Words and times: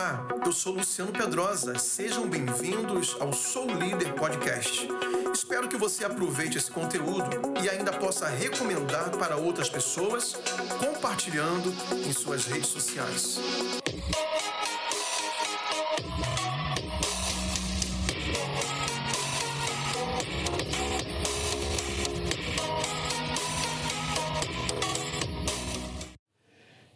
Olá, 0.00 0.26
eu 0.46 0.50
sou 0.50 0.72
Luciano 0.72 1.12
Pedrosa. 1.12 1.78
Sejam 1.78 2.26
bem-vindos 2.26 3.14
ao 3.20 3.34
Sou 3.34 3.66
Líder 3.66 4.14
Podcast. 4.14 4.88
Espero 5.30 5.68
que 5.68 5.76
você 5.76 6.06
aproveite 6.06 6.56
esse 6.56 6.70
conteúdo 6.70 7.28
e 7.62 7.68
ainda 7.68 7.92
possa 7.92 8.26
recomendar 8.26 9.10
para 9.10 9.36
outras 9.36 9.68
pessoas, 9.68 10.36
compartilhando 10.78 11.70
em 12.08 12.14
suas 12.14 12.46
redes 12.46 12.68
sociais. 12.68 13.38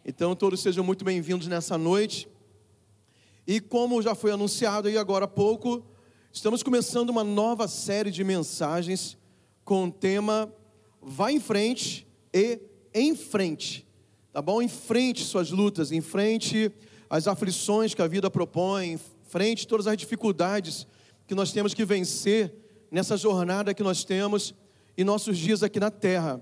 Então, 0.03 0.35
todos 0.35 0.59
sejam 0.59 0.83
muito 0.83 1.05
bem-vindos 1.05 1.45
nessa 1.45 1.77
noite. 1.77 2.27
E 3.47 3.59
como 3.59 4.01
já 4.01 4.15
foi 4.15 4.31
anunciado 4.31 4.87
aí 4.87 4.97
agora 4.97 5.25
há 5.25 5.27
pouco, 5.27 5.85
estamos 6.31 6.63
começando 6.63 7.11
uma 7.11 7.23
nova 7.23 7.67
série 7.67 8.09
de 8.09 8.23
mensagens 8.23 9.15
com 9.63 9.85
o 9.85 9.91
tema 9.91 10.51
Vá 10.99 11.31
em 11.31 11.39
frente 11.39 12.07
e 12.33 12.59
em 12.91 13.15
frente. 13.15 13.87
Tá 14.33 14.41
bom? 14.41 14.59
Em 14.63 14.67
frente 14.67 15.23
suas 15.23 15.51
lutas, 15.51 15.91
em 15.91 16.01
frente 16.01 16.71
as 17.07 17.27
aflições 17.27 17.93
que 17.93 18.01
a 18.01 18.07
vida 18.07 18.31
propõe, 18.31 18.93
em 18.93 18.99
frente 19.27 19.67
todas 19.67 19.85
as 19.85 19.95
dificuldades 19.95 20.87
que 21.27 21.35
nós 21.35 21.51
temos 21.51 21.75
que 21.75 21.85
vencer 21.85 22.51
nessa 22.89 23.15
jornada 23.15 23.75
que 23.75 23.83
nós 23.83 24.03
temos 24.03 24.55
em 24.97 25.03
nossos 25.03 25.37
dias 25.37 25.61
aqui 25.61 25.79
na 25.79 25.91
terra. 25.91 26.41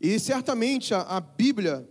E 0.00 0.18
certamente 0.18 0.94
a, 0.94 1.02
a 1.02 1.20
Bíblia 1.20 1.86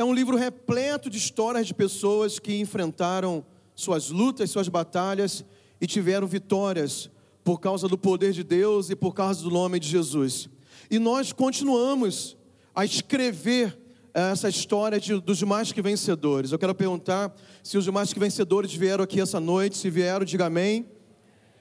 é 0.00 0.04
um 0.04 0.14
livro 0.14 0.34
repleto 0.34 1.10
de 1.10 1.18
histórias 1.18 1.66
de 1.66 1.74
pessoas 1.74 2.38
que 2.38 2.58
enfrentaram 2.58 3.44
suas 3.74 4.08
lutas, 4.08 4.50
suas 4.50 4.66
batalhas 4.66 5.44
e 5.78 5.86
tiveram 5.86 6.26
vitórias 6.26 7.10
por 7.44 7.60
causa 7.60 7.86
do 7.86 7.98
poder 7.98 8.32
de 8.32 8.42
Deus 8.42 8.88
e 8.88 8.96
por 8.96 9.12
causa 9.12 9.42
do 9.42 9.50
nome 9.50 9.78
de 9.78 9.88
Jesus. 9.88 10.48
E 10.90 10.98
nós 10.98 11.32
continuamos 11.32 12.34
a 12.74 12.82
escrever 12.82 13.78
eh, 14.14 14.30
essa 14.32 14.48
história 14.48 14.98
de, 14.98 15.20
dos 15.20 15.42
mais 15.42 15.70
que 15.70 15.82
vencedores. 15.82 16.50
Eu 16.50 16.58
quero 16.58 16.74
perguntar 16.74 17.34
se 17.62 17.76
os 17.76 17.86
mais 17.88 18.10
que 18.10 18.18
vencedores 18.18 18.74
vieram 18.74 19.04
aqui 19.04 19.20
essa 19.20 19.38
noite. 19.38 19.76
Se 19.76 19.90
vieram, 19.90 20.24
diga 20.24 20.46
amém. 20.46 20.86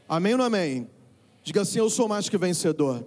Amém 0.07 0.31
ou 0.31 0.37
não 0.37 0.45
amém? 0.45 0.89
Diga 1.43 1.61
assim: 1.61 1.79
Eu 1.79 1.89
sou 1.89 2.07
mais 2.07 2.29
que 2.29 2.37
vencedor. 2.37 3.05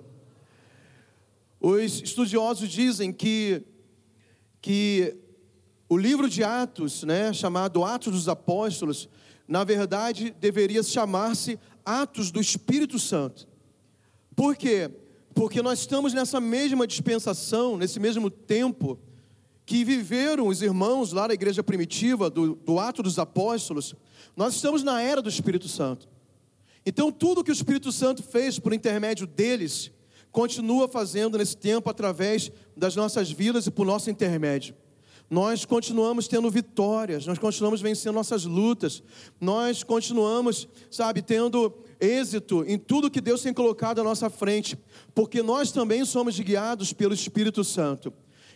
Os 1.58 2.03
estudiosos 2.03 2.69
dizem 2.69 3.12
que, 3.14 3.62
que 4.60 5.22
o 5.92 5.96
livro 5.98 6.26
de 6.26 6.42
Atos, 6.42 7.02
né, 7.02 7.34
chamado 7.34 7.84
Atos 7.84 8.14
dos 8.14 8.26
Apóstolos, 8.26 9.10
na 9.46 9.62
verdade 9.62 10.34
deveria 10.40 10.82
chamar-se 10.82 11.58
Atos 11.84 12.30
do 12.30 12.40
Espírito 12.40 12.98
Santo. 12.98 13.46
Por 14.34 14.56
quê? 14.56 14.90
Porque 15.34 15.60
nós 15.60 15.80
estamos 15.80 16.14
nessa 16.14 16.40
mesma 16.40 16.86
dispensação, 16.86 17.76
nesse 17.76 18.00
mesmo 18.00 18.30
tempo, 18.30 18.98
que 19.66 19.84
viveram 19.84 20.46
os 20.46 20.62
irmãos 20.62 21.12
lá 21.12 21.26
da 21.26 21.34
igreja 21.34 21.62
primitiva, 21.62 22.30
do, 22.30 22.54
do 22.54 22.78
Ato 22.78 23.02
dos 23.02 23.18
Apóstolos, 23.18 23.94
nós 24.34 24.54
estamos 24.54 24.82
na 24.82 25.02
era 25.02 25.20
do 25.20 25.28
Espírito 25.28 25.68
Santo. 25.68 26.08
Então, 26.86 27.12
tudo 27.12 27.44
que 27.44 27.50
o 27.50 27.52
Espírito 27.52 27.92
Santo 27.92 28.22
fez 28.22 28.58
por 28.58 28.72
intermédio 28.72 29.26
deles, 29.26 29.91
continua 30.31 30.88
fazendo 30.88 31.36
nesse 31.36 31.58
tempo 31.58 31.91
através 31.91 32.50
das 32.75 32.97
nossas 32.97 33.31
vidas 33.31 33.66
e 33.66 33.70
por 33.70 33.84
nosso 33.84 34.08
intermédio 34.08 34.75
nós 35.31 35.65
continuamos 35.65 36.28
tendo 36.28 36.50
vitórias, 36.50 37.27
nós 37.27 37.38
continuamos 37.38 37.81
vencendo 37.81 38.15
nossas 38.15 38.44
lutas, 38.44 39.03
nós 39.41 39.83
continuamos, 39.83 40.69
sabe, 40.91 41.22
tendo 41.22 41.72
êxito 41.99 42.65
em 42.66 42.78
tudo 42.78 43.10
que 43.10 43.21
Deus 43.21 43.43
tem 43.43 43.55
colocado 43.55 44.00
à 44.00 44.05
nossa 44.05 44.28
frente, 44.28 44.78
porque 45.15 45.43
nós 45.43 45.72
também 45.72 46.05
somos 46.05 46.38
guiados 46.38 46.93
pelo 46.93 47.15
Espírito 47.15 47.65
Santo. 47.65 48.12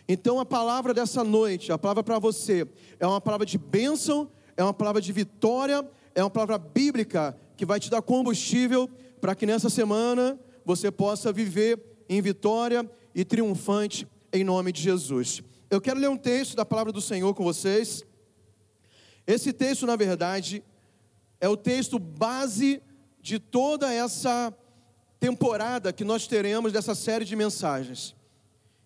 Então 0.07 0.39
a 0.39 0.45
palavra 0.45 0.93
dessa 0.93 1.23
noite, 1.23 1.71
a 1.71 1.77
palavra 1.77 2.03
para 2.03 2.19
você, 2.19 2.67
é 2.99 3.07
uma 3.07 3.19
palavra 3.19 3.45
de 3.45 3.57
bênção, 3.57 4.29
é 4.55 4.63
uma 4.63 4.73
palavra 4.73 5.01
de 5.01 5.11
vitória, 5.11 5.87
é 6.13 6.23
uma 6.23 6.29
palavra 6.29 6.57
bíblica 6.57 7.37
que 7.55 7.65
vai 7.65 7.79
te 7.79 7.89
dar 7.89 8.01
combustível 8.01 8.89
para 9.19 9.35
que 9.35 9.45
nessa 9.45 9.69
semana 9.69 10.39
você 10.63 10.91
possa 10.91 11.31
viver 11.31 11.79
em 12.07 12.21
vitória 12.21 12.89
e 13.13 13.25
triunfante 13.25 14.07
em 14.31 14.43
nome 14.43 14.71
de 14.71 14.81
Jesus. 14.81 15.41
Eu 15.69 15.81
quero 15.81 15.99
ler 15.99 16.09
um 16.09 16.15
texto 16.15 16.55
da 16.55 16.63
palavra 16.63 16.93
do 16.93 17.01
Senhor 17.01 17.33
com 17.33 17.43
vocês. 17.43 18.01
Esse 19.25 19.51
texto, 19.51 19.85
na 19.85 19.97
verdade, 19.97 20.63
é 21.41 21.49
o 21.49 21.57
texto 21.57 21.99
base 21.99 22.81
de 23.19 23.37
toda 23.37 23.93
essa 23.93 24.55
temporada 25.19 25.91
que 25.91 26.05
nós 26.05 26.25
teremos 26.25 26.71
dessa 26.71 26.95
série 26.95 27.25
de 27.25 27.35
mensagens. 27.35 28.15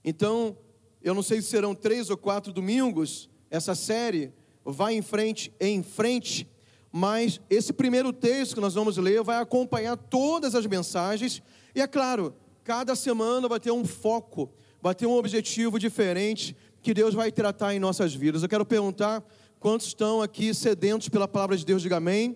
Então, 0.03 0.57
eu 1.03 1.13
não 1.13 1.21
sei 1.21 1.39
se 1.39 1.49
serão 1.49 1.75
três 1.75 2.09
ou 2.09 2.17
quatro 2.17 2.51
domingos, 2.51 3.29
essa 3.51 3.75
série 3.75 4.33
vai 4.65 4.95
em 4.95 5.03
frente, 5.03 5.53
em 5.59 5.83
frente, 5.83 6.49
mas 6.91 7.39
esse 7.47 7.71
primeiro 7.71 8.11
texto 8.11 8.55
que 8.55 8.61
nós 8.61 8.73
vamos 8.73 8.97
ler 8.97 9.21
vai 9.21 9.37
acompanhar 9.37 9.95
todas 9.95 10.55
as 10.55 10.65
mensagens, 10.65 11.43
e 11.75 11.81
é 11.81 11.85
claro, 11.85 12.33
cada 12.63 12.95
semana 12.95 13.47
vai 13.47 13.59
ter 13.59 13.71
um 13.71 13.85
foco, 13.85 14.51
vai 14.81 14.95
ter 14.95 15.05
um 15.05 15.13
objetivo 15.13 15.77
diferente, 15.77 16.55
que 16.81 16.93
Deus 16.93 17.13
vai 17.13 17.31
tratar 17.31 17.75
em 17.75 17.79
nossas 17.79 18.13
vidas. 18.13 18.41
Eu 18.41 18.49
quero 18.49 18.65
perguntar 18.65 19.23
quantos 19.59 19.87
estão 19.87 20.21
aqui 20.21 20.53
sedentos 20.53 21.07
pela 21.09 21.27
palavra 21.27 21.55
de 21.55 21.63
Deus, 21.63 21.81
diga 21.81 21.97
amém. 21.97 22.35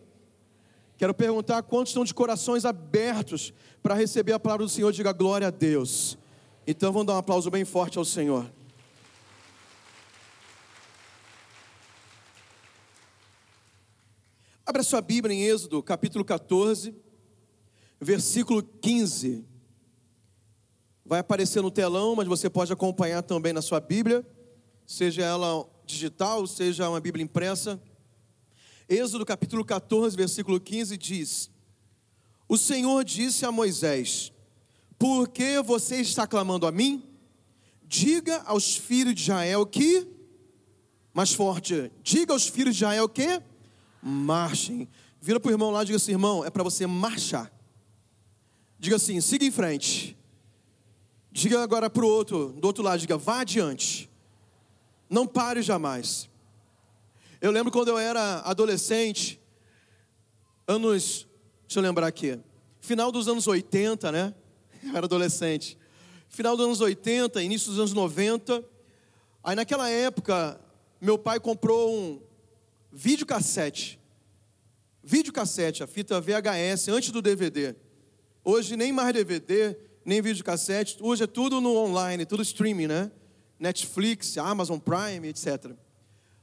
Quero 0.98 1.14
perguntar 1.14 1.64
quantos 1.64 1.90
estão 1.90 2.06
de 2.06 2.14
corações 2.14 2.64
abertos 2.64 3.52
para 3.82 3.96
receber 3.96 4.34
a 4.34 4.40
palavra 4.40 4.66
do 4.66 4.70
Senhor, 4.70 4.92
diga 4.92 5.12
glória 5.12 5.48
a 5.48 5.52
Deus. 5.52 6.18
Então 6.66 6.92
vamos 6.92 7.08
dar 7.08 7.14
um 7.16 7.18
aplauso 7.18 7.50
bem 7.50 7.66
forte 7.66 7.98
ao 7.98 8.06
Senhor. 8.06 8.50
Abra 14.66 14.84
sua 14.84 15.02
Bíblia 15.02 15.36
em 15.36 15.44
Êxodo, 15.44 15.82
capítulo 15.84 16.24
14, 16.24 16.96
versículo 18.00 18.64
15. 18.64 19.46
Vai 21.04 21.20
aparecer 21.20 21.62
no 21.62 21.70
telão, 21.70 22.16
mas 22.16 22.28
você 22.28 22.50
pode 22.50 22.72
acompanhar 22.74 23.22
também 23.22 23.54
na 23.54 23.62
sua 23.62 23.80
Bíblia 23.80 24.26
seja 24.86 25.24
ela 25.24 25.68
digital, 25.86 26.46
seja 26.48 26.90
uma 26.90 27.00
Bíblia 27.00 27.24
impressa. 27.24 27.82
Êxodo 28.88 29.26
capítulo 29.26 29.66
14, 29.66 30.16
versículo 30.16 30.60
15 30.60 30.98
diz: 30.98 31.50
O 32.48 32.58
Senhor 32.58 33.04
disse 33.04 33.46
a 33.46 33.52
Moisés: 33.52 34.32
Por 34.98 35.28
que 35.28 35.62
você 35.62 35.98
está 36.02 36.28
clamando 36.28 36.68
a 36.68 36.72
mim? 36.72 37.04
Diga 37.84 38.42
aos 38.46 38.76
filhos 38.76 39.16
de 39.16 39.22
Israel 39.22 39.66
que, 39.66 40.08
mais 41.14 41.34
forte, 41.34 41.92
diga 42.04 42.34
aos 42.34 42.48
filhos 42.48 42.76
de 42.76 42.84
Israel 42.84 43.08
que 43.08 43.42
marchem. 44.02 44.88
Vira 45.20 45.40
para 45.40 45.50
o 45.50 45.52
irmão 45.52 45.72
lá 45.72 45.82
e 45.82 45.86
diga 45.88 45.98
assim: 45.98 46.12
irmão, 46.12 46.46
é 46.46 46.50
para 46.50 46.64
você 46.64 46.86
marchar. 46.86 47.52
Diga 48.78 48.98
assim, 48.98 49.20
siga 49.22 49.46
em 49.46 49.52
frente. 49.52 50.16
Diga 51.32 51.64
agora 51.64 51.90
para 51.90 52.06
o 52.06 52.08
outro, 52.08 52.54
do 52.54 52.66
outro 52.66 52.84
lado, 52.84 53.00
diga, 53.00 53.18
vá 53.18 53.42
adiante. 53.42 54.10
Não 55.10 55.28
pare 55.28 55.62
jamais. 55.62 56.30
Eu 57.42 57.52
lembro 57.52 57.72
quando 57.72 57.90
eu 57.90 57.98
era 57.98 58.40
adolescente, 58.40 59.40
anos, 60.68 61.28
deixa 61.68 61.80
eu 61.80 61.84
lembrar 61.84 62.08
aqui, 62.08 62.40
final 62.82 63.12
dos 63.12 63.28
anos 63.28 63.48
80, 63.48 64.12
né? 64.12 64.34
Eu 64.84 64.96
era 64.96 65.06
adolescente. 65.06 65.78
Final 66.30 66.56
dos 66.56 66.66
anos 66.66 66.82
80, 66.82 67.42
início 67.42 67.70
dos 67.70 67.80
anos 67.80 67.94
90. 67.94 68.64
Aí 69.44 69.56
naquela 69.56 69.90
época, 69.90 70.60
meu 71.00 71.18
pai 71.18 71.40
comprou 71.40 71.92
um 71.92 72.22
videocassete. 72.92 74.00
Videocassete, 75.04 75.84
a 75.84 75.88
fita 75.88 76.20
VHS, 76.20 76.90
antes 76.90 77.12
do 77.12 77.22
DVD. 77.22 77.76
Hoje 78.44 78.76
nem 78.76 78.92
mais 78.92 79.14
DVD, 79.14 79.78
nem 80.04 80.22
videocassete, 80.22 80.98
hoje 81.02 81.24
é 81.24 81.28
tudo 81.28 81.60
no 81.60 81.76
online, 81.76 82.26
tudo 82.26 82.44
streaming, 82.44 82.88
né? 82.88 83.12
Netflix, 83.60 84.38
Amazon 84.38 84.80
Prime, 84.80 85.28
etc. 85.28 85.72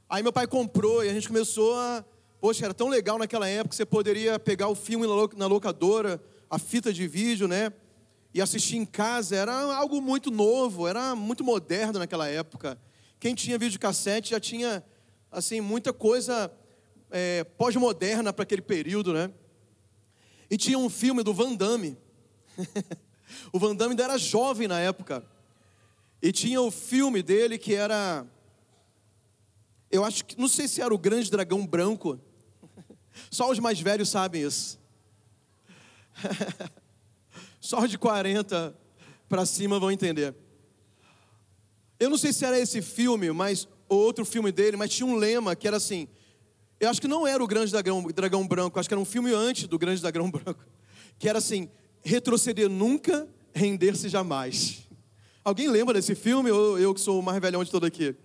Aí 0.09 0.21
meu 0.21 0.33
pai 0.33 0.47
comprou 0.47 1.03
e 1.03 1.09
a 1.09 1.13
gente 1.13 1.27
começou 1.27 1.75
a. 1.75 2.03
Poxa, 2.39 2.65
era 2.65 2.73
tão 2.73 2.89
legal 2.89 3.17
naquela 3.17 3.47
época 3.47 3.69
que 3.69 3.75
você 3.75 3.85
poderia 3.85 4.37
pegar 4.37 4.67
o 4.67 4.75
filme 4.75 5.07
na 5.37 5.47
locadora, 5.47 6.21
a 6.49 6.59
fita 6.59 6.91
de 6.91 7.07
vídeo, 7.07 7.47
né? 7.47 7.71
E 8.33 8.41
assistir 8.41 8.77
em 8.77 8.85
casa. 8.85 9.35
Era 9.35 9.53
algo 9.53 10.01
muito 10.01 10.29
novo, 10.29 10.87
era 10.87 11.15
muito 11.15 11.43
moderno 11.43 11.99
naquela 11.99 12.27
época. 12.27 12.77
Quem 13.19 13.33
tinha 13.33 13.57
videocassete 13.57 14.31
já 14.31 14.39
tinha, 14.39 14.83
assim, 15.31 15.61
muita 15.61 15.93
coisa 15.93 16.51
é, 17.09 17.43
pós-moderna 17.43 18.33
para 18.33 18.43
aquele 18.43 18.61
período, 18.61 19.13
né? 19.13 19.31
E 20.49 20.57
tinha 20.57 20.77
um 20.77 20.89
filme 20.89 21.23
do 21.23 21.33
Van 21.33 21.55
Damme. 21.55 21.97
o 23.51 23.57
Van 23.57 23.75
Damme 23.75 23.91
ainda 23.91 24.03
era 24.03 24.17
jovem 24.17 24.67
na 24.67 24.79
época. 24.79 25.23
E 26.23 26.31
tinha 26.31 26.61
o 26.61 26.71
filme 26.71 27.21
dele 27.21 27.57
que 27.57 27.75
era 27.75 28.25
Eu 29.91 30.05
acho 30.05 30.23
que, 30.23 30.39
não 30.39 30.47
sei 30.47 30.69
se 30.69 30.81
era 30.81 30.95
o 30.95 30.97
grande 30.97 31.29
dragão 31.29 31.67
branco. 31.67 32.17
Só 33.29 33.51
os 33.51 33.59
mais 33.59 33.81
velhos 33.81 34.07
sabem 34.07 34.41
isso. 34.41 34.79
Só 37.59 37.81
os 37.83 37.89
de 37.89 37.97
40 37.97 38.73
para 39.27 39.45
cima 39.45 39.77
vão 39.77 39.91
entender. 39.91 40.33
Eu 41.99 42.09
não 42.09 42.17
sei 42.17 42.31
se 42.31 42.45
era 42.45 42.57
esse 42.57 42.81
filme, 42.81 43.29
mas 43.33 43.67
ou 43.89 43.99
outro 43.99 44.23
filme 44.23 44.49
dele, 44.49 44.77
mas 44.77 44.91
tinha 44.91 45.05
um 45.05 45.17
lema 45.17 45.57
que 45.57 45.67
era 45.67 45.75
assim. 45.75 46.07
Eu 46.79 46.89
acho 46.89 47.01
que 47.01 47.07
não 47.07 47.27
era 47.27 47.43
o 47.43 47.47
Grande 47.47 47.69
Dragão, 47.69 48.01
Dragão 48.03 48.47
Branco, 48.47 48.79
acho 48.79 48.87
que 48.87 48.93
era 48.93 49.01
um 49.01 49.05
filme 49.05 49.33
antes 49.33 49.67
do 49.67 49.77
Grande 49.77 50.01
Dragão 50.01 50.31
Branco, 50.31 50.65
que 51.19 51.27
era 51.27 51.39
assim: 51.39 51.69
retroceder 52.01 52.69
nunca, 52.69 53.27
render-se 53.53 54.07
jamais. 54.07 54.82
Alguém 55.43 55.67
lembra 55.67 55.93
desse 55.93 56.15
filme? 56.15 56.51
Ou 56.51 56.79
eu 56.79 56.93
que 56.93 57.01
sou 57.01 57.19
o 57.19 57.23
mais 57.23 57.39
velhão 57.41 57.63
de 57.63 57.71
todo 57.71 57.85
aqui? 57.85 58.15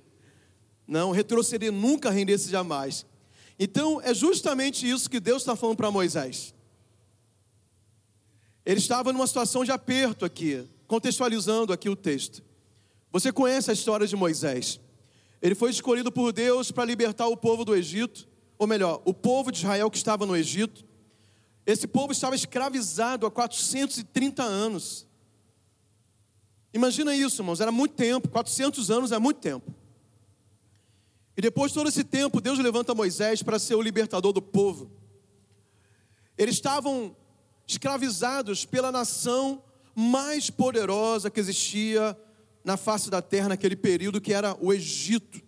Não, 0.87 1.11
retroceder 1.11 1.73
nunca, 1.73 2.11
render-se 2.11 2.51
jamais. 2.51 3.05
Então, 3.59 4.01
é 4.03 4.15
justamente 4.15 4.89
isso 4.89 5.11
que 5.11 5.19
Deus 5.19 5.43
está 5.43 5.57
falando 5.57 5.77
para 5.77 5.91
Moisés. 5.91 6.55
Ele 8.65 8.79
estava 8.79 9.13
numa 9.13 9.27
situação 9.27 9.65
de 9.65 9.73
aperto 9.73 10.25
aqui, 10.25 10.69
contextualizando 10.87 11.73
aqui 11.73 11.89
o 11.89 11.97
texto. 11.97 12.43
Você 13.11 13.33
conhece 13.33 13.71
a 13.71 13.75
história 13.75 14.07
de 14.07 14.15
Moisés. 14.15 14.79
Ele 15.41 15.55
foi 15.55 15.71
escolhido 15.71 16.13
por 16.13 16.33
Deus 16.33 16.71
para 16.71 16.85
libertar 16.85 17.27
o 17.29 17.37
povo 17.37 17.65
do 17.65 17.75
Egito, 17.75 18.29
ou 18.59 18.67
melhor, 18.67 19.01
o 19.05 19.15
povo 19.15 19.51
de 19.51 19.59
Israel 19.59 19.91
que 19.91 19.97
estava 19.97 20.27
no 20.27 20.37
Egito. 20.37 20.85
Esse 21.65 21.87
povo 21.87 22.13
estava 22.13 22.35
escravizado 22.35 23.27
há 23.27 23.31
430 23.31 24.43
anos. 24.43 25.08
Imagina 26.79 27.13
isso, 27.13 27.43
irmãos, 27.43 27.61
era 27.61 27.73
muito 27.73 27.97
tempo, 27.97 28.29
400 28.29 28.89
anos 28.89 29.11
é 29.11 29.19
muito 29.19 29.41
tempo. 29.41 29.75
E 31.37 31.43
depois 31.43 31.73
de 31.73 31.75
todo 31.75 31.89
esse 31.89 32.05
tempo, 32.05 32.41
Deus 32.41 32.57
levanta 32.61 32.95
Moisés 32.95 33.43
para 33.43 33.59
ser 33.59 33.75
o 33.75 33.83
libertador 33.83 34.33
do 34.33 34.41
povo. 34.41 34.89
Eles 36.37 36.55
estavam 36.55 37.17
escravizados 37.67 38.65
pela 38.65 38.93
nação 38.93 39.61
mais 39.93 40.51
poderosa 40.51 41.29
que 41.29 41.41
existia 41.41 42.17
na 42.63 42.77
face 42.77 43.11
da 43.11 43.21
terra 43.21 43.49
naquele 43.49 43.75
período, 43.75 44.21
que 44.21 44.33
era 44.33 44.57
o 44.61 44.73
Egito. 44.73 45.43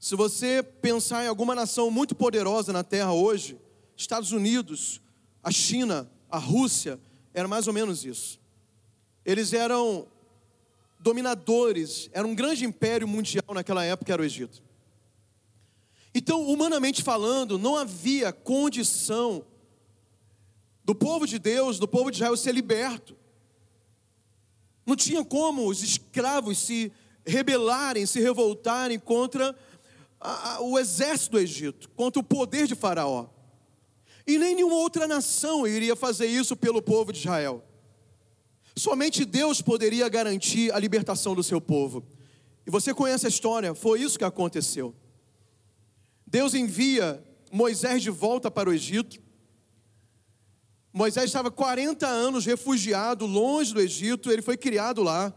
Se 0.00 0.16
você 0.16 0.62
pensar 0.62 1.26
em 1.26 1.28
alguma 1.28 1.54
nação 1.54 1.90
muito 1.90 2.14
poderosa 2.14 2.72
na 2.72 2.82
terra 2.82 3.12
hoje, 3.12 3.58
Estados 3.94 4.32
Unidos, 4.32 5.02
a 5.42 5.50
China, 5.50 6.10
a 6.30 6.38
Rússia, 6.38 6.98
era 7.34 7.46
mais 7.46 7.66
ou 7.66 7.74
menos 7.74 8.06
isso. 8.06 8.40
Eles 9.28 9.52
eram 9.52 10.08
dominadores, 10.98 12.08
era 12.14 12.26
um 12.26 12.34
grande 12.34 12.64
império 12.64 13.06
mundial 13.06 13.44
naquela 13.52 13.84
época, 13.84 14.10
era 14.10 14.22
o 14.22 14.24
Egito. 14.24 14.62
Então, 16.14 16.48
humanamente 16.48 17.02
falando, 17.02 17.58
não 17.58 17.76
havia 17.76 18.32
condição 18.32 19.44
do 20.82 20.94
povo 20.94 21.26
de 21.26 21.38
Deus, 21.38 21.78
do 21.78 21.86
povo 21.86 22.10
de 22.10 22.16
Israel 22.16 22.38
ser 22.38 22.54
liberto. 22.54 23.14
Não 24.86 24.96
tinha 24.96 25.22
como 25.22 25.68
os 25.68 25.82
escravos 25.82 26.56
se 26.56 26.90
rebelarem, 27.26 28.06
se 28.06 28.20
revoltarem 28.20 28.98
contra 28.98 29.54
a, 30.18 30.54
a, 30.54 30.60
o 30.62 30.78
exército 30.78 31.32
do 31.32 31.38
Egito, 31.38 31.90
contra 31.90 32.18
o 32.18 32.24
poder 32.24 32.66
de 32.66 32.74
Faraó. 32.74 33.28
E 34.26 34.38
nem 34.38 34.54
nenhuma 34.54 34.76
outra 34.76 35.06
nação 35.06 35.66
iria 35.66 35.94
fazer 35.94 36.28
isso 36.28 36.56
pelo 36.56 36.80
povo 36.80 37.12
de 37.12 37.18
Israel. 37.18 37.67
Somente 38.78 39.24
Deus 39.24 39.60
poderia 39.60 40.08
garantir 40.08 40.72
a 40.72 40.78
libertação 40.78 41.34
do 41.34 41.42
seu 41.42 41.60
povo. 41.60 42.04
E 42.66 42.70
você 42.70 42.94
conhece 42.94 43.26
a 43.26 43.28
história, 43.28 43.74
foi 43.74 44.00
isso 44.00 44.18
que 44.18 44.24
aconteceu. 44.24 44.94
Deus 46.26 46.54
envia 46.54 47.22
Moisés 47.50 48.02
de 48.02 48.10
volta 48.10 48.50
para 48.50 48.68
o 48.68 48.72
Egito. 48.72 49.20
Moisés 50.92 51.26
estava 51.26 51.50
40 51.50 52.06
anos 52.06 52.44
refugiado, 52.46 53.26
longe 53.26 53.74
do 53.74 53.80
Egito, 53.80 54.30
ele 54.30 54.42
foi 54.42 54.56
criado 54.56 55.02
lá, 55.02 55.34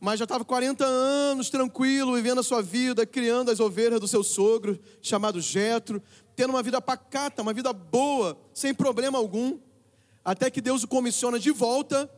mas 0.00 0.18
já 0.18 0.24
estava 0.24 0.44
40 0.44 0.84
anos 0.84 1.50
tranquilo, 1.50 2.14
vivendo 2.14 2.40
a 2.40 2.42
sua 2.42 2.62
vida, 2.62 3.04
criando 3.04 3.50
as 3.50 3.60
ovelhas 3.60 4.00
do 4.00 4.08
seu 4.08 4.22
sogro, 4.22 4.78
chamado 5.00 5.40
Jetro, 5.40 6.02
tendo 6.34 6.50
uma 6.50 6.62
vida 6.62 6.80
pacata, 6.80 7.42
uma 7.42 7.52
vida 7.52 7.72
boa, 7.72 8.36
sem 8.54 8.72
problema 8.72 9.18
algum, 9.18 9.58
até 10.24 10.50
que 10.50 10.60
Deus 10.60 10.84
o 10.84 10.88
comissiona 10.88 11.38
de 11.38 11.50
volta 11.50 12.10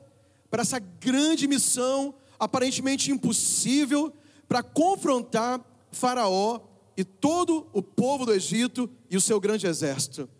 para 0.54 0.62
essa 0.62 0.78
grande 0.78 1.48
missão, 1.48 2.14
aparentemente 2.38 3.10
impossível, 3.10 4.12
para 4.46 4.62
confrontar 4.62 5.60
Faraó 5.90 6.60
e 6.96 7.02
todo 7.02 7.66
o 7.72 7.82
povo 7.82 8.24
do 8.24 8.32
Egito 8.32 8.88
e 9.10 9.16
o 9.16 9.20
seu 9.20 9.40
grande 9.40 9.66
exército. 9.66 10.30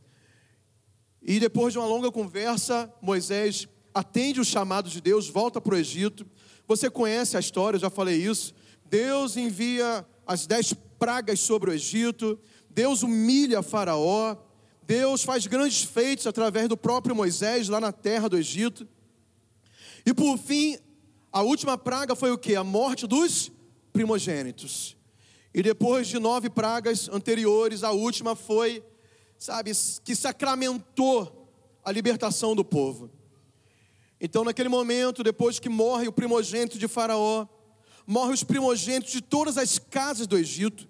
E 1.20 1.40
depois 1.40 1.72
de 1.72 1.80
uma 1.80 1.88
longa 1.88 2.12
conversa, 2.12 2.94
Moisés 3.02 3.66
atende 3.92 4.38
o 4.40 4.44
chamado 4.44 4.88
de 4.88 5.00
Deus, 5.00 5.28
volta 5.28 5.60
para 5.60 5.74
o 5.74 5.78
Egito. 5.78 6.24
Você 6.68 6.88
conhece 6.88 7.36
a 7.36 7.40
história, 7.40 7.76
já 7.76 7.90
falei 7.90 8.24
isso. 8.24 8.54
Deus 8.84 9.36
envia 9.36 10.06
as 10.24 10.46
dez 10.46 10.72
pragas 10.96 11.40
sobre 11.40 11.70
o 11.70 11.72
Egito, 11.72 12.38
Deus 12.70 13.02
humilha 13.02 13.64
Faraó, 13.64 14.36
Deus 14.80 15.24
faz 15.24 15.48
grandes 15.48 15.82
feitos 15.82 16.28
através 16.28 16.68
do 16.68 16.76
próprio 16.76 17.16
Moisés 17.16 17.68
lá 17.68 17.80
na 17.80 17.90
terra 17.90 18.28
do 18.28 18.38
Egito. 18.38 18.86
E 20.06 20.12
por 20.12 20.38
fim, 20.38 20.78
a 21.32 21.42
última 21.42 21.78
praga 21.78 22.14
foi 22.14 22.30
o 22.30 22.38
que? 22.38 22.54
A 22.54 22.64
morte 22.64 23.06
dos 23.06 23.50
primogênitos. 23.92 24.96
E 25.52 25.62
depois 25.62 26.08
de 26.08 26.18
nove 26.18 26.50
pragas 26.50 27.08
anteriores, 27.08 27.82
a 27.84 27.92
última 27.92 28.34
foi 28.34 28.82
sabe, 29.38 29.72
que 30.04 30.14
sacramentou 30.14 31.50
a 31.84 31.92
libertação 31.92 32.54
do 32.54 32.64
povo. 32.64 33.10
Então, 34.20 34.44
naquele 34.44 34.68
momento, 34.68 35.22
depois 35.22 35.58
que 35.58 35.68
morre 35.68 36.08
o 36.08 36.12
primogênito 36.12 36.78
de 36.78 36.88
Faraó, 36.88 37.46
morre 38.06 38.32
os 38.32 38.42
primogênitos 38.42 39.12
de 39.12 39.20
todas 39.20 39.58
as 39.58 39.78
casas 39.78 40.26
do 40.26 40.38
Egito, 40.38 40.88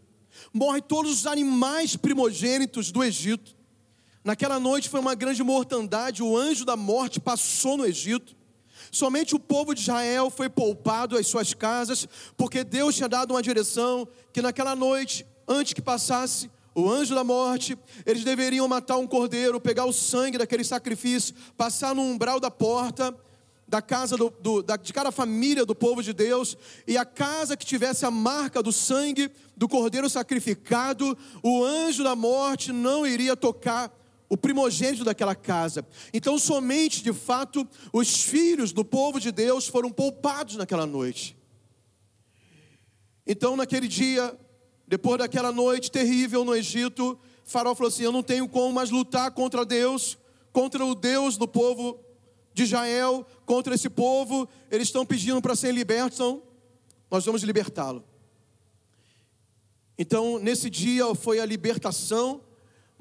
morre 0.53 0.81
todos 0.81 1.11
os 1.13 1.27
animais 1.27 1.97
primogênitos 1.97 2.93
do 2.93 3.03
Egito. 3.03 3.57
Naquela 4.23 4.61
noite 4.61 4.89
foi 4.89 5.01
uma 5.01 5.15
grande 5.15 5.43
mortandade, 5.43 6.23
o 6.23 6.37
anjo 6.37 6.65
da 6.65 6.77
morte 6.77 7.19
passou 7.19 7.77
no 7.77 7.85
Egito. 7.85 8.37
Somente 8.95 9.35
o 9.35 9.41
povo 9.41 9.75
de 9.75 9.81
Israel 9.81 10.31
foi 10.31 10.49
poupado 10.49 11.19
às 11.19 11.27
suas 11.27 11.53
casas, 11.53 12.09
porque 12.37 12.63
Deus 12.63 12.95
tinha 12.95 13.09
dado 13.09 13.33
uma 13.33 13.43
direção 13.43 14.07
que 14.33 14.41
naquela 14.41 14.77
noite, 14.77 15.27
antes 15.49 15.73
que 15.73 15.83
passasse, 15.83 16.49
o 16.77 16.89
anjo 16.89 17.13
da 17.13 17.25
morte, 17.25 17.77
eles 18.07 18.23
deveriam 18.23 18.69
matar 18.69 18.97
um 18.97 19.07
cordeiro, 19.07 19.61
pegar 19.61 19.85
o 19.85 19.93
sangue 19.93 20.39
daquele 20.39 20.63
sacrifício, 20.63 21.35
passar 21.57 21.93
no 21.93 22.03
umbral 22.03 22.39
da 22.39 22.53
porta 22.53 23.13
da 23.67 23.83
casa 23.83 24.17
do, 24.17 24.33
do, 24.41 24.63
da, 24.63 24.77
de 24.77 24.93
cada 24.93 25.11
família 25.11 25.67
do 25.67 25.75
povo 25.75 26.01
de 26.01 26.13
Deus, 26.13 26.57
e 26.87 26.97
a 26.97 27.05
casa 27.05 27.57
que 27.57 27.67
tivesse 27.67 28.07
a 28.07 28.11
marca 28.13 28.63
do 28.63 28.71
sangue 28.71 29.29
do 29.57 29.69
cordeiro 29.69 30.09
sacrificado, 30.09 31.19
o 31.43 31.65
anjo 31.65 32.05
da 32.05 32.15
morte 32.15 32.71
não 32.71 33.05
iria 33.05 33.35
tocar 33.35 33.91
o 34.29 34.37
primogênito 34.37 35.05
daquela 35.05 35.35
casa. 35.35 35.87
Então, 36.13 36.39
somente 36.39 37.03
de 37.03 37.13
fato, 37.13 37.67
os 37.93 38.23
filhos 38.23 38.73
do 38.73 38.85
povo 38.85 39.21
de 39.21 39.31
Deus 39.31 39.67
foram 39.67 39.91
poupados 39.91 40.57
naquela 40.57 40.87
noite. 40.87 41.37
Então, 43.27 43.57
naquele 43.57 43.89
dia, 43.89 44.39
depois 44.87 45.19
daquela 45.19 45.53
noite 45.53 45.91
terrível 45.91 46.45
no 46.45 46.55
Egito, 46.55 47.19
Faraó 47.45 47.75
falou 47.75 47.89
assim: 47.89 48.03
Eu 48.03 48.13
não 48.13 48.23
tenho 48.23 48.49
como 48.49 48.73
mais 48.73 48.91
lutar 48.91 49.31
contra 49.31 49.65
Deus, 49.65 50.19
contra 50.53 50.85
o 50.85 50.95
Deus 50.95 51.37
do 51.37 51.49
povo 51.49 52.01
de 52.53 52.65
Israel, 52.65 53.27
contra 53.45 53.75
esse 53.75 53.89
povo. 53.89 54.49
Eles 54.71 54.89
estão 54.89 55.05
pedindo 55.05 55.41
para 55.41 55.57
serem 55.57 55.77
libertos, 55.77 56.19
então 56.19 56.43
nós 57.11 57.25
vamos 57.25 57.43
libertá-lo. 57.43 58.05
Então, 59.97 60.39
nesse 60.39 60.69
dia 60.69 61.15
foi 61.15 61.39
a 61.39 61.47
libertação, 61.47 62.43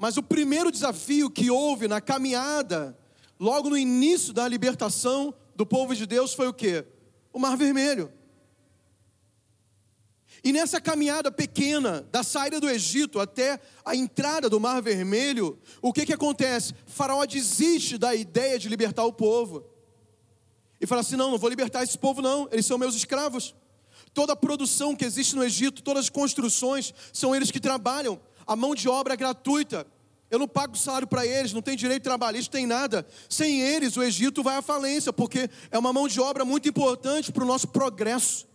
mas 0.04 0.18
o 0.18 0.22
primeiro 0.22 0.70
desafio 0.70 1.30
que 1.30 1.50
houve 1.50 1.88
na 1.88 1.98
caminhada, 1.98 2.94
logo 3.40 3.70
no 3.70 3.78
início 3.78 4.34
da 4.34 4.46
libertação 4.46 5.32
do 5.56 5.64
povo 5.64 5.96
de 5.96 6.04
Deus, 6.04 6.34
foi 6.34 6.46
o 6.46 6.52
que? 6.52 6.84
O 7.32 7.38
Mar 7.38 7.56
Vermelho. 7.56 8.12
E 10.44 10.52
nessa 10.52 10.78
caminhada 10.78 11.32
pequena, 11.32 12.06
da 12.12 12.22
saída 12.22 12.60
do 12.60 12.68
Egito 12.68 13.18
até 13.18 13.58
a 13.82 13.96
entrada 13.96 14.50
do 14.50 14.60
Mar 14.60 14.82
Vermelho, 14.82 15.58
o 15.80 15.90
que, 15.90 16.04
que 16.04 16.12
acontece? 16.12 16.74
Faraó 16.84 17.24
desiste 17.24 17.96
da 17.96 18.14
ideia 18.14 18.58
de 18.58 18.68
libertar 18.68 19.06
o 19.06 19.12
povo. 19.12 19.64
E 20.78 20.86
fala 20.86 21.00
assim: 21.00 21.16
não, 21.16 21.30
não 21.30 21.38
vou 21.38 21.48
libertar 21.48 21.82
esse 21.82 21.96
povo, 21.96 22.20
não, 22.20 22.46
eles 22.52 22.66
são 22.66 22.76
meus 22.76 22.94
escravos. 22.94 23.54
Toda 24.12 24.34
a 24.34 24.36
produção 24.36 24.94
que 24.94 25.06
existe 25.06 25.34
no 25.34 25.42
Egito, 25.42 25.82
todas 25.82 26.04
as 26.04 26.10
construções, 26.10 26.92
são 27.10 27.34
eles 27.34 27.50
que 27.50 27.58
trabalham. 27.58 28.20
A 28.46 28.54
mão 28.54 28.74
de 28.74 28.86
obra 28.86 29.14
é 29.14 29.16
gratuita. 29.16 29.93
Eu 30.34 30.38
não 30.38 30.48
pago 30.48 30.76
salário 30.76 31.06
para 31.06 31.26
eles, 31.26 31.52
não 31.52 31.62
tem 31.62 31.76
direito 31.76 32.02
trabalhista, 32.02 32.56
tem 32.56 32.66
nada. 32.66 33.06
Sem 33.28 33.60
eles, 33.60 33.96
o 33.96 34.02
Egito 34.02 34.42
vai 34.42 34.56
à 34.56 34.62
falência, 34.62 35.12
porque 35.12 35.48
é 35.70 35.78
uma 35.78 35.92
mão 35.92 36.08
de 36.08 36.20
obra 36.20 36.44
muito 36.44 36.68
importante 36.68 37.32
para 37.32 37.44
o 37.44 37.46
nosso 37.46 37.68
progresso 37.68 38.46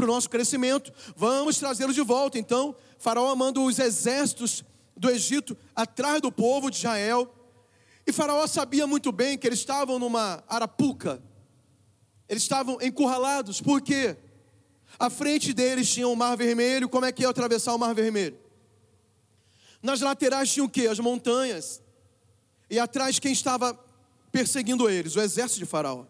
para 0.00 0.04
o 0.04 0.14
nosso 0.14 0.30
crescimento, 0.30 0.90
vamos 1.14 1.58
trazê-los 1.58 1.94
de 1.94 2.00
volta. 2.00 2.38
Então, 2.38 2.74
Faraó 2.98 3.34
manda 3.36 3.60
os 3.60 3.78
exércitos 3.78 4.64
do 4.96 5.10
Egito 5.10 5.56
atrás 5.76 6.22
do 6.22 6.32
povo 6.32 6.70
de 6.70 6.78
Israel. 6.78 7.32
E 8.06 8.12
Faraó 8.12 8.46
sabia 8.46 8.86
muito 8.86 9.12
bem 9.12 9.36
que 9.36 9.46
eles 9.46 9.58
estavam 9.58 9.98
numa 9.98 10.42
arapuca, 10.48 11.22
eles 12.28 12.42
estavam 12.42 12.78
encurralados, 12.80 13.60
por 13.60 13.82
quê? 13.82 14.16
À 14.98 15.10
frente 15.10 15.52
deles 15.52 15.88
tinha 15.90 16.08
o 16.08 16.16
Mar 16.16 16.36
Vermelho, 16.36 16.88
como 16.88 17.04
é 17.04 17.12
que 17.12 17.22
ia 17.22 17.28
atravessar 17.28 17.74
o 17.74 17.78
Mar 17.78 17.94
Vermelho? 17.94 18.38
Nas 19.82 20.00
laterais 20.00 20.52
tinha 20.52 20.64
o 20.64 20.68
quê? 20.68 20.86
As 20.86 20.98
montanhas. 20.98 21.82
E 22.68 22.78
atrás 22.78 23.18
quem 23.18 23.32
estava 23.32 23.78
perseguindo 24.30 24.88
eles? 24.88 25.16
O 25.16 25.20
exército 25.20 25.60
de 25.60 25.66
Faraó. 25.66 26.04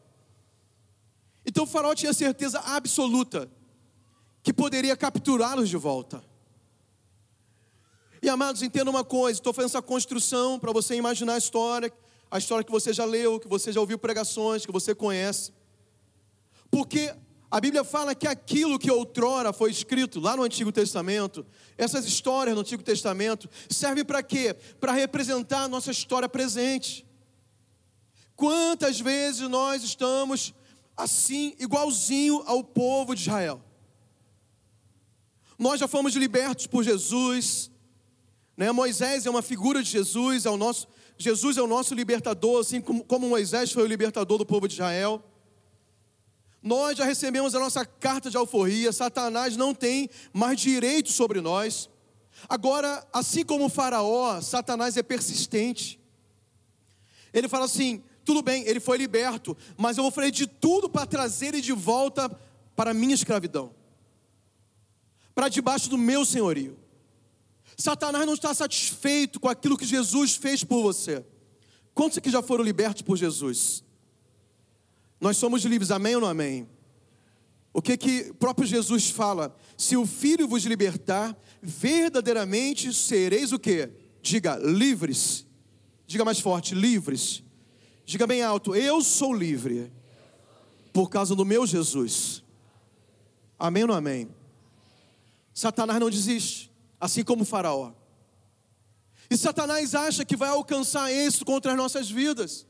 Então 1.44 1.66
Faraó 1.66 1.94
tinha 1.94 2.12
certeza 2.12 2.60
absoluta 2.60 3.50
que 4.42 4.52
poderia 4.52 4.96
capturá-los 4.96 5.68
de 5.68 5.76
volta. 5.76 6.22
E 8.22 8.28
amados, 8.28 8.62
entenda 8.62 8.90
uma 8.90 9.04
coisa: 9.04 9.38
estou 9.38 9.52
fazendo 9.52 9.70
essa 9.70 9.82
construção 9.82 10.58
para 10.58 10.72
você 10.72 10.94
imaginar 10.94 11.34
a 11.34 11.38
história, 11.38 11.92
a 12.30 12.38
história 12.38 12.64
que 12.64 12.70
você 12.70 12.92
já 12.92 13.04
leu, 13.04 13.40
que 13.40 13.48
você 13.48 13.72
já 13.72 13.80
ouviu 13.80 13.98
pregações, 13.98 14.66
que 14.66 14.72
você 14.72 14.94
conhece. 14.94 15.52
Porque 16.70 17.14
a 17.50 17.60
Bíblia 17.60 17.82
fala 17.82 18.14
que 18.14 18.28
aquilo 18.28 18.78
que 18.78 18.90
outrora 18.90 19.52
foi 19.52 19.72
escrito 19.72 20.20
lá 20.20 20.36
no 20.36 20.44
Antigo 20.44 20.70
Testamento, 20.70 21.44
essas 21.76 22.04
histórias 22.04 22.54
no 22.54 22.60
Antigo 22.60 22.82
Testamento, 22.82 23.50
servem 23.68 24.04
para 24.04 24.22
quê? 24.22 24.54
Para 24.78 24.92
representar 24.92 25.64
a 25.64 25.68
nossa 25.68 25.90
história 25.90 26.28
presente. 26.28 27.04
Quantas 28.36 29.00
vezes 29.00 29.48
nós 29.48 29.82
estamos 29.82 30.54
assim, 30.96 31.54
igualzinho 31.58 32.42
ao 32.46 32.62
povo 32.62 33.16
de 33.16 33.22
Israel? 33.22 33.60
Nós 35.58 35.80
já 35.80 35.88
fomos 35.88 36.14
libertos 36.14 36.68
por 36.68 36.84
Jesus, 36.84 37.70
né? 38.56 38.70
Moisés 38.70 39.26
é 39.26 39.30
uma 39.30 39.42
figura 39.42 39.82
de 39.82 39.90
Jesus, 39.90 40.46
é 40.46 40.50
o 40.50 40.56
nosso, 40.56 40.86
Jesus 41.18 41.56
é 41.56 41.62
o 41.62 41.66
nosso 41.66 41.94
libertador, 41.94 42.60
assim 42.60 42.80
como, 42.80 43.04
como 43.04 43.28
Moisés 43.28 43.72
foi 43.72 43.82
o 43.82 43.86
libertador 43.86 44.38
do 44.38 44.46
povo 44.46 44.68
de 44.68 44.74
Israel. 44.74 45.22
Nós 46.62 46.98
já 46.98 47.04
recebemos 47.04 47.54
a 47.54 47.58
nossa 47.58 47.84
carta 47.84 48.30
de 48.30 48.36
alforria, 48.36 48.92
Satanás 48.92 49.56
não 49.56 49.74
tem 49.74 50.10
mais 50.32 50.60
direito 50.60 51.10
sobre 51.10 51.40
nós. 51.40 51.88
Agora, 52.48 53.06
assim 53.12 53.44
como 53.44 53.66
o 53.66 53.70
Faraó, 53.70 54.40
Satanás 54.40 54.96
é 54.96 55.02
persistente. 55.02 55.98
Ele 57.32 57.48
fala 57.48 57.64
assim: 57.64 58.02
tudo 58.24 58.42
bem, 58.42 58.64
ele 58.66 58.80
foi 58.80 58.98
liberto, 58.98 59.56
mas 59.76 59.96
eu 59.96 60.02
vou 60.02 60.10
fazer 60.10 60.30
de 60.30 60.46
tudo 60.46 60.88
para 60.88 61.06
trazer 61.06 61.46
ele 61.46 61.60
de 61.60 61.72
volta 61.72 62.28
para 62.76 62.90
a 62.90 62.94
minha 62.94 63.14
escravidão, 63.14 63.74
para 65.34 65.48
debaixo 65.48 65.88
do 65.88 65.98
meu 65.98 66.24
senhorio. 66.24 66.78
Satanás 67.76 68.26
não 68.26 68.34
está 68.34 68.52
satisfeito 68.52 69.40
com 69.40 69.48
aquilo 69.48 69.76
que 69.76 69.86
Jesus 69.86 70.36
fez 70.36 70.62
por 70.62 70.82
você. 70.82 71.24
Quantos 71.94 72.18
aqui 72.18 72.30
já 72.30 72.42
foram 72.42 72.62
libertos 72.62 73.02
por 73.02 73.16
Jesus? 73.16 73.82
Nós 75.20 75.36
somos 75.36 75.64
livres, 75.64 75.90
amém 75.90 76.14
ou 76.14 76.20
não 76.20 76.28
amém? 76.28 76.66
O 77.72 77.80
que 77.82 77.96
que 77.96 78.32
próprio 78.34 78.66
Jesus 78.66 79.10
fala? 79.10 79.54
Se 79.76 79.96
o 79.96 80.06
Filho 80.06 80.48
vos 80.48 80.64
libertar, 80.64 81.36
verdadeiramente 81.62 82.92
sereis 82.92 83.52
o 83.52 83.58
que? 83.58 83.90
Diga, 84.22 84.56
livres. 84.56 85.46
Diga 86.06 86.24
mais 86.24 86.40
forte, 86.40 86.74
livres. 86.74 87.42
Diga 88.04 88.26
bem 88.26 88.42
alto, 88.42 88.74
eu 88.74 89.00
sou 89.02 89.32
livre. 89.32 89.92
Por 90.92 91.08
causa 91.08 91.36
do 91.36 91.44
meu 91.44 91.66
Jesus. 91.66 92.42
Amém 93.58 93.82
ou 93.82 93.88
não 93.88 93.94
amém? 93.94 94.28
Satanás 95.54 96.00
não 96.00 96.10
desiste, 96.10 96.72
assim 96.98 97.22
como 97.22 97.42
o 97.42 97.46
Faraó. 97.46 97.92
E 99.30 99.36
Satanás 99.36 99.94
acha 99.94 100.24
que 100.24 100.34
vai 100.34 100.48
alcançar 100.48 101.12
isso 101.12 101.44
contra 101.44 101.70
as 101.70 101.78
nossas 101.78 102.10
vidas. 102.10 102.66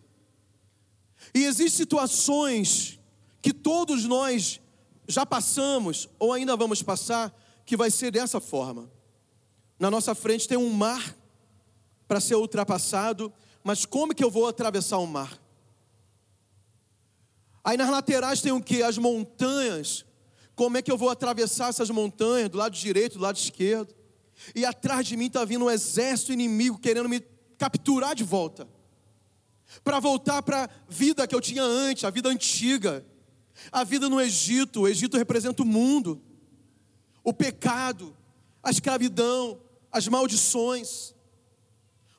E 1.34 1.44
existem 1.44 1.68
situações 1.68 2.98
que 3.42 3.52
todos 3.52 4.04
nós 4.04 4.60
já 5.06 5.24
passamos 5.24 6.08
ou 6.18 6.32
ainda 6.32 6.56
vamos 6.56 6.82
passar, 6.82 7.34
que 7.64 7.76
vai 7.76 7.90
ser 7.90 8.10
dessa 8.10 8.40
forma. 8.40 8.90
Na 9.78 9.90
nossa 9.90 10.14
frente 10.14 10.48
tem 10.48 10.58
um 10.58 10.70
mar 10.70 11.16
para 12.06 12.20
ser 12.20 12.34
ultrapassado, 12.34 13.32
mas 13.62 13.84
como 13.84 14.14
que 14.14 14.24
eu 14.24 14.30
vou 14.30 14.46
atravessar 14.46 14.98
o 14.98 15.06
mar? 15.06 15.40
Aí 17.62 17.76
nas 17.76 17.90
laterais 17.90 18.40
tem 18.40 18.52
o 18.52 18.62
que? 18.62 18.82
As 18.82 18.98
montanhas. 18.98 20.04
Como 20.54 20.76
é 20.76 20.82
que 20.82 20.90
eu 20.90 20.98
vou 20.98 21.10
atravessar 21.10 21.68
essas 21.68 21.90
montanhas, 21.90 22.48
do 22.48 22.58
lado 22.58 22.76
direito, 22.76 23.18
do 23.18 23.22
lado 23.22 23.36
esquerdo? 23.36 23.94
E 24.54 24.64
atrás 24.64 25.06
de 25.06 25.16
mim 25.16 25.26
está 25.26 25.44
vindo 25.44 25.64
um 25.64 25.70
exército 25.70 26.32
inimigo 26.32 26.78
querendo 26.78 27.08
me 27.08 27.20
capturar 27.58 28.14
de 28.14 28.24
volta 28.24 28.66
para 29.82 30.00
voltar 30.00 30.42
para 30.42 30.64
a 30.64 30.68
vida 30.88 31.26
que 31.26 31.34
eu 31.34 31.40
tinha 31.40 31.62
antes, 31.62 32.04
a 32.04 32.10
vida 32.10 32.28
antiga, 32.28 33.04
a 33.70 33.84
vida 33.84 34.08
no 34.08 34.20
Egito. 34.20 34.82
O 34.82 34.88
Egito 34.88 35.16
representa 35.16 35.62
o 35.62 35.66
mundo, 35.66 36.20
o 37.22 37.32
pecado, 37.32 38.16
a 38.62 38.70
escravidão, 38.70 39.60
as 39.90 40.08
maldições. 40.08 41.14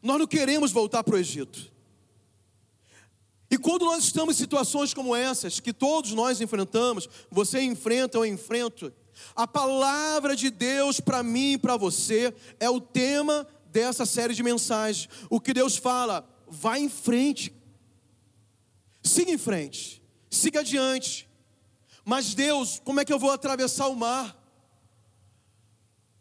Nós 0.01 0.19
não 0.19 0.27
queremos 0.27 0.71
voltar 0.71 1.03
para 1.03 1.15
o 1.15 1.17
Egito. 1.17 1.71
E 3.49 3.57
quando 3.57 3.83
nós 3.83 4.05
estamos 4.05 4.35
em 4.35 4.37
situações 4.37 4.93
como 4.93 5.13
essas, 5.13 5.59
que 5.59 5.73
todos 5.73 6.13
nós 6.13 6.39
enfrentamos, 6.39 7.09
você 7.29 7.61
enfrenta, 7.61 8.17
eu 8.17 8.25
enfrento, 8.25 8.93
a 9.35 9.45
palavra 9.45 10.37
de 10.37 10.49
Deus 10.49 11.01
para 11.01 11.21
mim 11.21 11.53
e 11.53 11.57
para 11.57 11.75
você 11.75 12.33
é 12.61 12.69
o 12.69 12.79
tema 12.79 13.45
dessa 13.65 14.05
série 14.05 14.33
de 14.33 14.41
mensagens. 14.41 15.09
O 15.29 15.39
que 15.39 15.53
Deus 15.53 15.75
fala, 15.75 16.27
Vá 16.53 16.77
em 16.77 16.89
frente. 16.89 17.55
Siga 19.01 19.31
em 19.31 19.37
frente. 19.37 20.03
Siga 20.29 20.59
adiante. 20.59 21.29
Mas 22.03 22.33
Deus, 22.33 22.81
como 22.83 22.99
é 22.99 23.05
que 23.05 23.13
eu 23.13 23.17
vou 23.17 23.31
atravessar 23.31 23.87
o 23.87 23.95
mar? 23.95 24.37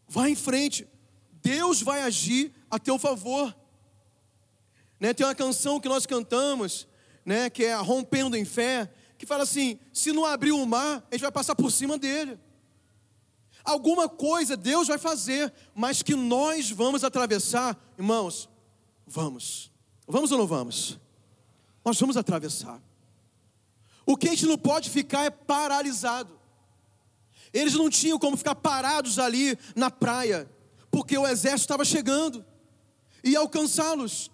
Vá 0.06 0.30
em 0.30 0.37
frente. 0.37 0.88
Deus 1.42 1.82
vai 1.82 2.02
agir 2.02 2.52
a 2.70 2.78
teu 2.78 2.96
favor. 2.96 3.54
Né, 5.00 5.12
tem 5.12 5.26
uma 5.26 5.34
canção 5.34 5.80
que 5.80 5.88
nós 5.88 6.06
cantamos, 6.06 6.87
né, 7.25 7.50
que 7.50 7.64
é 7.64 7.75
Rompendo 7.75 8.37
em 8.37 8.44
Fé, 8.44 8.88
que 9.18 9.26
fala 9.26 9.42
assim: 9.42 9.80
se 9.92 10.12
não 10.12 10.25
abrir 10.25 10.52
o 10.52 10.64
mar, 10.64 11.04
a 11.10 11.14
gente 11.14 11.22
vai 11.22 11.32
passar 11.32 11.56
por 11.56 11.72
cima 11.72 11.99
dele. 11.99 12.38
Alguma 13.64 14.08
coisa 14.08 14.56
Deus 14.56 14.87
vai 14.87 14.99
fazer, 14.99 15.52
mas 15.75 16.02
que 16.02 16.14
nós 16.14 16.70
vamos 16.70 17.02
atravessar, 17.02 17.76
irmãos, 17.99 18.49
vamos. 19.06 19.69
Vamos 20.11 20.33
ou 20.33 20.38
não 20.38 20.47
vamos? 20.47 20.99
Nós 21.85 21.99
vamos 21.99 22.17
atravessar. 22.17 22.81
O 24.05 24.17
que 24.17 24.29
a 24.29 24.31
gente 24.31 24.47
não 24.47 24.59
pode 24.59 24.90
ficar 24.90 25.25
é 25.25 25.31
paralisado. 25.31 26.38
Eles 27.52 27.75
não 27.75 27.90
tinham 27.90 28.19
como 28.19 28.37
ficar 28.37 28.55
parados 28.55 29.19
ali 29.19 29.59
na 29.75 29.90
praia, 29.90 30.49
porque 30.90 31.17
o 31.17 31.26
exército 31.26 31.62
estava 31.62 31.85
chegando 31.85 32.45
e 33.25 33.37
alcançá-los. 33.37 34.31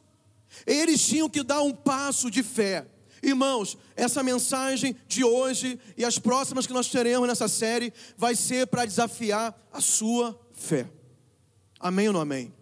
Eles 0.66 1.04
tinham 1.06 1.28
que 1.28 1.42
dar 1.42 1.62
um 1.62 1.72
passo 1.72 2.30
de 2.30 2.42
fé. 2.42 2.86
Irmãos, 3.22 3.76
essa 3.94 4.22
mensagem 4.22 4.96
de 5.08 5.24
hoje 5.24 5.80
e 5.96 6.04
as 6.04 6.18
próximas 6.18 6.66
que 6.66 6.72
nós 6.72 6.88
teremos 6.88 7.26
nessa 7.26 7.48
série 7.48 7.92
vai 8.16 8.36
ser 8.36 8.66
para 8.66 8.84
desafiar 8.84 9.58
a 9.72 9.80
sua 9.80 10.38
fé. 10.52 10.90
Amém 11.80 12.08
ou 12.08 12.12
não 12.12 12.20
amém? 12.20 12.54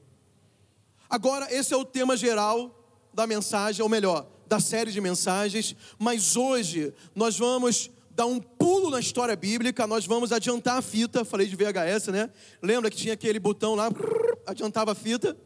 Agora, 1.09 1.53
esse 1.53 1.73
é 1.75 1.77
o 1.77 1.85
tema 1.85 2.17
geral 2.17 2.84
da 3.15 3.27
mensagem, 3.27 3.83
ou 3.83 3.89
melhor, 3.89 4.27
da 4.47 4.61
série 4.61 4.91
de 4.91 5.01
mensagens, 5.01 5.75
mas 5.99 6.37
hoje 6.37 6.93
nós 7.15 7.39
vamos 7.39 7.91
dar 8.11 8.27
um 8.27 8.39
pulo 8.39 8.91
na 8.91 9.01
história 9.01 9.35
bíblica, 9.35 9.87
nós 9.87 10.07
vamos 10.07 10.33
adiantar 10.33 10.79
a 10.79 10.83
fita, 10.83 11.25
falei 11.25 11.47
de 11.47 11.57
VHS, 11.57 12.09
né? 12.09 12.31
Lembra 12.63 12.91
que 12.91 12.97
tinha 12.97 13.15
aquele 13.15 13.41
botão 13.41 13.75
lá, 13.75 13.91
adiantava 14.47 14.93
a 14.93 14.95
fita? 14.95 15.37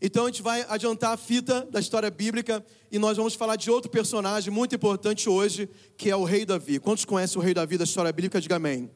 Então 0.00 0.24
a 0.24 0.26
gente 0.26 0.42
vai 0.42 0.66
adiantar 0.68 1.12
a 1.12 1.16
fita 1.16 1.66
da 1.70 1.80
história 1.80 2.10
bíblica 2.10 2.64
e 2.90 2.98
nós 2.98 3.16
vamos 3.16 3.34
falar 3.34 3.56
de 3.56 3.70
outro 3.70 3.90
personagem 3.90 4.52
muito 4.52 4.74
importante 4.74 5.28
hoje, 5.28 5.68
que 5.96 6.10
é 6.10 6.16
o 6.16 6.24
rei 6.24 6.44
Davi. 6.44 6.78
Quantos 6.78 7.06
conhecem 7.06 7.38
o 7.38 7.42
rei 7.42 7.54
Davi 7.54 7.78
da 7.78 7.84
história 7.84 8.12
bíblica? 8.12 8.40
Diga 8.40 8.56
amém. 8.56 8.90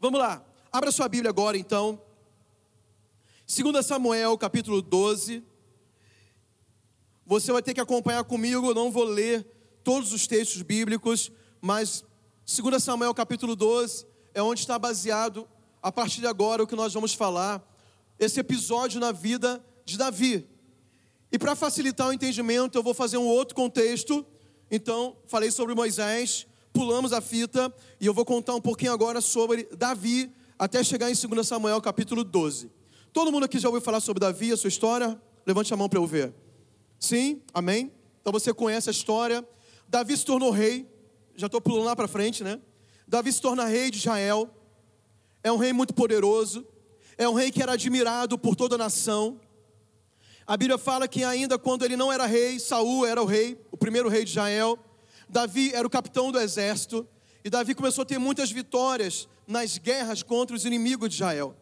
Vamos 0.00 0.18
lá, 0.18 0.44
abra 0.72 0.90
sua 0.90 1.08
Bíblia 1.08 1.30
agora 1.30 1.56
então. 1.56 2.00
2 3.46 3.84
Samuel, 3.86 4.36
capítulo 4.36 4.82
12. 4.82 5.44
Você 7.30 7.52
vai 7.52 7.62
ter 7.62 7.72
que 7.72 7.80
acompanhar 7.80 8.24
comigo, 8.24 8.66
eu 8.66 8.74
não 8.74 8.90
vou 8.90 9.04
ler 9.04 9.46
todos 9.84 10.12
os 10.12 10.26
textos 10.26 10.62
bíblicos, 10.62 11.30
mas 11.60 12.02
2 12.44 12.82
Samuel 12.82 13.14
capítulo 13.14 13.54
12 13.54 14.04
é 14.34 14.42
onde 14.42 14.58
está 14.58 14.76
baseado, 14.76 15.46
a 15.80 15.92
partir 15.92 16.22
de 16.22 16.26
agora, 16.26 16.64
o 16.64 16.66
que 16.66 16.74
nós 16.74 16.92
vamos 16.92 17.14
falar, 17.14 17.64
esse 18.18 18.40
episódio 18.40 18.98
na 18.98 19.12
vida 19.12 19.64
de 19.84 19.96
Davi. 19.96 20.44
E 21.30 21.38
para 21.38 21.54
facilitar 21.54 22.08
o 22.08 22.12
entendimento, 22.12 22.76
eu 22.76 22.82
vou 22.82 22.92
fazer 22.92 23.16
um 23.16 23.26
outro 23.26 23.54
contexto. 23.54 24.26
Então, 24.68 25.16
falei 25.28 25.52
sobre 25.52 25.72
Moisés, 25.72 26.48
pulamos 26.72 27.12
a 27.12 27.20
fita 27.20 27.72
e 28.00 28.06
eu 28.06 28.12
vou 28.12 28.24
contar 28.24 28.56
um 28.56 28.60
pouquinho 28.60 28.92
agora 28.92 29.20
sobre 29.20 29.68
Davi, 29.78 30.34
até 30.58 30.82
chegar 30.82 31.08
em 31.08 31.14
2 31.14 31.46
Samuel 31.46 31.80
capítulo 31.80 32.24
12. 32.24 32.72
Todo 33.12 33.30
mundo 33.30 33.44
aqui 33.44 33.60
já 33.60 33.68
ouviu 33.68 33.80
falar 33.80 34.00
sobre 34.00 34.18
Davi, 34.18 34.50
a 34.50 34.56
sua 34.56 34.66
história? 34.66 35.16
Levante 35.46 35.72
a 35.72 35.76
mão 35.76 35.88
para 35.88 36.00
eu 36.00 36.06
ver. 36.08 36.34
Sim? 37.00 37.40
Amém? 37.54 37.90
Então 38.20 38.30
você 38.30 38.52
conhece 38.52 38.90
a 38.90 38.92
história. 38.92 39.44
Davi 39.88 40.14
se 40.16 40.24
tornou 40.24 40.50
rei. 40.50 40.86
Já 41.34 41.46
estou 41.46 41.60
pulando 41.60 41.86
lá 41.86 41.96
para 41.96 42.06
frente, 42.06 42.44
né? 42.44 42.60
Davi 43.08 43.32
se 43.32 43.40
torna 43.40 43.64
rei 43.64 43.90
de 43.90 43.96
Israel. 43.96 44.48
É 45.42 45.50
um 45.50 45.56
rei 45.56 45.72
muito 45.72 45.94
poderoso. 45.94 46.64
É 47.16 47.26
um 47.26 47.32
rei 47.32 47.50
que 47.50 47.62
era 47.62 47.72
admirado 47.72 48.38
por 48.38 48.54
toda 48.54 48.74
a 48.74 48.78
nação. 48.78 49.40
A 50.46 50.56
Bíblia 50.56 50.76
fala 50.76 51.08
que 51.08 51.24
ainda 51.24 51.58
quando 51.58 51.84
ele 51.84 51.96
não 51.96 52.12
era 52.12 52.26
rei, 52.26 52.58
Saul 52.60 53.06
era 53.06 53.22
o 53.22 53.24
rei, 53.24 53.58
o 53.70 53.76
primeiro 53.76 54.08
rei 54.08 54.24
de 54.24 54.30
Israel. 54.30 54.78
Davi 55.28 55.72
era 55.72 55.86
o 55.86 55.90
capitão 55.90 56.30
do 56.30 56.38
exército. 56.38 57.08
E 57.42 57.48
Davi 57.48 57.74
começou 57.74 58.02
a 58.02 58.04
ter 58.04 58.18
muitas 58.18 58.50
vitórias 58.50 59.26
nas 59.46 59.78
guerras 59.78 60.22
contra 60.22 60.54
os 60.54 60.66
inimigos 60.66 61.08
de 61.08 61.14
Israel. 61.14 61.56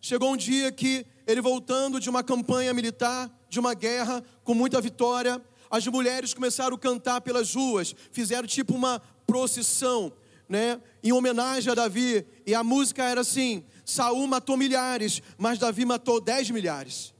Chegou 0.00 0.32
um 0.32 0.36
dia 0.36 0.72
que 0.72 1.06
ele 1.26 1.40
voltando 1.40 2.00
de 2.00 2.10
uma 2.10 2.24
campanha 2.24 2.74
militar, 2.74 3.30
de 3.52 3.60
uma 3.60 3.74
guerra 3.74 4.24
com 4.44 4.54
muita 4.54 4.80
vitória, 4.80 5.38
as 5.70 5.86
mulheres 5.86 6.32
começaram 6.32 6.74
a 6.74 6.78
cantar 6.78 7.20
pelas 7.20 7.54
ruas, 7.54 7.94
fizeram 8.10 8.48
tipo 8.48 8.74
uma 8.74 8.98
procissão, 9.26 10.10
né, 10.48 10.80
em 11.04 11.12
homenagem 11.12 11.70
a 11.70 11.74
Davi, 11.74 12.26
e 12.46 12.54
a 12.54 12.64
música 12.64 13.04
era 13.04 13.20
assim: 13.20 13.62
Saul 13.84 14.26
matou 14.26 14.56
milhares, 14.56 15.20
mas 15.36 15.58
Davi 15.58 15.84
matou 15.84 16.18
dez 16.18 16.50
milhares. 16.50 17.12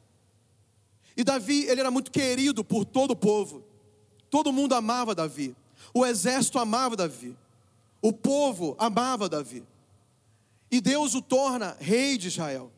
E 1.14 1.22
Davi, 1.22 1.66
ele 1.66 1.80
era 1.80 1.90
muito 1.90 2.10
querido 2.10 2.64
por 2.64 2.86
todo 2.86 3.10
o 3.10 3.16
povo. 3.16 3.62
Todo 4.30 4.54
mundo 4.54 4.74
amava 4.74 5.14
Davi. 5.14 5.54
O 5.92 6.06
exército 6.06 6.58
amava 6.58 6.96
Davi. 6.96 7.36
O 8.00 8.10
povo 8.10 8.74
amava 8.78 9.28
Davi. 9.28 9.62
E 10.70 10.80
Deus 10.80 11.14
o 11.14 11.20
torna 11.20 11.76
rei 11.78 12.16
de 12.16 12.28
Israel. 12.28 12.72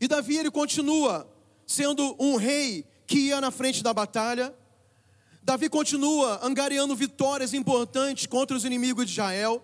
E 0.00 0.06
Davi 0.06 0.36
ele 0.36 0.52
continua 0.52 1.33
sendo 1.66 2.16
um 2.18 2.36
rei 2.36 2.86
que 3.06 3.18
ia 3.18 3.40
na 3.40 3.50
frente 3.50 3.82
da 3.82 3.92
batalha. 3.92 4.54
Davi 5.42 5.68
continua 5.68 6.40
angariando 6.42 6.96
vitórias 6.96 7.52
importantes 7.52 8.26
contra 8.26 8.56
os 8.56 8.64
inimigos 8.64 9.06
de 9.06 9.12
Israel. 9.12 9.62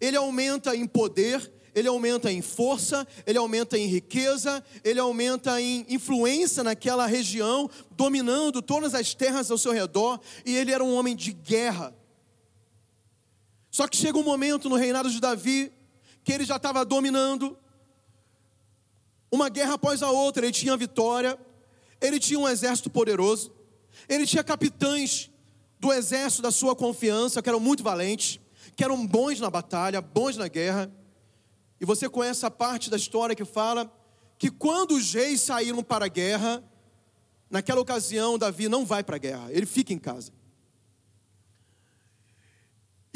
Ele 0.00 0.16
aumenta 0.16 0.74
em 0.74 0.86
poder, 0.86 1.52
ele 1.74 1.88
aumenta 1.88 2.32
em 2.32 2.42
força, 2.42 3.06
ele 3.26 3.38
aumenta 3.38 3.78
em 3.78 3.86
riqueza, 3.86 4.64
ele 4.82 4.98
aumenta 4.98 5.60
em 5.60 5.86
influência 5.88 6.64
naquela 6.64 7.06
região, 7.06 7.70
dominando 7.90 8.60
todas 8.60 8.94
as 8.94 9.14
terras 9.14 9.50
ao 9.50 9.58
seu 9.58 9.72
redor, 9.72 10.18
e 10.44 10.56
ele 10.56 10.72
era 10.72 10.82
um 10.82 10.94
homem 10.94 11.14
de 11.14 11.32
guerra. 11.32 11.94
Só 13.70 13.86
que 13.86 13.96
chega 13.96 14.18
um 14.18 14.24
momento 14.24 14.68
no 14.68 14.76
reinado 14.76 15.10
de 15.10 15.20
Davi 15.20 15.70
que 16.24 16.32
ele 16.32 16.44
já 16.44 16.56
estava 16.56 16.84
dominando, 16.84 17.56
uma 19.30 19.48
guerra 19.48 19.74
após 19.74 20.02
a 20.02 20.10
outra, 20.10 20.44
ele 20.44 20.52
tinha 20.52 20.76
vitória, 20.76 21.38
ele 22.00 22.18
tinha 22.18 22.38
um 22.38 22.48
exército 22.48 22.90
poderoso, 22.90 23.52
ele 24.08 24.26
tinha 24.26 24.44
capitães 24.44 25.30
do 25.78 25.92
exército 25.92 26.42
da 26.42 26.50
sua 26.50 26.74
confiança, 26.74 27.42
que 27.42 27.48
eram 27.48 27.60
muito 27.60 27.82
valentes, 27.82 28.40
que 28.74 28.84
eram 28.84 29.06
bons 29.06 29.40
na 29.40 29.50
batalha, 29.50 30.00
bons 30.00 30.36
na 30.36 30.48
guerra. 30.48 30.90
E 31.80 31.84
você 31.84 32.08
conhece 32.08 32.44
a 32.46 32.50
parte 32.50 32.88
da 32.88 32.96
história 32.96 33.34
que 33.34 33.44
fala 33.44 33.92
que 34.38 34.50
quando 34.50 34.94
os 34.94 35.12
reis 35.12 35.40
saíram 35.40 35.82
para 35.82 36.06
a 36.06 36.08
guerra, 36.08 36.62
naquela 37.50 37.80
ocasião 37.80 38.38
Davi 38.38 38.68
não 38.68 38.84
vai 38.84 39.02
para 39.02 39.16
a 39.16 39.18
guerra, 39.18 39.48
ele 39.50 39.66
fica 39.66 39.92
em 39.92 39.98
casa. 39.98 40.32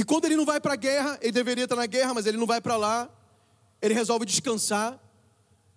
E 0.00 0.02
quando 0.02 0.24
ele 0.24 0.34
não 0.34 0.46
vai 0.46 0.58
para 0.58 0.72
a 0.72 0.76
guerra, 0.76 1.18
ele 1.20 1.30
deveria 1.32 1.64
estar 1.64 1.76
na 1.76 1.84
guerra, 1.84 2.14
mas 2.14 2.24
ele 2.24 2.38
não 2.38 2.46
vai 2.46 2.58
para 2.58 2.74
lá. 2.74 3.10
Ele 3.82 3.92
resolve 3.92 4.24
descansar. 4.24 4.98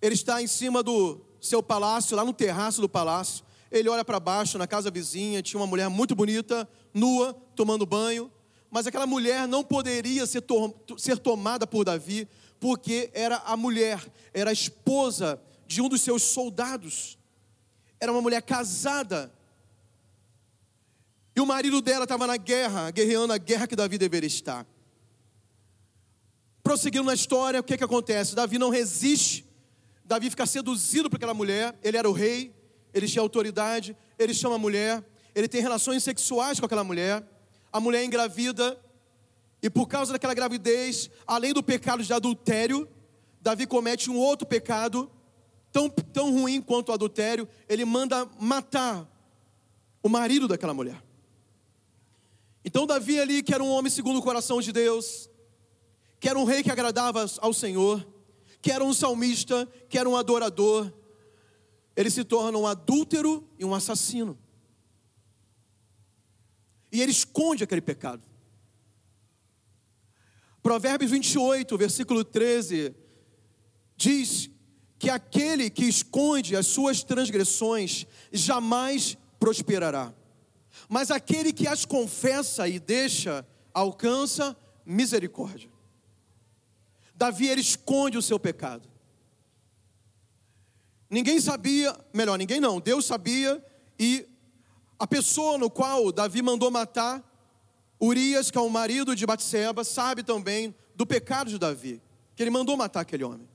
Ele 0.04 0.12
está 0.12 0.42
em 0.42 0.46
cima 0.46 0.82
do 0.82 1.18
seu 1.40 1.62
palácio, 1.62 2.14
lá 2.14 2.22
no 2.26 2.34
terraço 2.34 2.78
do 2.78 2.88
palácio. 2.90 3.42
Ele 3.70 3.88
olha 3.88 4.04
para 4.04 4.20
baixo, 4.20 4.58
na 4.58 4.66
casa 4.66 4.90
vizinha, 4.90 5.40
tinha 5.40 5.58
uma 5.58 5.66
mulher 5.66 5.88
muito 5.88 6.14
bonita, 6.14 6.68
nua, 6.92 7.32
tomando 7.56 7.86
banho. 7.86 8.30
Mas 8.70 8.86
aquela 8.86 9.06
mulher 9.06 9.48
não 9.48 9.64
poderia 9.64 10.26
ser, 10.26 10.42
to 10.42 10.74
ser 10.98 11.16
tomada 11.16 11.66
por 11.66 11.86
Davi, 11.86 12.28
porque 12.60 13.10
era 13.14 13.38
a 13.46 13.56
mulher, 13.56 13.98
era 14.34 14.50
a 14.50 14.52
esposa 14.52 15.40
de 15.66 15.80
um 15.80 15.88
dos 15.88 16.02
seus 16.02 16.22
soldados. 16.22 17.16
Era 17.98 18.12
uma 18.12 18.20
mulher 18.20 18.42
casada 18.42 19.32
e 21.34 21.40
o 21.40 21.46
marido 21.46 21.80
dela 21.80 22.04
estava 22.04 22.26
na 22.26 22.36
guerra, 22.36 22.90
guerreando 22.90 23.32
a 23.32 23.38
guerra 23.38 23.66
que 23.66 23.74
Davi 23.74 23.96
deveria 23.96 24.26
estar. 24.26 24.66
Prosseguindo 26.62 27.06
na 27.06 27.14
história, 27.14 27.58
o 27.58 27.64
que, 27.64 27.78
que 27.78 27.84
acontece? 27.84 28.34
Davi 28.34 28.58
não 28.58 28.68
resiste, 28.68 29.46
Davi 30.04 30.28
fica 30.28 30.44
seduzido 30.44 31.08
por 31.08 31.16
aquela 31.16 31.34
mulher, 31.34 31.78
ele 31.82 31.96
era 31.96 32.08
o 32.08 32.12
rei, 32.12 32.54
ele 32.92 33.08
tinha 33.08 33.22
autoridade, 33.22 33.96
ele 34.18 34.34
chama 34.34 34.56
a 34.56 34.58
mulher, 34.58 35.04
ele 35.34 35.48
tem 35.48 35.60
relações 35.60 36.04
sexuais 36.04 36.60
com 36.60 36.66
aquela 36.66 36.84
mulher, 36.84 37.26
a 37.72 37.80
mulher 37.80 38.02
é 38.02 38.04
engravida, 38.04 38.78
e 39.62 39.70
por 39.70 39.86
causa 39.86 40.12
daquela 40.12 40.34
gravidez, 40.34 41.10
além 41.26 41.52
do 41.52 41.62
pecado 41.62 42.02
de 42.02 42.12
adultério, 42.12 42.86
Davi 43.40 43.66
comete 43.66 44.10
um 44.10 44.16
outro 44.16 44.46
pecado, 44.46 45.10
tão, 45.72 45.88
tão 45.88 46.30
ruim 46.32 46.60
quanto 46.60 46.90
o 46.90 46.92
adultério, 46.92 47.48
ele 47.68 47.84
manda 47.84 48.28
matar 48.38 49.08
o 50.02 50.08
marido 50.08 50.46
daquela 50.46 50.74
mulher. 50.74 51.02
Então, 52.64 52.86
Davi 52.86 53.18
ali, 53.18 53.42
que 53.42 53.54
era 53.54 53.64
um 53.64 53.70
homem 53.70 53.90
segundo 53.90 54.18
o 54.18 54.22
coração 54.22 54.60
de 54.60 54.70
Deus, 54.70 55.28
que 56.20 56.28
era 56.28 56.38
um 56.38 56.44
rei 56.44 56.62
que 56.62 56.70
agradava 56.70 57.26
ao 57.38 57.52
Senhor, 57.52 58.06
que 58.64 58.72
era 58.72 58.82
um 58.82 58.94
salmista, 58.94 59.68
que 59.90 59.98
era 59.98 60.08
um 60.08 60.16
adorador, 60.16 60.90
ele 61.94 62.08
se 62.08 62.24
torna 62.24 62.56
um 62.56 62.66
adúltero 62.66 63.46
e 63.58 63.64
um 63.66 63.74
assassino. 63.74 64.38
E 66.90 67.02
ele 67.02 67.12
esconde 67.12 67.62
aquele 67.62 67.82
pecado. 67.82 68.22
Provérbios 70.62 71.10
28, 71.10 71.76
versículo 71.76 72.24
13, 72.24 72.96
diz 73.98 74.48
que 74.98 75.10
aquele 75.10 75.68
que 75.68 75.84
esconde 75.84 76.56
as 76.56 76.66
suas 76.66 77.04
transgressões 77.04 78.06
jamais 78.32 79.18
prosperará 79.38 80.14
mas 80.88 81.10
aquele 81.10 81.52
que 81.52 81.66
as 81.66 81.84
confessa 81.84 82.68
e 82.68 82.78
deixa, 82.78 83.46
alcança 83.72 84.56
misericórdia. 84.84 85.73
Davi 87.14 87.48
ele 87.48 87.60
esconde 87.60 88.18
o 88.18 88.22
seu 88.22 88.38
pecado. 88.38 88.88
Ninguém 91.08 91.40
sabia, 91.40 91.96
melhor, 92.12 92.36
ninguém 92.36 92.60
não, 92.60 92.80
Deus 92.80 93.04
sabia 93.06 93.64
e 93.98 94.26
a 94.98 95.06
pessoa 95.06 95.56
no 95.58 95.70
qual 95.70 96.10
Davi 96.10 96.42
mandou 96.42 96.70
matar 96.70 97.22
Urias, 98.00 98.50
que 98.50 98.58
é 98.58 98.60
o 98.60 98.68
marido 98.68 99.14
de 99.14 99.24
Batseba, 99.24 99.84
sabe 99.84 100.22
também 100.22 100.74
do 100.94 101.06
pecado 101.06 101.50
de 101.50 101.58
Davi, 101.58 102.02
que 102.34 102.42
ele 102.42 102.50
mandou 102.50 102.76
matar 102.76 103.00
aquele 103.00 103.24
homem. 103.24 103.48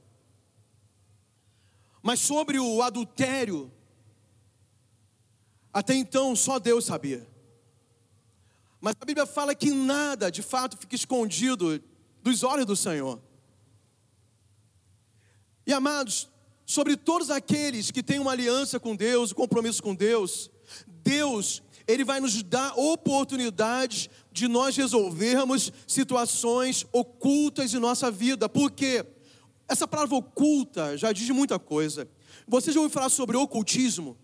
Mas 2.01 2.19
sobre 2.19 2.59
o 2.59 2.81
adultério 2.81 3.71
até 5.71 5.93
então, 5.93 6.35
só 6.35 6.57
Deus 6.59 6.85
sabia. 6.85 7.27
Mas 8.81 8.95
a 8.99 9.05
Bíblia 9.05 9.25
fala 9.25 9.53
que 9.53 9.71
nada, 9.71 10.31
de 10.31 10.41
fato, 10.41 10.77
fica 10.77 10.95
escondido 10.95 11.81
dos 12.23 12.43
olhos 12.43 12.65
do 12.65 12.75
Senhor. 12.75 13.21
E 15.65 15.73
amados, 15.73 16.29
sobre 16.65 16.95
todos 16.95 17.29
aqueles 17.29 17.91
que 17.91 18.03
têm 18.03 18.19
uma 18.19 18.31
aliança 18.31 18.79
com 18.79 18.95
Deus, 18.95 19.31
um 19.31 19.35
compromisso 19.35 19.81
com 19.81 19.95
Deus, 19.95 20.51
Deus, 20.87 21.63
Ele 21.87 22.03
vai 22.03 22.19
nos 22.19 22.43
dar 22.43 22.77
oportunidades 22.77 24.09
de 24.31 24.47
nós 24.47 24.75
resolvermos 24.77 25.71
situações 25.87 26.85
ocultas 26.91 27.73
em 27.73 27.79
nossa 27.79 28.11
vida. 28.11 28.47
Porque 28.47 29.05
essa 29.67 29.87
palavra 29.87 30.15
oculta 30.15 30.97
já 30.97 31.11
diz 31.11 31.29
muita 31.29 31.57
coisa. 31.57 32.07
Você 32.47 32.71
já 32.71 32.79
ouviu 32.79 32.93
falar 32.93 33.09
sobre 33.09 33.37
ocultismo? 33.37 34.17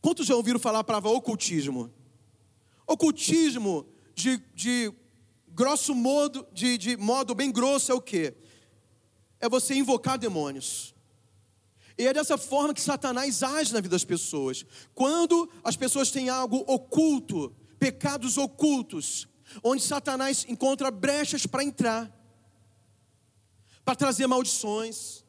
Quantos 0.00 0.26
já 0.26 0.34
ouviram 0.34 0.58
falar 0.58 0.80
a 0.80 0.84
palavra 0.84 1.10
ocultismo? 1.10 1.92
Ocultismo, 2.86 3.86
de, 4.14 4.42
de 4.54 4.92
grosso 5.48 5.94
modo, 5.94 6.46
de, 6.52 6.78
de 6.78 6.96
modo 6.96 7.34
bem 7.34 7.50
grosso, 7.50 7.92
é 7.92 7.94
o 7.94 8.00
que? 8.00 8.34
É 9.40 9.48
você 9.48 9.74
invocar 9.74 10.18
demônios. 10.18 10.94
E 11.96 12.06
é 12.06 12.12
dessa 12.12 12.38
forma 12.38 12.72
que 12.72 12.80
Satanás 12.80 13.42
age 13.42 13.72
na 13.72 13.80
vida 13.80 13.94
das 13.94 14.04
pessoas. 14.04 14.64
Quando 14.94 15.50
as 15.64 15.76
pessoas 15.76 16.10
têm 16.10 16.28
algo 16.28 16.64
oculto, 16.66 17.54
pecados 17.78 18.38
ocultos, 18.38 19.26
onde 19.62 19.82
Satanás 19.82 20.44
encontra 20.48 20.90
brechas 20.90 21.46
para 21.46 21.64
entrar, 21.64 22.12
para 23.84 23.96
trazer 23.96 24.26
maldições, 24.26 25.24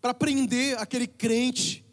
para 0.00 0.14
prender 0.14 0.78
aquele 0.78 1.06
crente, 1.06 1.84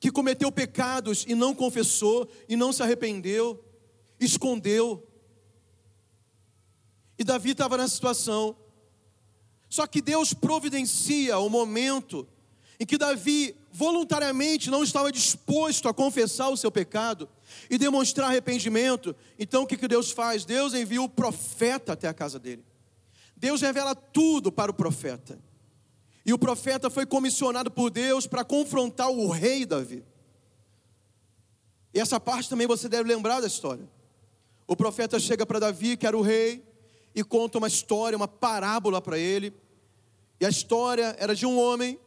que 0.00 0.10
cometeu 0.10 0.50
pecados 0.50 1.24
e 1.26 1.34
não 1.34 1.54
confessou 1.54 2.28
e 2.48 2.56
não 2.56 2.72
se 2.72 2.82
arrependeu, 2.82 3.62
escondeu. 4.18 5.06
E 7.18 7.24
Davi 7.24 7.50
estava 7.50 7.76
nessa 7.76 7.94
situação. 7.94 8.56
Só 9.68 9.86
que 9.86 10.00
Deus 10.00 10.32
providencia 10.32 11.38
o 11.38 11.48
momento 11.48 12.26
em 12.80 12.86
que 12.86 12.96
Davi 12.96 13.56
voluntariamente 13.72 14.70
não 14.70 14.82
estava 14.82 15.12
disposto 15.12 15.88
a 15.88 15.94
confessar 15.94 16.48
o 16.48 16.56
seu 16.56 16.70
pecado 16.70 17.28
e 17.68 17.76
demonstrar 17.76 18.28
arrependimento. 18.28 19.14
Então 19.38 19.62
o 19.62 19.66
que, 19.66 19.88
Deus 19.88 20.10
faz? 20.10 20.44
Deus 20.44 20.74
envia 20.74 21.02
o 21.02 21.08
profeta 21.08 21.92
até 21.92 22.08
a 22.08 22.14
casa 22.14 22.38
dele. 22.38 22.64
Deus 23.36 23.60
revela 23.60 23.94
tudo 23.94 24.50
para 24.50 24.70
o 24.70 24.74
profeta. 24.74 25.38
E 26.24 26.32
o 26.32 26.38
profeta 26.38 26.90
foi 26.90 27.06
comissionado 27.06 27.70
por 27.70 27.90
Deus 27.90 28.26
para 28.26 28.44
confrontar 28.44 29.10
o 29.10 29.28
rei 29.28 29.64
Davi. 29.64 30.04
E 31.94 32.00
essa 32.00 32.20
parte 32.20 32.48
também 32.48 32.66
você 32.66 32.88
deve 32.88 33.08
lembrar 33.08 33.40
da 33.40 33.46
história. 33.46 33.88
O 34.66 34.76
profeta 34.76 35.18
chega 35.18 35.46
para 35.46 35.58
Davi, 35.58 35.96
que 35.96 36.06
era 36.06 36.16
o 36.16 36.20
rei, 36.20 36.67
e 37.18 37.24
conta 37.24 37.58
uma 37.58 37.66
história, 37.66 38.16
uma 38.16 38.28
parábola 38.28 39.02
para 39.02 39.18
ele. 39.18 39.52
E 40.40 40.46
a 40.46 40.48
história 40.48 41.16
era 41.18 41.34
de 41.34 41.44
um 41.44 41.58
homem, 41.58 41.98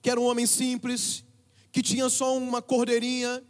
que 0.00 0.08
era 0.08 0.18
um 0.18 0.24
homem 0.24 0.46
simples, 0.46 1.22
que 1.70 1.82
tinha 1.82 2.08
só 2.08 2.34
uma 2.34 2.62
cordeirinha, 2.62 3.44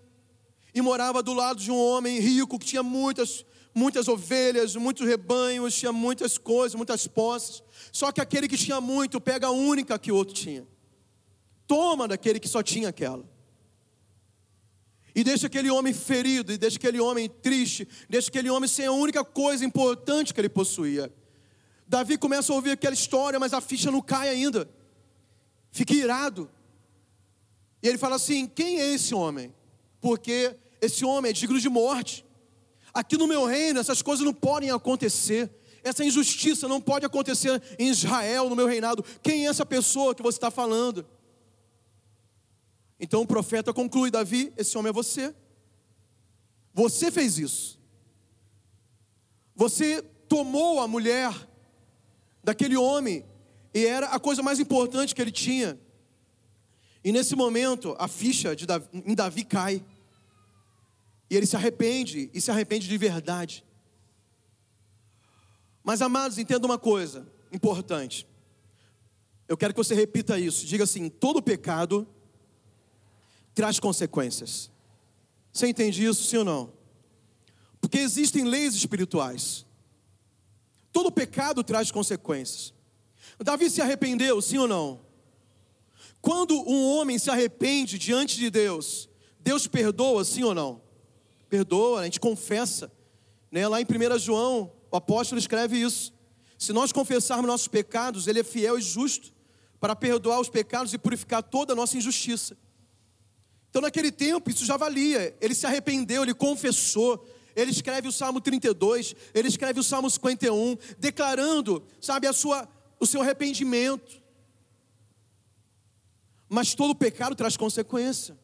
e 0.74 0.82
morava 0.82 1.22
do 1.22 1.32
lado 1.32 1.60
de 1.60 1.70
um 1.70 1.78
homem 1.78 2.18
rico, 2.18 2.58
que 2.58 2.66
tinha 2.66 2.82
muitas, 2.82 3.46
muitas 3.72 4.08
ovelhas, 4.08 4.74
muitos 4.74 5.06
rebanhos, 5.06 5.76
tinha 5.76 5.92
muitas 5.92 6.36
coisas, 6.36 6.74
muitas 6.74 7.06
posses. 7.06 7.62
Só 7.92 8.10
que 8.10 8.20
aquele 8.20 8.48
que 8.48 8.56
tinha 8.56 8.80
muito 8.80 9.20
pega 9.20 9.46
a 9.46 9.52
única 9.52 9.96
que 10.00 10.10
o 10.10 10.16
outro 10.16 10.34
tinha. 10.34 10.66
Toma 11.64 12.08
daquele 12.08 12.40
que 12.40 12.48
só 12.48 12.60
tinha 12.60 12.88
aquela. 12.88 13.24
E 15.14 15.22
deixa 15.22 15.46
aquele 15.46 15.70
homem 15.70 15.92
ferido, 15.92 16.52
e 16.52 16.58
deixa 16.58 16.78
aquele 16.78 17.00
homem 17.00 17.28
triste, 17.28 17.86
deixa 18.08 18.28
aquele 18.28 18.48
homem 18.48 18.68
sem 18.68 18.86
a 18.86 18.92
única 18.92 19.24
coisa 19.24 19.64
importante 19.64 20.32
que 20.32 20.40
ele 20.40 20.48
possuía. 20.48 21.12
Davi 21.86 22.16
começa 22.16 22.52
a 22.52 22.56
ouvir 22.56 22.70
aquela 22.70 22.94
história, 22.94 23.38
mas 23.38 23.52
a 23.52 23.60
ficha 23.60 23.90
não 23.90 24.00
cai 24.00 24.28
ainda. 24.28 24.68
Fica 25.70 25.92
irado. 25.92 26.50
E 27.82 27.88
ele 27.88 27.98
fala 27.98 28.16
assim: 28.16 28.46
quem 28.46 28.80
é 28.80 28.94
esse 28.94 29.14
homem? 29.14 29.54
Porque 30.00 30.56
esse 30.80 31.04
homem 31.04 31.30
é 31.30 31.32
digno 31.32 31.60
de 31.60 31.68
morte. 31.68 32.24
Aqui 32.94 33.16
no 33.16 33.26
meu 33.26 33.44
reino, 33.44 33.80
essas 33.80 34.00
coisas 34.02 34.24
não 34.24 34.34
podem 34.34 34.70
acontecer. 34.70 35.50
Essa 35.84 36.04
injustiça 36.04 36.68
não 36.68 36.80
pode 36.80 37.04
acontecer 37.04 37.60
em 37.78 37.88
Israel, 37.88 38.48
no 38.48 38.56
meu 38.56 38.66
reinado. 38.66 39.04
Quem 39.22 39.46
é 39.46 39.50
essa 39.50 39.66
pessoa 39.66 40.14
que 40.14 40.22
você 40.22 40.36
está 40.36 40.50
falando? 40.50 41.06
Então 43.02 43.22
o 43.22 43.26
profeta 43.26 43.74
conclui: 43.74 44.12
Davi, 44.12 44.52
esse 44.56 44.78
homem 44.78 44.90
é 44.90 44.92
você. 44.92 45.34
Você 46.72 47.10
fez 47.10 47.36
isso. 47.36 47.80
Você 49.56 50.00
tomou 50.28 50.80
a 50.80 50.86
mulher 50.86 51.34
daquele 52.44 52.76
homem 52.76 53.26
e 53.74 53.84
era 53.84 54.06
a 54.06 54.20
coisa 54.20 54.40
mais 54.40 54.60
importante 54.60 55.16
que 55.16 55.20
ele 55.20 55.32
tinha. 55.32 55.78
E 57.04 57.10
nesse 57.10 57.34
momento 57.34 57.96
a 57.98 58.06
ficha 58.06 58.54
de 58.54 58.66
Davi, 58.66 58.86
em 58.92 59.16
Davi 59.16 59.44
cai. 59.44 59.84
E 61.28 61.36
ele 61.36 61.46
se 61.46 61.56
arrepende 61.56 62.30
e 62.32 62.40
se 62.40 62.52
arrepende 62.52 62.86
de 62.86 62.96
verdade. 62.96 63.64
Mas 65.82 66.00
amados, 66.00 66.38
entenda 66.38 66.64
uma 66.64 66.78
coisa 66.78 67.26
importante. 67.50 68.28
Eu 69.48 69.56
quero 69.56 69.74
que 69.74 69.78
você 69.78 69.94
repita 69.94 70.38
isso. 70.38 70.64
Diga 70.64 70.84
assim: 70.84 71.08
todo 71.08 71.42
pecado 71.42 72.06
traz 73.54 73.78
consequências. 73.78 74.70
Você 75.52 75.68
entende 75.68 76.04
isso, 76.04 76.24
sim 76.24 76.38
ou 76.38 76.44
não? 76.44 76.72
Porque 77.80 77.98
existem 77.98 78.44
leis 78.44 78.74
espirituais. 78.74 79.66
Todo 80.92 81.10
pecado 81.10 81.62
traz 81.62 81.90
consequências. 81.90 82.72
Davi 83.38 83.68
se 83.70 83.80
arrependeu, 83.80 84.40
sim 84.40 84.58
ou 84.58 84.68
não? 84.68 85.00
Quando 86.20 86.54
um 86.68 86.86
homem 86.92 87.18
se 87.18 87.30
arrepende 87.30 87.98
diante 87.98 88.36
de 88.36 88.48
Deus, 88.48 89.08
Deus 89.40 89.66
perdoa, 89.66 90.24
sim 90.24 90.44
ou 90.44 90.54
não? 90.54 90.80
Perdoa, 91.48 92.00
a 92.00 92.04
gente 92.04 92.20
confessa. 92.20 92.92
Né? 93.50 93.66
Lá 93.66 93.80
em 93.80 93.84
1 93.84 94.18
João, 94.18 94.72
o 94.90 94.96
apóstolo 94.96 95.38
escreve 95.38 95.76
isso. 95.76 96.14
Se 96.56 96.72
nós 96.72 96.92
confessarmos 96.92 97.46
nossos 97.46 97.66
pecados, 97.66 98.28
Ele 98.28 98.40
é 98.40 98.44
fiel 98.44 98.78
e 98.78 98.82
justo 98.82 99.32
para 99.80 99.96
perdoar 99.96 100.40
os 100.40 100.48
pecados 100.48 100.94
e 100.94 100.98
purificar 100.98 101.42
toda 101.42 101.72
a 101.72 101.76
nossa 101.76 101.96
injustiça. 101.96 102.56
Então, 103.72 103.80
naquele 103.80 104.12
tempo, 104.12 104.50
isso 104.50 104.66
já 104.66 104.76
valia. 104.76 105.34
Ele 105.40 105.54
se 105.54 105.64
arrependeu, 105.64 106.22
ele 106.22 106.34
confessou. 106.34 107.26
Ele 107.56 107.70
escreve 107.70 108.06
o 108.06 108.12
Salmo 108.12 108.38
32, 108.38 109.16
ele 109.32 109.48
escreve 109.48 109.80
o 109.80 109.82
Salmo 109.82 110.10
51, 110.10 110.76
declarando, 110.98 111.82
sabe, 111.98 112.26
a 112.26 112.34
sua, 112.34 112.68
o 113.00 113.06
seu 113.06 113.22
arrependimento. 113.22 114.22
Mas 116.50 116.74
todo 116.74 116.94
pecado 116.94 117.34
traz 117.34 117.56
consequência. 117.56 118.38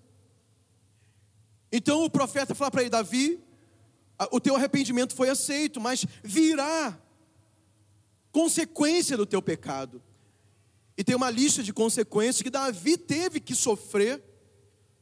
Então 1.70 2.04
o 2.04 2.10
profeta 2.10 2.54
fala 2.54 2.70
para 2.70 2.80
ele: 2.80 2.90
Davi, 2.90 3.38
o 4.32 4.40
teu 4.40 4.56
arrependimento 4.56 5.14
foi 5.14 5.28
aceito, 5.28 5.78
mas 5.78 6.06
virá 6.24 6.98
consequência 8.32 9.14
do 9.14 9.26
teu 9.26 9.42
pecado. 9.42 10.02
E 10.96 11.04
tem 11.04 11.14
uma 11.14 11.28
lista 11.28 11.62
de 11.62 11.70
consequências 11.70 12.40
que 12.40 12.48
Davi 12.48 12.96
teve 12.96 13.40
que 13.40 13.54
sofrer 13.54 14.24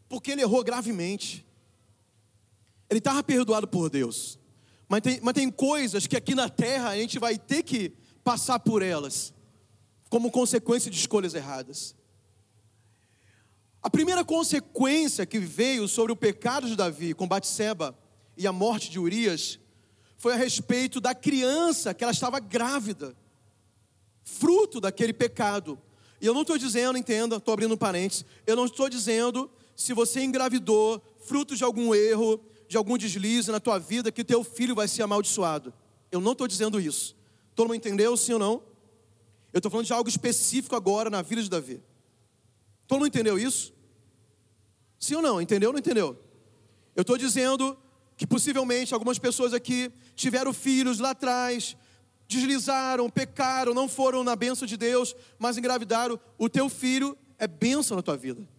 porque 0.09 0.31
ele 0.31 0.43
errou 0.43 0.63
gravemente. 0.63 1.45
Ele 2.89 2.99
estava 2.99 3.23
perdoado 3.23 3.67
por 3.67 3.91
Deus. 3.91 4.39
Mas 4.89 5.01
tem, 5.01 5.21
mas 5.23 5.35
tem 5.35 5.51
coisas 5.51 6.07
que 6.07 6.17
aqui 6.17 6.35
na 6.35 6.49
terra 6.49 6.91
a 6.91 6.97
gente 6.97 7.19
vai 7.19 7.37
ter 7.37 7.63
que 7.63 7.93
passar 8.23 8.59
por 8.61 8.83
elas, 8.83 9.33
como 10.09 10.31
consequência 10.31 10.91
de 10.91 10.97
escolhas 10.97 11.35
erradas. 11.35 11.95
A 13.83 13.91
primeira 13.91 14.25
consequência 14.25 15.27
que 15.27 15.39
veio 15.39 15.87
sobre 15.87 16.13
o 16.13 16.17
pecado 16.17 16.67
de 16.67 16.77
Davi 16.77 17.15
com 17.15 17.27
Batseba 17.27 17.97
e 18.37 18.47
a 18.47 18.53
morte 18.53 18.91
de 18.91 18.99
Urias 18.99 19.59
foi 20.17 20.33
a 20.33 20.37
respeito 20.37 21.01
da 21.01 21.15
criança 21.15 21.95
que 21.95 22.03
ela 22.03 22.13
estava 22.13 22.41
grávida, 22.41 23.17
fruto 24.25 24.81
daquele 24.81 25.13
pecado. 25.13 25.79
E 26.21 26.27
eu 26.27 26.35
não 26.35 26.43
estou 26.43 26.59
dizendo, 26.59 26.99
entenda, 26.99 27.37
estou 27.37 27.55
abrindo 27.55 27.75
um 27.75 27.79
parênteses, 27.79 28.25
eu 28.47 28.57
não 28.57 28.65
estou 28.65 28.89
dizendo 28.89 29.51
se 29.77 29.93
você 29.93 30.23
engravidou, 30.23 31.03
fruto 31.27 31.55
de 31.55 31.63
algum 31.63 31.95
erro, 31.95 32.41
de 32.67 32.77
algum 32.77 32.97
deslize 32.97 33.53
na 33.53 33.61
tua 33.61 33.79
vida, 33.79 34.11
que 34.11 34.25
teu 34.25 34.43
filho 34.43 34.75
vai 34.75 34.89
ser 34.89 35.03
amaldiçoado. 35.03 35.73
Eu 36.11 36.21
não 36.21 36.33
estou 36.33 36.49
dizendo 36.49 36.81
isso. 36.81 37.15
Todo 37.55 37.69
mundo 37.69 37.77
entendeu, 37.77 38.17
sim 38.17 38.33
ou 38.33 38.39
não? 38.39 38.63
Eu 39.53 39.59
estou 39.59 39.71
falando 39.71 39.87
de 39.87 39.93
algo 39.93 40.09
específico 40.09 40.75
agora 40.75 41.11
na 41.11 41.21
vida 41.21 41.43
de 41.43 41.51
Davi. 41.51 41.83
Todo 42.87 42.99
mundo 42.99 43.09
entendeu 43.09 43.39
isso? 43.39 43.75
Sim 44.99 45.17
ou 45.17 45.23
não? 45.23 45.41
Entendeu 45.41 45.69
ou 45.69 45.73
não 45.75 45.79
entendeu? 45.79 46.19
Eu 46.95 47.03
estou 47.03 47.19
dizendo 47.19 47.77
que 48.17 48.27
possivelmente 48.27 48.95
algumas 48.95 49.19
pessoas 49.19 49.53
aqui 49.53 49.93
tiveram 50.15 50.53
filhos 50.53 50.99
lá 50.99 51.11
atrás, 51.11 51.77
deslizaram, 52.27 53.11
pecaram, 53.11 53.75
não 53.75 53.89
foram 53.89 54.25
na 54.25 54.35
bênção 54.35 54.67
de 54.67 54.77
Deus, 54.77 55.15
mas 55.39 55.59
engravidaram. 55.59 56.19
O 56.39 56.49
teu 56.49 56.69
filho 56.71 57.17
é 57.39 57.47
bênção 57.47 57.97
na 57.97 58.03
tua 58.03 58.17
vida. 58.17 58.56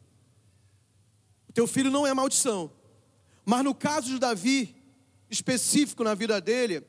Teu 1.57 1.65
filho 1.65 1.89
não 1.89 2.05
é 2.05 2.13
maldição. 2.13 2.71
Mas 3.43 3.63
no 3.63 3.73
caso 3.73 4.09
de 4.09 4.19
Davi, 4.19 4.75
específico 5.27 6.03
na 6.03 6.13
vida 6.13 6.39
dele, 6.39 6.85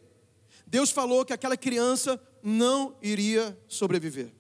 Deus 0.67 0.91
falou 0.91 1.25
que 1.25 1.33
aquela 1.33 1.57
criança 1.57 2.21
não 2.43 2.95
iria 3.01 3.59
sobreviver. 3.67 4.31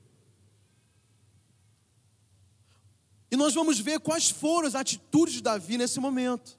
E 3.31 3.37
nós 3.39 3.55
vamos 3.55 3.81
ver 3.81 4.01
quais 4.01 4.29
foram 4.29 4.69
as 4.69 4.75
atitudes 4.75 5.37
de 5.37 5.41
Davi 5.41 5.79
nesse 5.79 5.99
momento. 5.99 6.59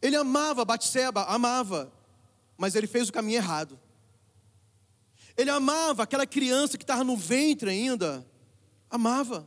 Ele 0.00 0.16
amava 0.16 0.64
Batseba, 0.64 1.24
amava, 1.24 1.92
mas 2.56 2.76
ele 2.76 2.86
fez 2.86 3.10
o 3.10 3.12
caminho 3.12 3.36
errado. 3.36 3.78
Ele 5.36 5.50
amava 5.50 6.04
aquela 6.04 6.26
criança 6.26 6.78
que 6.78 6.84
estava 6.84 7.04
no 7.04 7.14
ventre 7.14 7.68
ainda, 7.68 8.26
amava. 8.88 9.46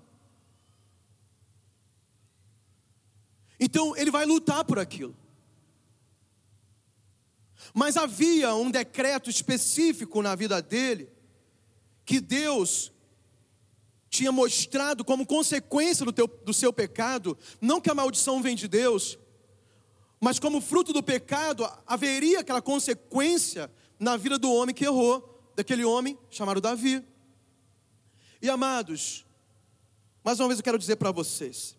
Então 3.64 3.96
ele 3.96 4.10
vai 4.10 4.26
lutar 4.26 4.66
por 4.66 4.80
aquilo. 4.80 5.16
Mas 7.76 7.96
havia 7.96 8.56
um 8.56 8.72
decreto 8.72 9.30
específico 9.30 10.20
na 10.24 10.34
vida 10.34 10.60
dele, 10.64 11.12
que 12.04 12.20
Deus 12.20 12.92
tinha 14.10 14.32
mostrado 14.32 15.06
como 15.06 15.28
consequência 15.28 16.04
do, 16.04 16.12
teu, 16.12 16.28
do 16.28 16.54
seu 16.54 16.74
pecado, 16.74 17.38
não 17.62 17.80
que 17.80 17.90
a 17.90 17.96
maldição 17.96 18.42
vem 18.42 18.56
de 18.56 18.68
Deus, 18.68 19.18
mas 20.20 20.40
como 20.40 20.60
fruto 20.60 20.92
do 20.92 21.04
pecado, 21.04 21.66
haveria 21.86 22.40
aquela 22.40 22.62
consequência 22.62 23.72
na 24.00 24.18
vida 24.18 24.38
do 24.38 24.52
homem 24.52 24.76
que 24.76 24.84
errou, 24.84 25.52
daquele 25.56 25.86
homem 25.86 26.18
chamado 26.30 26.60
Davi. 26.60 27.06
E 28.42 28.50
amados, 28.50 29.26
mais 30.24 30.40
uma 30.40 30.48
vez 30.48 30.60
eu 30.60 30.64
quero 30.64 30.80
dizer 30.80 30.96
para 30.96 31.12
vocês, 31.12 31.78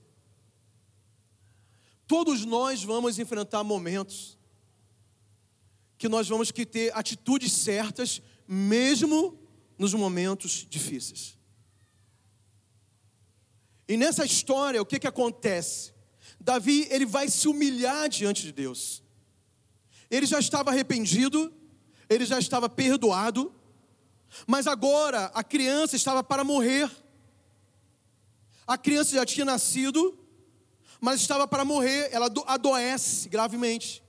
Todos 2.12 2.44
nós 2.44 2.85
vamos 2.85 3.18
enfrentar 3.18 3.64
momentos 3.64 4.38
que 5.96 6.11
nós 6.11 6.29
vamos 6.29 6.51
que 6.51 6.66
ter 6.66 6.94
atitudes 6.94 7.51
certas, 7.51 8.20
mesmo 8.46 9.38
nos 9.79 9.94
momentos 9.94 10.66
difíceis. 10.68 11.38
E 13.88 13.96
nessa 13.96 14.27
história, 14.27 14.83
o 14.83 14.85
que, 14.85 14.98
que 14.98 15.07
acontece? 15.07 15.94
Davi, 16.38 16.87
ele 16.90 17.07
vai 17.07 17.31
se 17.31 17.48
humilhar 17.48 18.11
diante 18.11 18.42
de 18.42 18.53
Deus. 18.53 19.03
Ele 20.11 20.27
já 20.27 20.38
estava 20.38 20.68
arrependido, 20.68 21.51
ele 22.11 22.27
já 22.27 22.38
estava 22.38 22.68
perdoado, 22.68 23.55
mas 24.46 24.66
agora 24.66 25.31
a 25.33 25.42
criança 25.42 25.96
estava 25.96 26.22
para 26.22 26.44
morrer. 26.44 26.90
A 28.66 28.77
criança 28.77 29.14
já 29.14 29.25
tinha 29.25 29.46
nascido, 29.46 30.22
mas 31.03 31.21
estava 31.21 31.49
para 31.49 31.65
morrer, 31.65 32.11
ela 32.12 32.33
adoece 32.47 33.29
gravemente. 33.29 34.01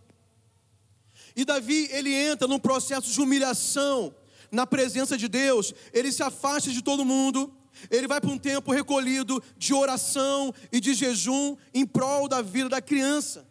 E 1.35 1.43
Davi, 1.43 1.89
ele 1.91 2.13
entra 2.13 2.47
num 2.47 2.59
processo 2.59 3.11
de 3.11 3.19
humilhação 3.19 4.13
na 4.51 4.67
presença 4.67 5.17
de 5.17 5.27
Deus, 5.27 5.73
ele 5.91 6.11
se 6.11 6.21
afasta 6.21 6.69
de 6.69 6.83
todo 6.83 7.03
mundo, 7.03 7.51
ele 7.89 8.07
vai 8.07 8.21
para 8.21 8.29
um 8.29 8.37
tempo 8.37 8.71
recolhido 8.71 9.41
de 9.57 9.73
oração 9.73 10.53
e 10.71 10.79
de 10.79 10.93
jejum 10.93 11.57
em 11.73 11.83
prol 11.83 12.27
da 12.27 12.43
vida 12.43 12.69
da 12.69 12.79
criança. 12.79 13.49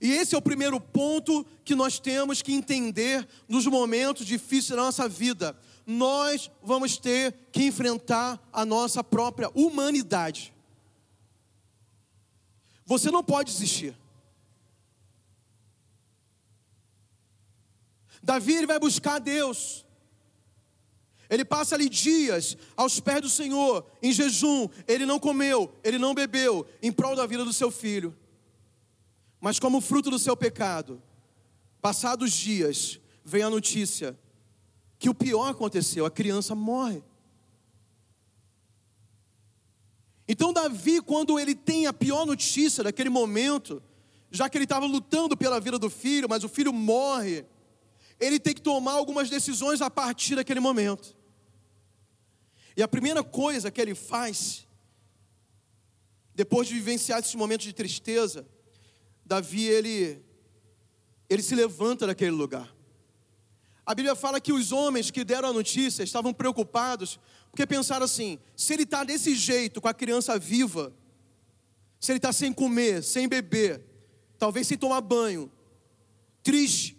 E 0.00 0.10
esse 0.10 0.34
é 0.34 0.38
o 0.38 0.42
primeiro 0.42 0.80
ponto 0.80 1.46
que 1.64 1.76
nós 1.76 2.00
temos 2.00 2.42
que 2.42 2.52
entender 2.52 3.24
nos 3.48 3.64
momentos 3.64 4.26
difíceis 4.26 4.70
da 4.70 4.82
nossa 4.82 5.08
vida. 5.08 5.56
Nós 5.86 6.50
vamos 6.60 6.96
ter 6.96 7.32
que 7.52 7.62
enfrentar 7.62 8.40
a 8.52 8.66
nossa 8.66 9.04
própria 9.04 9.48
humanidade. 9.54 10.52
Você 12.88 13.10
não 13.10 13.22
pode 13.22 13.52
desistir. 13.52 13.94
Davi 18.22 18.54
ele 18.54 18.66
vai 18.66 18.78
buscar 18.78 19.18
Deus. 19.18 19.84
Ele 21.28 21.44
passa 21.44 21.74
ali 21.74 21.86
dias 21.86 22.56
aos 22.74 22.98
pés 22.98 23.20
do 23.20 23.28
Senhor, 23.28 23.84
em 24.02 24.10
jejum. 24.10 24.70
Ele 24.86 25.04
não 25.04 25.18
comeu, 25.18 25.70
ele 25.84 25.98
não 25.98 26.14
bebeu, 26.14 26.66
em 26.82 26.90
prol 26.90 27.14
da 27.14 27.26
vida 27.26 27.44
do 27.44 27.52
seu 27.52 27.70
filho. 27.70 28.16
Mas, 29.38 29.58
como 29.58 29.82
fruto 29.82 30.08
do 30.08 30.18
seu 30.18 30.34
pecado, 30.34 31.02
passados 31.82 32.32
dias, 32.32 32.98
vem 33.22 33.42
a 33.42 33.50
notícia 33.50 34.18
que 34.98 35.10
o 35.10 35.14
pior 35.14 35.50
aconteceu: 35.50 36.06
a 36.06 36.10
criança 36.10 36.54
morre. 36.54 37.04
Então, 40.28 40.52
Davi, 40.52 41.00
quando 41.00 41.38
ele 41.38 41.54
tem 41.54 41.86
a 41.86 41.92
pior 41.92 42.26
notícia 42.26 42.84
daquele 42.84 43.08
momento, 43.08 43.82
já 44.30 44.48
que 44.48 44.58
ele 44.58 44.64
estava 44.64 44.84
lutando 44.84 45.34
pela 45.34 45.58
vida 45.58 45.78
do 45.78 45.88
filho, 45.88 46.28
mas 46.28 46.44
o 46.44 46.48
filho 46.48 46.72
morre, 46.72 47.46
ele 48.20 48.38
tem 48.38 48.54
que 48.54 48.60
tomar 48.60 48.92
algumas 48.92 49.30
decisões 49.30 49.80
a 49.80 49.90
partir 49.90 50.36
daquele 50.36 50.60
momento. 50.60 51.16
E 52.76 52.82
a 52.82 52.86
primeira 52.86 53.24
coisa 53.24 53.70
que 53.70 53.80
ele 53.80 53.94
faz, 53.94 54.66
depois 56.34 56.68
de 56.68 56.74
vivenciar 56.74 57.20
esse 57.20 57.36
momento 57.36 57.62
de 57.62 57.72
tristeza, 57.72 58.46
Davi 59.24 59.64
ele, 59.64 60.22
ele 61.28 61.42
se 61.42 61.54
levanta 61.54 62.06
daquele 62.06 62.30
lugar. 62.32 62.76
A 63.84 63.94
Bíblia 63.94 64.14
fala 64.14 64.40
que 64.40 64.52
os 64.52 64.70
homens 64.72 65.10
que 65.10 65.24
deram 65.24 65.48
a 65.48 65.52
notícia 65.52 66.02
estavam 66.02 66.34
preocupados, 66.34 67.18
porque 67.50 67.66
pensaram 67.66 68.04
assim: 68.04 68.38
se 68.56 68.72
ele 68.72 68.84
está 68.84 69.04
desse 69.04 69.34
jeito, 69.34 69.80
com 69.80 69.88
a 69.88 69.94
criança 69.94 70.38
viva, 70.38 70.92
se 72.00 72.12
ele 72.12 72.18
está 72.18 72.32
sem 72.32 72.52
comer, 72.52 73.02
sem 73.02 73.28
beber, 73.28 73.84
talvez 74.38 74.66
sem 74.66 74.78
tomar 74.78 75.00
banho, 75.00 75.50
triste, 76.42 76.96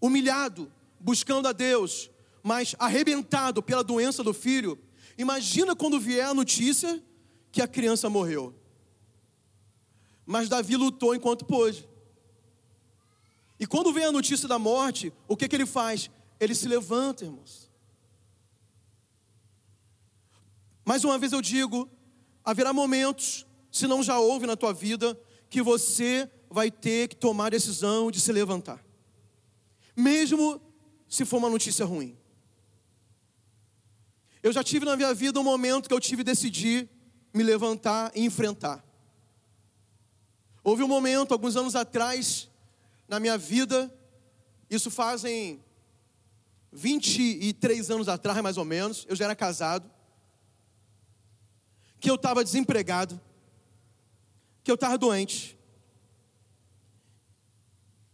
humilhado, 0.00 0.72
buscando 1.00 1.48
a 1.48 1.52
Deus, 1.52 2.10
mas 2.42 2.74
arrebentado 2.78 3.62
pela 3.62 3.82
doença 3.82 4.22
do 4.22 4.32
filho, 4.32 4.78
Imagina 5.18 5.74
quando 5.74 5.98
vier 5.98 6.26
a 6.26 6.34
notícia 6.34 7.02
que 7.50 7.62
a 7.62 7.68
criança 7.68 8.10
morreu. 8.10 8.54
Mas 10.26 10.48
Davi 10.48 10.76
lutou 10.76 11.14
enquanto 11.14 11.44
pôde. 11.44 11.88
E 13.58 13.66
quando 13.66 13.92
vem 13.92 14.04
a 14.04 14.12
notícia 14.12 14.46
da 14.46 14.58
morte, 14.58 15.12
o 15.26 15.36
que, 15.36 15.48
que 15.48 15.56
ele 15.56 15.64
faz? 15.64 16.10
Ele 16.38 16.54
se 16.54 16.68
levanta, 16.68 17.24
irmãos. 17.24 17.65
Mais 20.86 21.02
uma 21.02 21.18
vez 21.18 21.32
eu 21.32 21.42
digo: 21.42 21.90
haverá 22.44 22.72
momentos, 22.72 23.44
se 23.72 23.88
não 23.88 24.04
já 24.04 24.20
houve 24.20 24.46
na 24.46 24.56
tua 24.56 24.72
vida, 24.72 25.18
que 25.50 25.60
você 25.60 26.30
vai 26.48 26.70
ter 26.70 27.08
que 27.08 27.16
tomar 27.16 27.46
a 27.46 27.50
decisão 27.50 28.08
de 28.08 28.20
se 28.20 28.30
levantar, 28.30 28.82
mesmo 29.96 30.62
se 31.08 31.24
for 31.24 31.38
uma 31.38 31.50
notícia 31.50 31.84
ruim. 31.84 32.16
Eu 34.42 34.52
já 34.52 34.62
tive 34.62 34.86
na 34.86 34.96
minha 34.96 35.12
vida 35.12 35.40
um 35.40 35.42
momento 35.42 35.88
que 35.88 35.94
eu 35.94 35.98
tive 35.98 36.18
que 36.18 36.30
decidir 36.30 36.88
me 37.34 37.42
levantar 37.42 38.12
e 38.14 38.24
enfrentar. 38.24 38.84
Houve 40.62 40.84
um 40.84 40.88
momento, 40.88 41.32
alguns 41.32 41.56
anos 41.56 41.74
atrás, 41.74 42.48
na 43.08 43.18
minha 43.18 43.36
vida, 43.36 43.92
isso 44.70 44.88
fazem 44.88 45.64
23 46.72 47.90
anos 47.90 48.08
atrás, 48.08 48.40
mais 48.40 48.56
ou 48.56 48.64
menos, 48.64 49.04
eu 49.08 49.16
já 49.16 49.24
era 49.24 49.34
casado, 49.34 49.90
que 52.06 52.10
eu 52.10 52.14
estava 52.14 52.44
desempregado, 52.44 53.20
que 54.62 54.70
eu 54.70 54.76
estava 54.76 54.96
doente, 54.96 55.58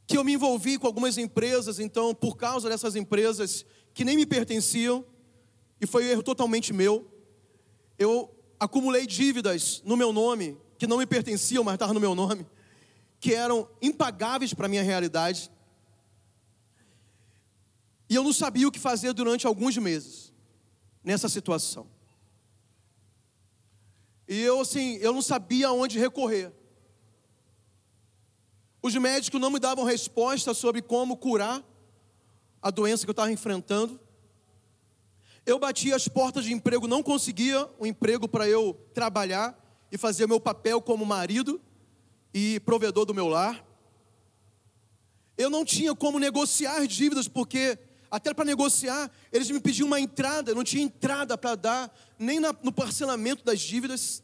que 0.07 0.17
eu 0.17 0.25
me 0.25 0.33
envolvi 0.33 0.79
com 0.79 0.87
algumas 0.87 1.19
empresas, 1.19 1.79
então, 1.79 2.15
por 2.15 2.39
causa 2.39 2.71
dessas 2.71 2.97
empresas 2.97 3.67
que 3.93 4.03
nem 4.03 4.17
me 4.17 4.25
pertenciam, 4.25 5.05
e 5.79 5.87
foi 5.87 6.07
um 6.07 6.09
erro 6.09 6.23
totalmente 6.23 6.73
meu. 6.73 7.07
Eu 7.99 8.35
acumulei 8.59 9.07
dívidas 9.07 9.83
no 9.85 9.95
meu 9.95 10.11
nome, 10.11 10.59
que 10.79 10.87
não 10.87 10.97
me 10.97 11.05
pertenciam, 11.05 11.63
mas 11.63 11.75
estavam 11.75 11.93
no 11.93 12.01
meu 12.01 12.15
nome, 12.15 12.47
que 13.21 13.35
eram 13.35 13.69
impagáveis 13.83 14.55
para 14.55 14.65
a 14.65 14.71
minha 14.71 14.83
realidade. 14.83 15.53
E 18.09 18.15
eu 18.15 18.25
não 18.25 18.33
sabia 18.33 18.67
o 18.67 18.73
que 18.73 18.81
fazer 18.81 19.13
durante 19.13 19.47
alguns 19.47 19.77
meses 19.77 20.33
nessa 21.05 21.29
situação. 21.29 21.92
E 24.33 24.41
eu 24.41 24.63
assim, 24.63 24.97
eu 25.03 25.13
não 25.13 25.21
sabia 25.21 25.69
aonde 25.69 25.99
recorrer. 25.99 26.51
Os 28.81 28.95
médicos 28.97 29.39
não 29.39 29.51
me 29.51 29.59
davam 29.59 29.85
resposta 29.85 30.55
sobre 30.55 30.81
como 30.81 31.19
curar 31.19 31.63
a 32.63 32.71
doença 32.71 33.05
que 33.05 33.11
eu 33.11 33.13
estava 33.13 33.31
enfrentando. 33.31 34.01
Eu 35.45 35.59
batia 35.59 35.95
as 35.95 36.09
portas 36.09 36.47
de 36.47 36.53
emprego, 36.55 36.89
não 36.89 37.03
conseguia 37.03 37.69
um 37.79 37.85
emprego 37.85 38.27
para 38.27 38.49
eu 38.49 38.73
trabalhar 38.95 39.55
e 39.93 39.99
fazer 39.99 40.27
meu 40.27 40.41
papel 40.41 40.81
como 40.81 41.05
marido 41.05 41.61
e 42.33 42.59
provedor 42.61 43.05
do 43.05 43.13
meu 43.13 43.29
lar. 43.29 43.63
Eu 45.37 45.51
não 45.51 45.63
tinha 45.63 45.95
como 45.95 46.19
negociar 46.19 46.87
dívidas, 46.87 47.29
porque 47.29 47.79
até 48.13 48.35
para 48.35 48.45
negociar, 48.45 49.11
eles 49.33 49.51
me 49.51 49.59
pediam 49.59 49.87
uma 49.87 49.99
entrada, 49.99 50.51
eu 50.51 50.55
não 50.55 50.63
tinha 50.63 50.83
entrada 50.83 51.39
para 51.39 51.55
dar, 51.55 51.99
nem 52.19 52.39
na, 52.39 52.55
no 52.63 52.71
parcelamento 52.71 53.43
das 53.43 53.59
dívidas. 53.59 54.23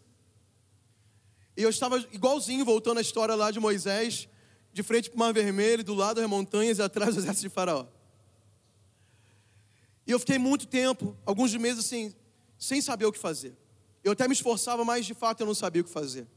E 1.56 1.62
eu 1.62 1.70
estava 1.70 1.96
igualzinho, 2.12 2.66
voltando 2.66 2.98
à 2.98 3.00
história 3.00 3.34
lá 3.34 3.50
de 3.50 3.58
Moisés, 3.58 4.28
de 4.74 4.82
frente 4.82 5.08
para 5.08 5.16
o 5.16 5.18
Mar 5.18 5.32
Vermelho, 5.32 5.82
do 5.82 5.94
lado 5.94 6.20
das 6.20 6.28
montanhas 6.28 6.76
e 6.76 6.82
atrás 6.82 7.14
do 7.14 7.22
exército 7.22 7.48
de 7.48 7.54
Faraó. 7.54 7.86
E 10.06 10.10
eu 10.10 10.18
fiquei 10.18 10.36
muito 10.36 10.66
tempo, 10.66 11.16
alguns 11.24 11.54
meses 11.56 11.86
assim, 11.86 12.14
sem 12.58 12.82
saber 12.82 13.06
o 13.06 13.12
que 13.12 13.18
fazer. 13.18 13.56
Eu 14.04 14.12
até 14.12 14.28
me 14.28 14.34
esforçava, 14.34 14.84
mas 14.84 15.06
de 15.06 15.14
fato 15.14 15.40
eu 15.40 15.46
não 15.46 15.54
sabia 15.54 15.80
o 15.80 15.84
que 15.86 15.90
fazer. 15.90 16.28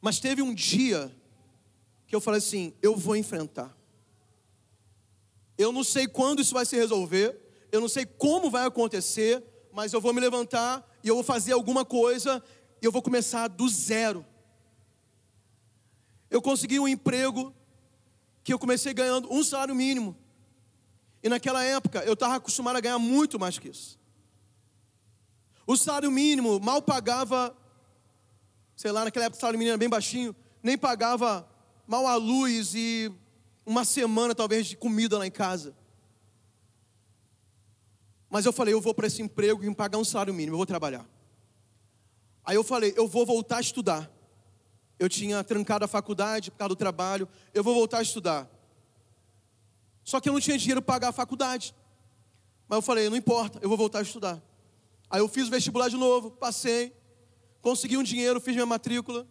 Mas 0.00 0.18
teve 0.18 0.42
um 0.42 0.52
dia 0.52 1.14
que 2.08 2.16
eu 2.16 2.20
falei 2.20 2.38
assim: 2.38 2.74
eu 2.82 2.96
vou 2.96 3.14
enfrentar. 3.14 3.72
Eu 5.56 5.72
não 5.72 5.84
sei 5.84 6.06
quando 6.06 6.40
isso 6.42 6.54
vai 6.54 6.66
se 6.66 6.76
resolver, 6.76 7.40
eu 7.70 7.80
não 7.80 7.88
sei 7.88 8.04
como 8.04 8.50
vai 8.50 8.66
acontecer, 8.66 9.42
mas 9.72 9.92
eu 9.92 10.00
vou 10.00 10.12
me 10.12 10.20
levantar 10.20 10.88
e 11.02 11.08
eu 11.08 11.14
vou 11.14 11.24
fazer 11.24 11.52
alguma 11.52 11.84
coisa 11.84 12.42
e 12.80 12.84
eu 12.84 12.92
vou 12.92 13.02
começar 13.02 13.48
do 13.48 13.68
zero. 13.68 14.24
Eu 16.30 16.42
consegui 16.42 16.78
um 16.80 16.88
emprego 16.88 17.54
que 18.42 18.52
eu 18.52 18.58
comecei 18.58 18.92
ganhando 18.92 19.32
um 19.32 19.42
salário 19.42 19.74
mínimo. 19.74 20.16
E 21.22 21.28
naquela 21.28 21.64
época 21.64 22.04
eu 22.04 22.12
estava 22.12 22.36
acostumado 22.36 22.76
a 22.76 22.80
ganhar 22.80 22.98
muito 22.98 23.38
mais 23.38 23.58
que 23.58 23.68
isso. 23.68 23.98
O 25.66 25.76
salário 25.76 26.10
mínimo 26.10 26.60
mal 26.60 26.82
pagava, 26.82 27.56
sei 28.76 28.92
lá, 28.92 29.04
naquela 29.04 29.26
época 29.26 29.38
o 29.38 29.40
salário 29.40 29.58
mínimo 29.58 29.72
era 29.72 29.78
bem 29.78 29.88
baixinho, 29.88 30.36
nem 30.62 30.76
pagava 30.76 31.48
mal 31.86 32.06
a 32.06 32.16
luz 32.16 32.74
e 32.74 33.10
uma 33.66 33.84
semana 33.84 34.34
talvez 34.34 34.66
de 34.66 34.76
comida 34.76 35.18
lá 35.18 35.26
em 35.26 35.30
casa. 35.30 35.74
Mas 38.28 38.44
eu 38.44 38.52
falei, 38.52 38.74
eu 38.74 38.80
vou 38.80 38.92
para 38.94 39.06
esse 39.06 39.22
emprego 39.22 39.62
e 39.62 39.68
me 39.68 39.74
pagar 39.74 39.98
um 39.98 40.04
salário 40.04 40.34
mínimo, 40.34 40.54
eu 40.54 40.58
vou 40.58 40.66
trabalhar. 40.66 41.08
Aí 42.44 42.56
eu 42.56 42.64
falei, 42.64 42.92
eu 42.96 43.06
vou 43.06 43.24
voltar 43.24 43.58
a 43.58 43.60
estudar. 43.60 44.10
Eu 44.98 45.08
tinha 45.08 45.42
trancado 45.42 45.84
a 45.84 45.88
faculdade 45.88 46.50
por 46.50 46.58
causa 46.58 46.68
do 46.70 46.76
trabalho, 46.76 47.28
eu 47.52 47.62
vou 47.62 47.74
voltar 47.74 47.98
a 47.98 48.02
estudar. 48.02 48.50
Só 50.02 50.20
que 50.20 50.28
eu 50.28 50.32
não 50.32 50.40
tinha 50.40 50.58
dinheiro 50.58 50.82
para 50.82 50.94
pagar 50.94 51.08
a 51.08 51.12
faculdade. 51.12 51.74
Mas 52.68 52.76
eu 52.76 52.82
falei, 52.82 53.08
não 53.08 53.16
importa, 53.16 53.58
eu 53.62 53.68
vou 53.68 53.78
voltar 53.78 54.00
a 54.00 54.02
estudar. 54.02 54.42
Aí 55.08 55.20
eu 55.20 55.28
fiz 55.28 55.48
o 55.48 55.50
vestibular 55.50 55.88
de 55.88 55.96
novo, 55.96 56.30
passei, 56.30 56.92
consegui 57.62 57.96
um 57.96 58.02
dinheiro, 58.02 58.40
fiz 58.40 58.54
minha 58.54 58.66
matrícula, 58.66 59.26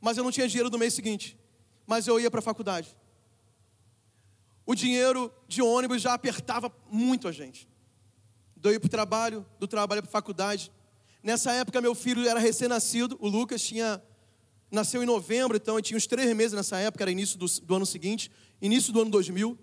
mas 0.00 0.16
eu 0.16 0.24
não 0.24 0.32
tinha 0.32 0.48
dinheiro 0.48 0.70
no 0.70 0.78
mês 0.78 0.94
seguinte. 0.94 1.38
Mas 1.86 2.06
eu 2.06 2.18
ia 2.18 2.30
para 2.30 2.40
a 2.40 2.42
faculdade. 2.42 2.96
O 4.66 4.74
dinheiro 4.74 5.32
de 5.46 5.62
ônibus 5.62 6.02
já 6.02 6.12
apertava 6.12 6.70
muito 6.90 7.28
a 7.28 7.32
gente. 7.32 7.68
Do 8.56 8.72
ir 8.72 8.80
para 8.80 8.88
o 8.88 8.90
trabalho, 8.90 9.46
do 9.60 9.68
trabalho 9.68 10.02
para 10.02 10.10
a 10.10 10.12
faculdade. 10.12 10.72
Nessa 11.22 11.52
época, 11.52 11.80
meu 11.80 11.94
filho 11.94 12.28
era 12.28 12.40
recém-nascido, 12.40 13.16
o 13.20 13.28
Lucas 13.28 13.62
tinha 13.62 14.02
nasceu 14.68 15.00
em 15.02 15.06
novembro, 15.06 15.56
então 15.56 15.76
ele 15.76 15.82
tinha 15.82 15.96
uns 15.96 16.06
três 16.06 16.34
meses 16.34 16.52
nessa 16.52 16.76
época, 16.78 17.04
era 17.04 17.10
início 17.10 17.38
do, 17.38 17.46
do 17.46 17.76
ano 17.76 17.86
seguinte, 17.86 18.30
início 18.60 18.92
do 18.92 19.00
ano 19.00 19.10
2000, 19.10 19.56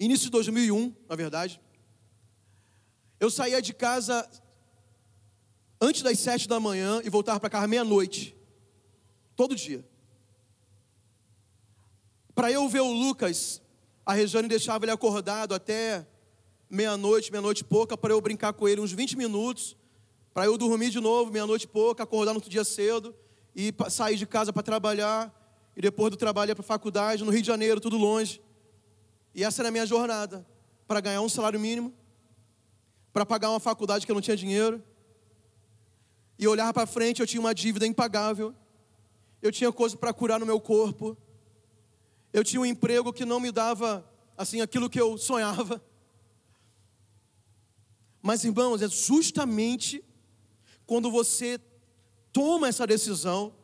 início 0.00 0.24
de 0.24 0.30
2001, 0.30 0.94
na 1.08 1.14
verdade. 1.14 1.60
Eu 3.20 3.30
saía 3.30 3.62
de 3.62 3.72
casa 3.72 4.28
antes 5.80 6.02
das 6.02 6.18
sete 6.18 6.48
da 6.48 6.58
manhã 6.58 7.00
e 7.04 7.08
voltava 7.08 7.38
para 7.38 7.48
casa 7.48 7.68
meia-noite, 7.68 8.36
todo 9.36 9.54
dia. 9.54 9.86
Para 12.34 12.50
eu 12.50 12.68
ver 12.68 12.80
o 12.80 12.92
Lucas, 12.92 13.62
a 14.04 14.12
Regiane 14.12 14.48
deixava 14.48 14.84
ele 14.84 14.92
acordado 14.92 15.54
até 15.54 16.06
meia-noite, 16.68 17.30
meia-noite 17.30 17.64
pouca, 17.64 17.96
para 17.96 18.12
eu 18.12 18.20
brincar 18.20 18.52
com 18.52 18.68
ele 18.68 18.80
uns 18.80 18.92
20 18.92 19.16
minutos, 19.16 19.76
para 20.32 20.46
eu 20.46 20.58
dormir 20.58 20.90
de 20.90 21.00
novo, 21.00 21.30
meia-noite 21.30 21.66
pouca, 21.66 22.02
acordar 22.02 22.32
no 22.32 22.38
outro 22.38 22.50
dia 22.50 22.64
cedo 22.64 23.14
e 23.54 23.72
sair 23.88 24.16
de 24.16 24.26
casa 24.26 24.52
para 24.52 24.62
trabalhar, 24.62 25.32
e 25.76 25.80
depois 25.80 26.10
do 26.10 26.16
trabalho 26.16 26.50
ir 26.50 26.54
para 26.54 26.62
a 26.62 26.66
faculdade, 26.66 27.24
no 27.24 27.30
Rio 27.30 27.40
de 27.40 27.46
Janeiro, 27.46 27.80
tudo 27.80 27.96
longe. 27.96 28.42
E 29.34 29.42
essa 29.42 29.62
era 29.62 29.68
a 29.68 29.72
minha 29.72 29.86
jornada, 29.86 30.46
para 30.86 31.00
ganhar 31.00 31.20
um 31.20 31.28
salário 31.28 31.58
mínimo, 31.58 31.92
para 33.12 33.24
pagar 33.24 33.50
uma 33.50 33.60
faculdade 33.60 34.04
que 34.04 34.10
eu 34.12 34.14
não 34.14 34.20
tinha 34.20 34.36
dinheiro. 34.36 34.82
E 36.38 36.48
olhar 36.48 36.72
para 36.72 36.86
frente, 36.86 37.20
eu 37.20 37.26
tinha 37.26 37.40
uma 37.40 37.54
dívida 37.54 37.86
impagável. 37.86 38.52
Eu 39.40 39.52
tinha 39.52 39.70
coisa 39.72 39.96
para 39.96 40.12
curar 40.12 40.40
no 40.40 40.46
meu 40.46 40.60
corpo. 40.60 41.16
Eu 42.34 42.42
tinha 42.42 42.60
um 42.60 42.66
emprego 42.66 43.12
que 43.12 43.24
não 43.24 43.38
me 43.38 43.52
dava 43.52 44.04
assim 44.36 44.60
aquilo 44.60 44.90
que 44.90 45.00
eu 45.00 45.16
sonhava. 45.16 45.80
Mas 48.20 48.42
irmãos, 48.42 48.82
é 48.82 48.88
justamente 48.88 50.04
quando 50.84 51.12
você 51.12 51.60
toma 52.32 52.66
essa 52.66 52.88
decisão. 52.88 53.54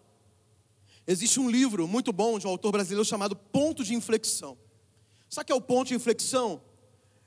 Existe 1.05 1.41
um 1.41 1.51
livro 1.51 1.89
muito 1.89 2.13
bom 2.13 2.39
de 2.39 2.47
um 2.47 2.51
autor 2.51 2.71
brasileiro 2.71 3.05
chamado 3.05 3.35
Ponto 3.35 3.83
de 3.83 3.93
Inflexão. 3.93 4.57
Sabe 5.29 5.43
o 5.43 5.47
que 5.47 5.53
é 5.53 5.57
o 5.57 5.61
ponto 5.61 5.89
de 5.89 5.95
inflexão? 5.95 6.63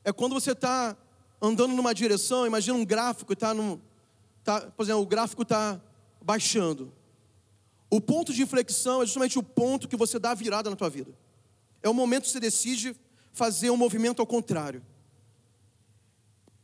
É 0.06 0.13
quando 0.13 0.32
você 0.32 0.53
está 0.53 0.95
andando 1.41 1.75
numa 1.75 1.93
direção, 1.93 2.47
imagina 2.47 2.77
um 2.77 2.86
gráfico, 2.86 3.34
está 3.34 3.53
num, 3.53 3.82
tá, 4.45 4.62
por 4.62 4.84
exemplo, 4.84 5.01
o 5.01 5.06
gráfico 5.06 5.41
está 5.41 5.82
baixando. 6.21 6.93
O 7.89 7.99
ponto 7.99 8.34
de 8.34 8.41
inflexão 8.41 9.01
é 9.01 9.06
justamente 9.06 9.38
o 9.38 9.43
ponto 9.43 9.89
que 9.89 9.97
você 9.97 10.17
dá 10.17 10.32
a 10.32 10.36
virada 10.36 10.69
na 10.69 10.77
tua 10.77 10.89
vida. 10.89 11.13
É 11.84 11.89
o 11.89 11.93
momento 11.93 12.24
que 12.24 12.30
você 12.30 12.39
decide 12.39 12.96
fazer 13.34 13.69
um 13.69 13.78
movimento 13.78 14.22
ao 14.22 14.26
contrário. 14.26 14.84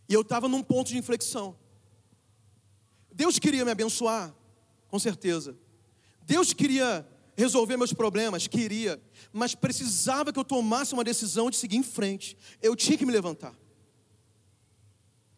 E 0.07 0.13
eu 0.13 0.21
estava 0.21 0.47
num 0.47 0.63
ponto 0.63 0.87
de 0.87 0.97
inflexão. 0.97 1.55
Deus 3.13 3.37
queria 3.37 3.65
me 3.65 3.71
abençoar, 3.71 4.33
com 4.87 4.97
certeza. 4.97 5.55
Deus 6.23 6.53
queria 6.53 7.07
resolver 7.35 7.77
meus 7.77 7.93
problemas, 7.93 8.47
queria, 8.47 9.01
mas 9.31 9.55
precisava 9.55 10.31
que 10.31 10.39
eu 10.39 10.43
tomasse 10.43 10.93
uma 10.93 11.03
decisão 11.03 11.49
de 11.49 11.57
seguir 11.57 11.77
em 11.77 11.83
frente. 11.83 12.37
Eu 12.61 12.75
tinha 12.75 12.97
que 12.97 13.05
me 13.05 13.11
levantar. 13.11 13.53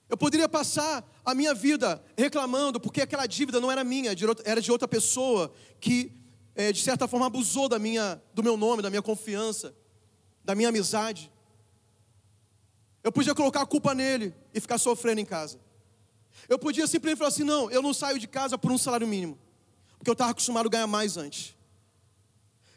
Eu 0.10 0.17
poderia 0.17 0.50
passar 0.50 1.10
a 1.24 1.34
minha 1.34 1.54
vida 1.54 2.04
reclamando 2.17 2.80
porque 2.80 3.02
aquela 3.02 3.26
dívida 3.26 3.60
não 3.60 3.72
era 3.72 3.84
minha, 3.84 4.13
era 4.44 4.62
de 4.62 4.72
outra 4.72 4.88
pessoa 4.88 5.54
que, 5.80 6.12
é, 6.56 6.72
de 6.72 6.82
certa 6.82 7.08
forma, 7.08 7.26
abusou 7.28 7.70
da 7.70 7.80
minha, 7.80 8.22
do 8.34 8.44
meu 8.44 8.58
nome, 8.58 8.82
da 8.82 8.90
minha 8.90 9.02
confiança, 9.02 9.74
da 10.44 10.54
minha 10.54 10.70
amizade. 10.70 11.32
Eu 13.04 13.12
podia 13.12 13.34
colocar 13.34 13.62
a 13.62 13.66
culpa 13.66 13.94
nele 13.94 14.34
e 14.54 14.60
ficar 14.60 14.78
sofrendo 14.78 15.22
em 15.22 15.26
casa. 15.26 15.60
Eu 16.48 16.60
podia 16.60 16.86
simplesmente 16.88 17.18
falar 17.18 17.30
assim: 17.30 17.44
não, 17.44 17.70
eu 17.72 17.82
não 17.82 17.94
saio 17.94 18.20
de 18.20 18.28
casa 18.28 18.58
por 18.58 18.72
um 18.72 18.78
salário 18.78 19.08
mínimo, 19.08 19.38
porque 19.98 20.10
eu 20.10 20.14
estava 20.14 20.32
acostumado 20.32 20.68
a 20.68 20.70
ganhar 20.70 20.88
mais 20.88 21.18
antes. 21.18 21.56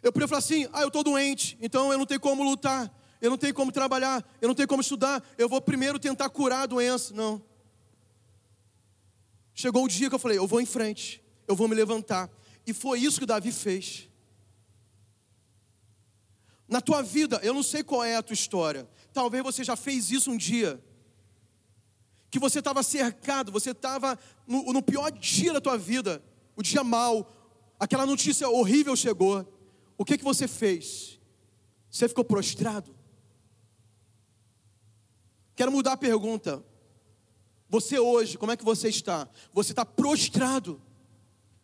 Eu 0.03 0.13
podia 0.13 0.29
falar 0.29 0.39
assim: 0.39 0.69
ah, 0.73 0.83
eu 0.83 0.89
estou 0.89 1.03
doente, 1.03 1.59
então 1.61 1.93
eu 1.93 1.99
não 1.99 2.07
tenho 2.07 2.21
como 2.21 2.43
lutar, 2.43 2.93
eu 3.21 3.31
não 3.31 3.39
tenho 3.39 3.55
como 3.55 3.73
trabalhar, 3.73 4.25
eu 4.41 4.49
não 4.49 4.55
tenho 4.55 4.69
como 4.69 4.83
estudar, 4.83 5.23
eu 5.37 5.49
vou 5.49 5.61
primeiro 5.61 5.99
tentar 5.99 6.29
curar 6.31 6.63
a 6.63 6.67
doença. 6.67 7.13
Não. 7.15 7.43
Chegou 9.55 9.85
o 9.85 9.89
dia 9.89 10.09
que 10.09 10.15
eu 10.15 10.19
falei: 10.19 10.39
eu 10.39 10.47
vou 10.47 10.61
em 10.61 10.67
frente, 10.67 11.23
eu 11.47 11.55
vou 11.57 11.69
me 11.69 11.75
levantar. 11.75 12.31
E 12.66 12.72
foi 12.72 13.00
isso 13.00 13.20
que 13.20 13.27
Davi 13.27 13.53
fez. 13.53 14.09
Na 16.68 16.81
tua 16.81 17.03
vida, 17.03 17.40
eu 17.42 17.53
não 17.53 17.62
sei 17.62 17.83
qual 17.83 18.03
é 18.03 18.16
a 18.16 18.22
tua 18.22 18.35
história. 18.35 18.88
Talvez 19.12 19.44
você 19.44 19.62
já 19.62 19.77
fez 19.77 20.11
isso 20.11 20.31
um 20.31 20.37
dia 20.37 20.83
que 22.31 22.38
você 22.40 22.59
estava 22.59 22.83
cercado, 22.83 23.53
você 23.53 23.70
estava 23.70 24.18
no, 24.44 24.72
no, 24.72 24.83
pior 24.83 25.09
dia 25.12 25.53
da 25.53 25.61
tua 25.61 25.79
vida, 25.79 26.20
o 26.57 26.62
dia 26.62 26.83
mal, 26.83 27.33
aquela 27.79 28.05
notícia 28.05 28.48
horrível 28.48 28.96
chegou. 28.96 29.46
O 29.96 30.05
que 30.05 30.18
que 30.18 30.24
você 30.24 30.48
fez? 30.48 31.20
Você 31.88 32.09
ficou 32.09 32.24
prostrado? 32.24 32.92
Quero 35.55 35.70
mudar 35.70 35.92
a 35.92 35.96
pergunta. 35.96 36.64
Você 37.68 38.00
hoje, 38.00 38.37
como 38.37 38.50
é 38.50 38.57
que 38.57 38.64
você 38.64 38.88
está? 38.88 39.29
Você 39.53 39.70
está 39.70 39.87
prostrado 39.87 40.83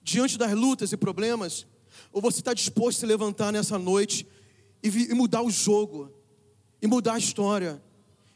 diante 0.02 0.36
das 0.36 0.52
lutas 0.52 0.92
e 0.92 0.96
problemas? 0.96 1.66
Ou 2.12 2.20
você 2.20 2.40
está 2.40 2.54
disposto 2.54 2.98
a 2.98 3.00
se 3.00 3.06
levantar 3.06 3.52
nessa 3.52 3.78
noite 3.78 4.26
e, 4.82 4.88
e 4.88 5.14
mudar 5.14 5.42
o 5.42 5.50
jogo, 5.50 6.12
e 6.80 6.86
mudar 6.86 7.14
a 7.14 7.18
história, 7.18 7.82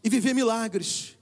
e 0.02 0.08
viver 0.08 0.34
milagres? 0.34 1.16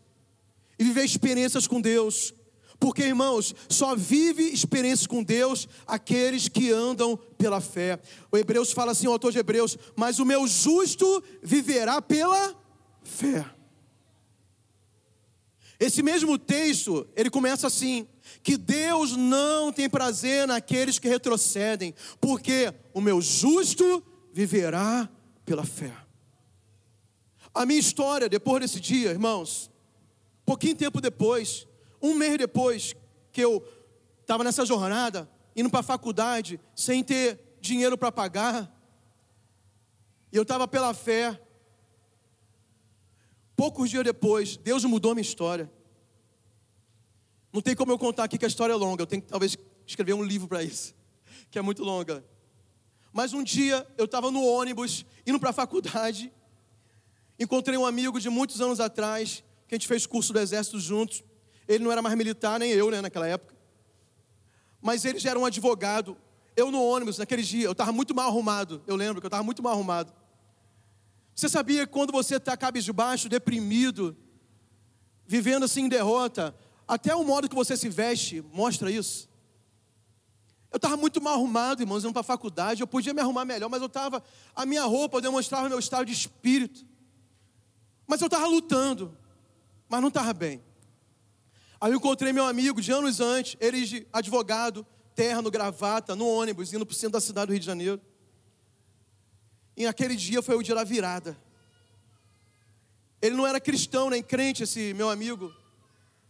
e 0.83 0.85
viver 0.85 1.05
experiências 1.05 1.66
com 1.66 1.81
Deus. 1.81 2.35
Porque, 2.78 3.05
irmãos, 3.05 3.55
só 3.68 3.94
vive 3.94 4.42
experiências 4.42 5.07
com 5.07 5.22
Deus 5.22 5.68
aqueles 5.87 6.48
que 6.48 6.72
andam 6.72 7.16
pela 7.38 7.61
fé. 7.61 8.00
O 8.31 8.37
Hebreus 8.37 8.72
fala 8.72 8.90
assim, 8.90 9.07
o 9.07 9.12
autor 9.12 9.31
de 9.31 9.38
Hebreus, 9.38 9.78
mas 9.94 10.18
o 10.18 10.24
meu 10.24 10.46
justo 10.48 11.22
viverá 11.40 12.02
pela 12.02 12.61
fé. 13.05 13.48
Esse 15.78 16.02
mesmo 16.02 16.37
texto, 16.37 17.07
ele 17.14 17.31
começa 17.31 17.68
assim: 17.68 18.09
que 18.42 18.57
Deus 18.57 19.16
não 19.16 19.73
tem 19.73 19.88
prazer 19.88 20.47
naqueles 20.47 20.99
que 20.99 21.09
retrocedem, 21.09 21.95
porque 22.21 22.73
o 22.95 23.01
meu 23.01 23.21
justo 23.21 24.03
viverá 24.33 25.09
pela 25.45 25.64
fé. 25.64 25.92
A 27.55 27.66
minha 27.66 27.81
história, 27.81 28.29
depois 28.29 28.62
desse 28.62 28.81
dia, 28.81 29.11
irmãos, 29.11 29.73
Pouquinho 30.45 30.77
tempo 30.77 31.01
depois, 31.01 31.66
um 32.01 32.14
mês 32.14 32.37
depois 32.37 32.95
que 33.31 33.40
eu 33.40 33.64
estava 34.21 34.42
nessa 34.42 34.66
jornada, 34.66 35.31
indo 35.55 35.71
para 35.71 35.81
a 35.81 35.85
faculdade, 35.85 36.61
sem 36.75 37.03
ter 37.03 37.57
dinheiro 37.61 37.97
para 37.97 38.11
pagar, 38.11 38.70
e 40.33 40.37
eu 40.37 40.43
estava 40.43 40.66
pela 40.66 40.93
fé. 40.95 41.41
Poucos 43.55 43.89
dias 43.89 44.03
depois, 44.03 44.57
Deus 44.57 44.85
mudou 44.85 45.14
minha 45.14 45.22
história. 45.22 45.70
Não 47.53 47.61
tem 47.61 47.76
como 47.76 47.92
eu 47.92 47.98
contar 47.98 48.24
aqui 48.24 48.38
que 48.38 48.44
a 48.44 48.48
história 48.48 48.72
é 48.72 48.76
longa, 48.76 49.03
eu 49.03 49.07
tenho 49.07 49.22
que 49.22 49.28
talvez 49.28 49.57
escrever 49.86 50.14
um 50.14 50.22
livro 50.22 50.48
para 50.48 50.62
isso, 50.62 50.94
que 51.50 51.59
é 51.59 51.62
muito 51.62 51.82
longa. 51.84 52.24
Mas 53.12 53.32
um 53.34 53.42
dia 53.42 53.86
eu 53.98 54.07
estava 54.07 54.30
no 54.30 54.42
ônibus, 54.42 55.05
indo 55.26 55.38
para 55.38 55.50
a 55.50 55.53
faculdade, 55.53 56.32
encontrei 57.38 57.76
um 57.76 57.84
amigo 57.84 58.18
de 58.18 58.30
muitos 58.30 58.61
anos 58.61 58.80
atrás, 58.80 59.44
que 59.68 59.74
a 59.74 59.78
gente 59.78 59.86
fez 59.88 60.07
curso 60.07 60.32
do 60.32 60.38
exército 60.38 60.80
juntos. 60.80 61.22
Ele 61.68 61.84
não 61.84 61.92
era 61.92 62.00
mais 62.00 62.16
militar, 62.16 62.59
nem 62.59 62.70
eu, 62.72 62.90
né, 62.90 63.00
naquela 63.00 63.26
época. 63.26 63.55
Mas 64.80 65.05
ele 65.05 65.18
já 65.18 65.30
era 65.30 65.38
um 65.38 65.44
advogado. 65.44 66.16
Eu 66.57 66.70
no 66.70 66.82
ônibus, 66.82 67.18
naquele 67.18 67.42
dia, 67.42 67.66
eu 67.66 67.72
estava 67.72 67.92
muito 67.92 68.14
mal 68.14 68.28
arrumado. 68.28 68.82
Eu 68.86 68.96
lembro 68.96 69.20
que 69.20 69.26
eu 69.26 69.28
estava 69.28 69.42
muito 69.42 69.62
mal 69.62 69.72
arrumado. 69.72 70.12
Você 71.34 71.48
sabia 71.48 71.86
que 71.86 71.92
quando 71.92 72.12
você 72.12 72.36
está 72.36 72.57
cabisbaixo, 72.57 73.28
deprimido, 73.28 74.16
vivendo 75.26 75.64
assim 75.64 75.84
em 75.84 75.88
derrota, 75.88 76.55
até 76.95 77.14
o 77.14 77.24
modo 77.24 77.49
que 77.49 77.55
você 77.55 77.76
se 77.76 77.88
veste 77.88 78.43
mostra 78.53 78.90
isso? 78.90 79.28
Eu 80.70 80.76
estava 80.76 80.97
muito 80.97 81.20
mal 81.20 81.34
arrumado, 81.34 81.82
irmãos, 81.82 82.05
indo 82.05 82.12
para 82.12 82.20
a 82.20 82.24
faculdade. 82.24 82.80
Eu 82.80 82.86
podia 82.86 83.12
me 83.12 83.20
arrumar 83.20 83.45
melhor, 83.45 83.68
mas 83.68 83.80
eu 83.80 83.86
estava. 83.86 84.22
A 84.55 84.64
minha 84.64 84.84
roupa 84.84 85.20
demonstrava 85.20 85.68
meu 85.68 85.78
estado 85.78 86.07
de 86.07 86.12
espírito. 86.12 86.86
Mas 88.07 88.20
eu 88.20 88.26
estava 88.26 88.47
lutando 88.47 89.16
mas 89.93 90.01
não 90.01 90.09
estava 90.09 90.32
bem. 90.32 90.59
Aí 91.78 91.93
eu 91.93 91.97
encontrei 91.97 92.32
meu 92.32 92.47
amigo 92.47 92.80
de 92.80 92.90
anos 92.90 93.20
antes, 93.20 93.59
ele 93.61 93.84
de 93.84 94.07
advogado, 94.11 94.86
terno, 95.14 95.51
gravata, 95.51 96.16
no 96.16 96.26
ônibus, 96.26 96.72
indo 96.72 96.86
para 96.86 96.95
o 96.95 96.97
centro 96.97 97.12
da 97.12 97.20
cidade 97.20 97.49
do 97.49 97.51
Rio 97.51 97.61
de 97.61 97.66
Janeiro. 97.66 98.01
E 99.76 99.84
naquele 99.84 100.16
dia 100.16 100.40
foi 100.40 100.57
o 100.57 100.62
dia 100.62 100.74
da 100.74 100.82
virada. 100.82 101.36
Ele 103.20 103.36
não 103.36 103.47
era 103.47 103.61
cristão 103.61 104.09
nem 104.09 104.22
crente, 104.22 104.62
esse 104.62 104.95
meu 104.95 105.11
amigo, 105.11 105.55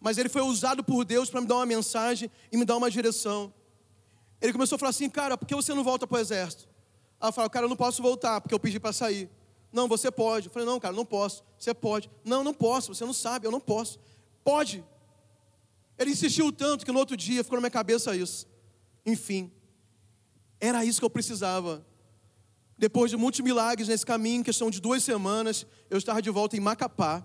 mas 0.02 0.18
ele 0.18 0.28
foi 0.28 0.42
usado 0.42 0.82
por 0.82 1.04
Deus 1.04 1.30
para 1.30 1.40
me 1.40 1.46
dar 1.46 1.54
uma 1.54 1.66
mensagem 1.66 2.28
e 2.50 2.56
me 2.56 2.64
dar 2.64 2.76
uma 2.76 2.90
direção. 2.90 3.54
Ele 4.40 4.52
começou 4.52 4.74
a 4.74 4.78
falar 4.78 4.90
assim, 4.90 5.08
cara, 5.08 5.38
por 5.38 5.46
que 5.46 5.54
você 5.54 5.72
não 5.72 5.84
volta 5.84 6.08
para 6.08 6.16
o 6.16 6.20
exército? 6.20 6.68
Aí 7.20 7.28
eu 7.28 7.32
falei, 7.32 7.48
cara, 7.48 7.66
eu 7.66 7.68
não 7.68 7.76
posso 7.76 8.02
voltar, 8.02 8.40
porque 8.40 8.52
eu 8.52 8.58
pedi 8.58 8.80
para 8.80 8.92
sair. 8.92 9.30
Não, 9.72 9.86
você 9.86 10.10
pode. 10.10 10.48
Eu 10.48 10.52
falei, 10.52 10.66
não, 10.66 10.80
cara, 10.80 10.92
não 10.92 11.04
posso. 11.04 11.44
Você 11.56 11.72
pode. 11.72 12.10
Não, 12.24 12.42
não 12.42 12.52
posso, 12.52 12.92
você 12.92 13.04
não 13.04 13.12
sabe, 13.12 13.46
eu 13.46 13.52
não 13.52 13.60
posso. 13.60 14.00
Pode. 14.42 14.84
Ele 15.96 16.10
insistiu 16.10 16.50
tanto 16.50 16.84
que 16.84 16.90
no 16.90 16.98
outro 16.98 17.16
dia 17.16 17.44
ficou 17.44 17.56
na 17.56 17.60
minha 17.60 17.70
cabeça 17.70 18.16
isso. 18.16 18.48
Enfim, 19.06 19.52
era 20.58 20.84
isso 20.84 21.00
que 21.00 21.04
eu 21.04 21.10
precisava. 21.10 21.86
Depois 22.76 23.08
de 23.08 23.16
muitos 23.16 23.38
milagres 23.38 23.86
nesse 23.86 24.04
caminho, 24.04 24.42
questão 24.42 24.68
de 24.68 24.80
duas 24.80 25.04
semanas, 25.04 25.64
eu 25.88 25.96
estava 25.96 26.20
de 26.20 26.30
volta 26.30 26.56
em 26.56 26.60
Macapá, 26.60 27.24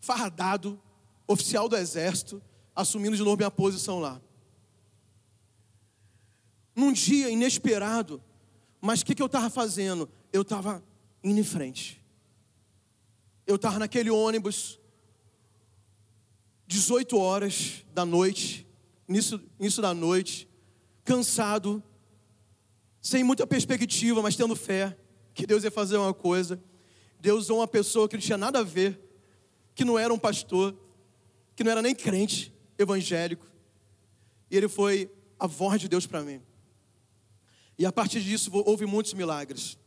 fardado, 0.00 0.80
oficial 1.26 1.68
do 1.68 1.76
exército, 1.76 2.42
assumindo 2.74 3.16
de 3.16 3.22
novo 3.22 3.36
minha 3.36 3.50
posição 3.50 3.98
lá. 3.98 4.20
Num 6.74 6.92
dia 6.92 7.30
inesperado, 7.30 8.22
mas 8.80 9.00
o 9.00 9.06
que, 9.06 9.14
que 9.14 9.22
eu 9.22 9.26
estava 9.26 9.48
fazendo? 9.48 10.08
Eu 10.32 10.42
estava 10.42 10.82
indo 11.24 11.40
em 11.40 11.44
frente. 11.44 12.02
Eu 13.46 13.56
estava 13.56 13.78
naquele 13.78 14.10
ônibus, 14.10 14.78
18 16.66 17.16
horas 17.16 17.84
da 17.94 18.04
noite, 18.04 18.66
início, 19.08 19.40
início 19.58 19.80
da 19.80 19.94
noite, 19.94 20.48
cansado, 21.04 21.82
sem 23.00 23.22
muita 23.22 23.46
perspectiva, 23.46 24.20
mas 24.20 24.36
tendo 24.36 24.56
fé 24.56 24.96
que 25.32 25.46
Deus 25.46 25.64
ia 25.64 25.70
fazer 25.70 25.96
uma 25.96 26.12
coisa. 26.12 26.60
Deus 27.20 27.44
usou 27.44 27.58
uma 27.58 27.68
pessoa 27.68 28.08
que 28.08 28.16
não 28.16 28.22
tinha 28.22 28.38
nada 28.38 28.58
a 28.58 28.64
ver, 28.64 29.00
que 29.74 29.84
não 29.84 29.98
era 29.98 30.12
um 30.12 30.18
pastor, 30.18 30.76
que 31.56 31.64
não 31.64 31.72
era 31.72 31.82
nem 31.82 31.94
crente 31.94 32.54
evangélico, 32.78 33.46
e 34.50 34.56
ele 34.56 34.68
foi 34.68 35.10
a 35.38 35.46
voz 35.46 35.80
de 35.80 35.88
Deus 35.88 36.06
para 36.06 36.22
mim. 36.22 36.40
E 37.78 37.84
a 37.84 37.90
partir 37.90 38.20
disso 38.20 38.50
houve 38.52 38.86
muitos 38.86 39.14
milagres. 39.14 39.78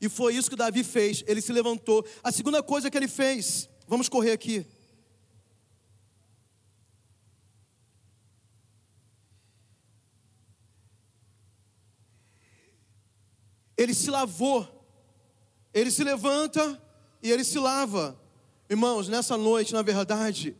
E 0.00 0.08
foi 0.08 0.34
isso 0.34 0.50
que 0.50 0.56
Davi 0.56 0.84
fez. 0.84 1.24
Ele 1.26 1.40
se 1.40 1.52
levantou. 1.52 2.06
A 2.22 2.30
segunda 2.30 2.62
coisa 2.62 2.90
que 2.90 2.96
ele 2.96 3.08
fez, 3.08 3.68
vamos 3.88 4.08
correr 4.08 4.32
aqui. 4.32 4.66
Ele 13.76 13.94
se 13.94 14.10
lavou. 14.10 14.68
Ele 15.72 15.90
se 15.90 16.04
levanta 16.04 16.80
e 17.22 17.30
ele 17.30 17.44
se 17.44 17.58
lava. 17.58 18.20
Irmãos, 18.68 19.08
nessa 19.08 19.36
noite, 19.36 19.72
na 19.72 19.82
verdade, 19.82 20.56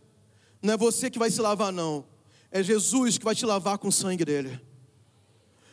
não 0.62 0.74
é 0.74 0.76
você 0.76 1.11
que 1.11 1.18
vai 1.18 1.30
se 1.30 1.40
lavar, 1.40 1.72
não. 1.72 2.04
É 2.50 2.62
Jesus 2.62 3.18
que 3.18 3.24
vai 3.24 3.34
te 3.34 3.44
lavar 3.44 3.78
com 3.78 3.88
o 3.88 3.92
sangue 3.92 4.24
dele. 4.24 4.61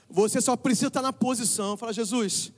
Você 0.09 0.41
só 0.41 0.55
precisa 0.55 0.87
estar 0.87 1.01
na 1.01 1.13
posição. 1.13 1.75
Fala, 1.77 1.93
Jesus, 1.93 2.51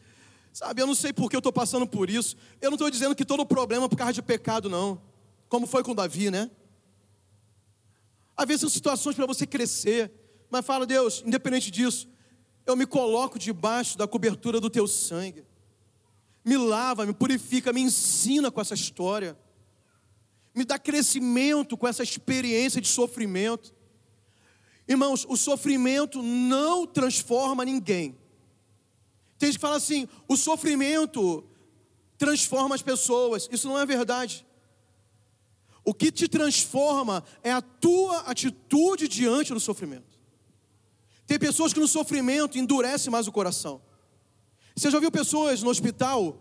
sabe, 0.51 0.81
eu 0.81 0.87
não 0.87 0.95
sei 0.95 1.13
por 1.13 1.29
que 1.29 1.35
eu 1.35 1.39
estou 1.39 1.53
passando 1.53 1.87
por 1.87 2.09
isso. 2.09 2.35
Eu 2.61 2.69
não 2.69 2.75
estou 2.75 2.89
dizendo 2.89 3.15
que 3.15 3.23
todo 3.23 3.45
problema 3.45 3.85
é 3.85 3.89
por 3.89 3.97
causa 3.97 4.13
de 4.13 4.21
pecado, 4.21 4.69
não. 4.69 5.01
Como 5.47 5.67
foi 5.67 5.83
com 5.83 5.95
Davi, 5.95 6.29
né? 6.31 6.49
Às 8.35 8.47
vezes 8.47 8.61
são 8.61 8.69
situações 8.69 9.15
para 9.15 9.25
você 9.25 9.45
crescer. 9.45 10.11
Mas 10.49 10.65
fala, 10.65 10.85
Deus, 10.85 11.23
independente 11.25 11.71
disso, 11.71 12.07
eu 12.65 12.75
me 12.75 12.85
coloco 12.85 13.39
debaixo 13.39 13.97
da 13.97 14.07
cobertura 14.07 14.59
do 14.59 14.69
teu 14.69 14.87
sangue. 14.87 15.45
Me 16.43 16.57
lava, 16.57 17.05
me 17.05 17.13
purifica, 17.13 17.71
me 17.71 17.81
ensina 17.81 18.51
com 18.51 18.59
essa 18.59 18.73
história. 18.73 19.37
Me 20.55 20.63
dá 20.63 20.79
crescimento 20.79 21.75
com 21.75 21.87
essa 21.87 22.01
experiência 22.01 22.79
de 22.79 22.87
sofrimento. 22.87 23.73
Irmãos, 24.87 25.25
o 25.27 25.35
sofrimento 25.35 26.21
não 26.21 26.87
transforma 26.87 27.65
ninguém. 27.65 28.17
Tem 29.37 29.47
gente 29.47 29.57
que 29.57 29.61
fala 29.61 29.75
assim: 29.75 30.07
o 30.27 30.37
sofrimento 30.37 31.43
transforma 32.17 32.73
as 32.73 32.81
pessoas. 32.81 33.49
Isso 33.51 33.67
não 33.67 33.77
é 33.77 33.85
verdade. 33.85 34.45
O 35.83 35.93
que 35.93 36.11
te 36.11 36.27
transforma 36.27 37.23
é 37.43 37.51
a 37.51 37.61
tua 37.61 38.21
atitude 38.21 39.07
diante 39.07 39.53
do 39.53 39.59
sofrimento. 39.59 40.17
Tem 41.27 41.37
pessoas 41.37 41.73
que 41.73 41.79
no 41.79 41.87
sofrimento 41.87 42.57
endurecem 42.57 43.11
mais 43.11 43.27
o 43.27 43.31
coração. 43.31 43.81
Você 44.75 44.89
já 44.89 44.99
viu 44.99 45.11
pessoas 45.11 45.61
no 45.61 45.69
hospital, 45.69 46.39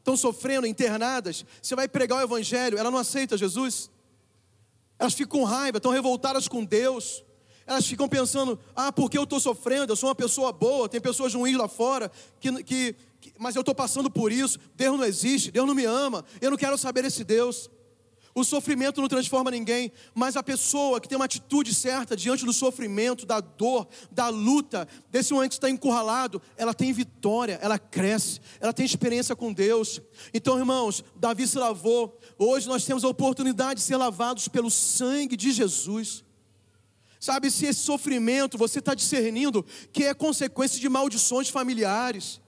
estão 0.00 0.16
sofrendo, 0.16 0.66
internadas? 0.66 1.44
Você 1.62 1.76
vai 1.76 1.88
pregar 1.88 2.18
o 2.18 2.22
evangelho, 2.22 2.76
ela 2.76 2.90
não 2.90 2.98
aceita 2.98 3.38
Jesus. 3.38 3.88
Elas 4.98 5.14
ficam 5.14 5.40
com 5.40 5.44
raiva, 5.46 5.78
estão 5.78 5.92
revoltadas 5.92 6.48
com 6.48 6.64
Deus 6.64 7.24
elas 7.70 7.86
ficam 7.86 8.08
pensando: 8.08 8.58
ah, 8.74 8.90
porque 8.90 9.16
eu 9.16 9.22
estou 9.22 9.38
sofrendo, 9.38 9.92
eu 9.92 9.96
sou 9.96 10.08
uma 10.08 10.14
pessoa 10.14 10.50
boa, 10.50 10.88
tem 10.88 11.00
pessoas 11.00 11.32
ruins 11.34 11.56
lá 11.56 11.68
fora, 11.68 12.10
que, 12.40 12.64
que, 12.64 12.96
que 13.20 13.32
mas 13.38 13.54
eu 13.54 13.60
estou 13.60 13.74
passando 13.74 14.10
por 14.10 14.32
isso, 14.32 14.58
Deus 14.74 14.98
não 14.98 15.04
existe, 15.04 15.52
Deus 15.52 15.68
não 15.68 15.74
me 15.74 15.84
ama, 15.84 16.24
eu 16.40 16.50
não 16.50 16.58
quero 16.58 16.76
saber 16.76 17.04
esse 17.04 17.22
Deus. 17.22 17.70
O 18.34 18.44
sofrimento 18.44 19.00
não 19.00 19.08
transforma 19.08 19.50
ninguém, 19.50 19.90
mas 20.14 20.36
a 20.36 20.42
pessoa 20.42 21.00
que 21.00 21.08
tem 21.08 21.16
uma 21.16 21.24
atitude 21.24 21.74
certa 21.74 22.16
diante 22.16 22.44
do 22.44 22.52
sofrimento, 22.52 23.26
da 23.26 23.40
dor, 23.40 23.88
da 24.10 24.28
luta, 24.28 24.86
desse 25.10 25.32
momento 25.32 25.50
que 25.50 25.56
está 25.56 25.68
encurralado, 25.68 26.40
ela 26.56 26.72
tem 26.72 26.92
vitória, 26.92 27.58
ela 27.60 27.78
cresce, 27.78 28.40
ela 28.60 28.72
tem 28.72 28.86
experiência 28.86 29.34
com 29.34 29.52
Deus. 29.52 30.00
Então, 30.32 30.58
irmãos, 30.58 31.02
Davi 31.16 31.46
se 31.46 31.58
lavou, 31.58 32.16
hoje 32.38 32.68
nós 32.68 32.84
temos 32.84 33.02
a 33.02 33.08
oportunidade 33.08 33.80
de 33.80 33.86
ser 33.86 33.96
lavados 33.96 34.46
pelo 34.46 34.70
sangue 34.70 35.36
de 35.36 35.50
Jesus. 35.50 36.24
Sabe, 37.18 37.50
se 37.50 37.66
esse 37.66 37.80
sofrimento 37.80 38.56
você 38.56 38.78
está 38.78 38.94
discernindo 38.94 39.66
que 39.92 40.04
é 40.04 40.14
consequência 40.14 40.80
de 40.80 40.88
maldições 40.88 41.50
familiares. 41.50 42.40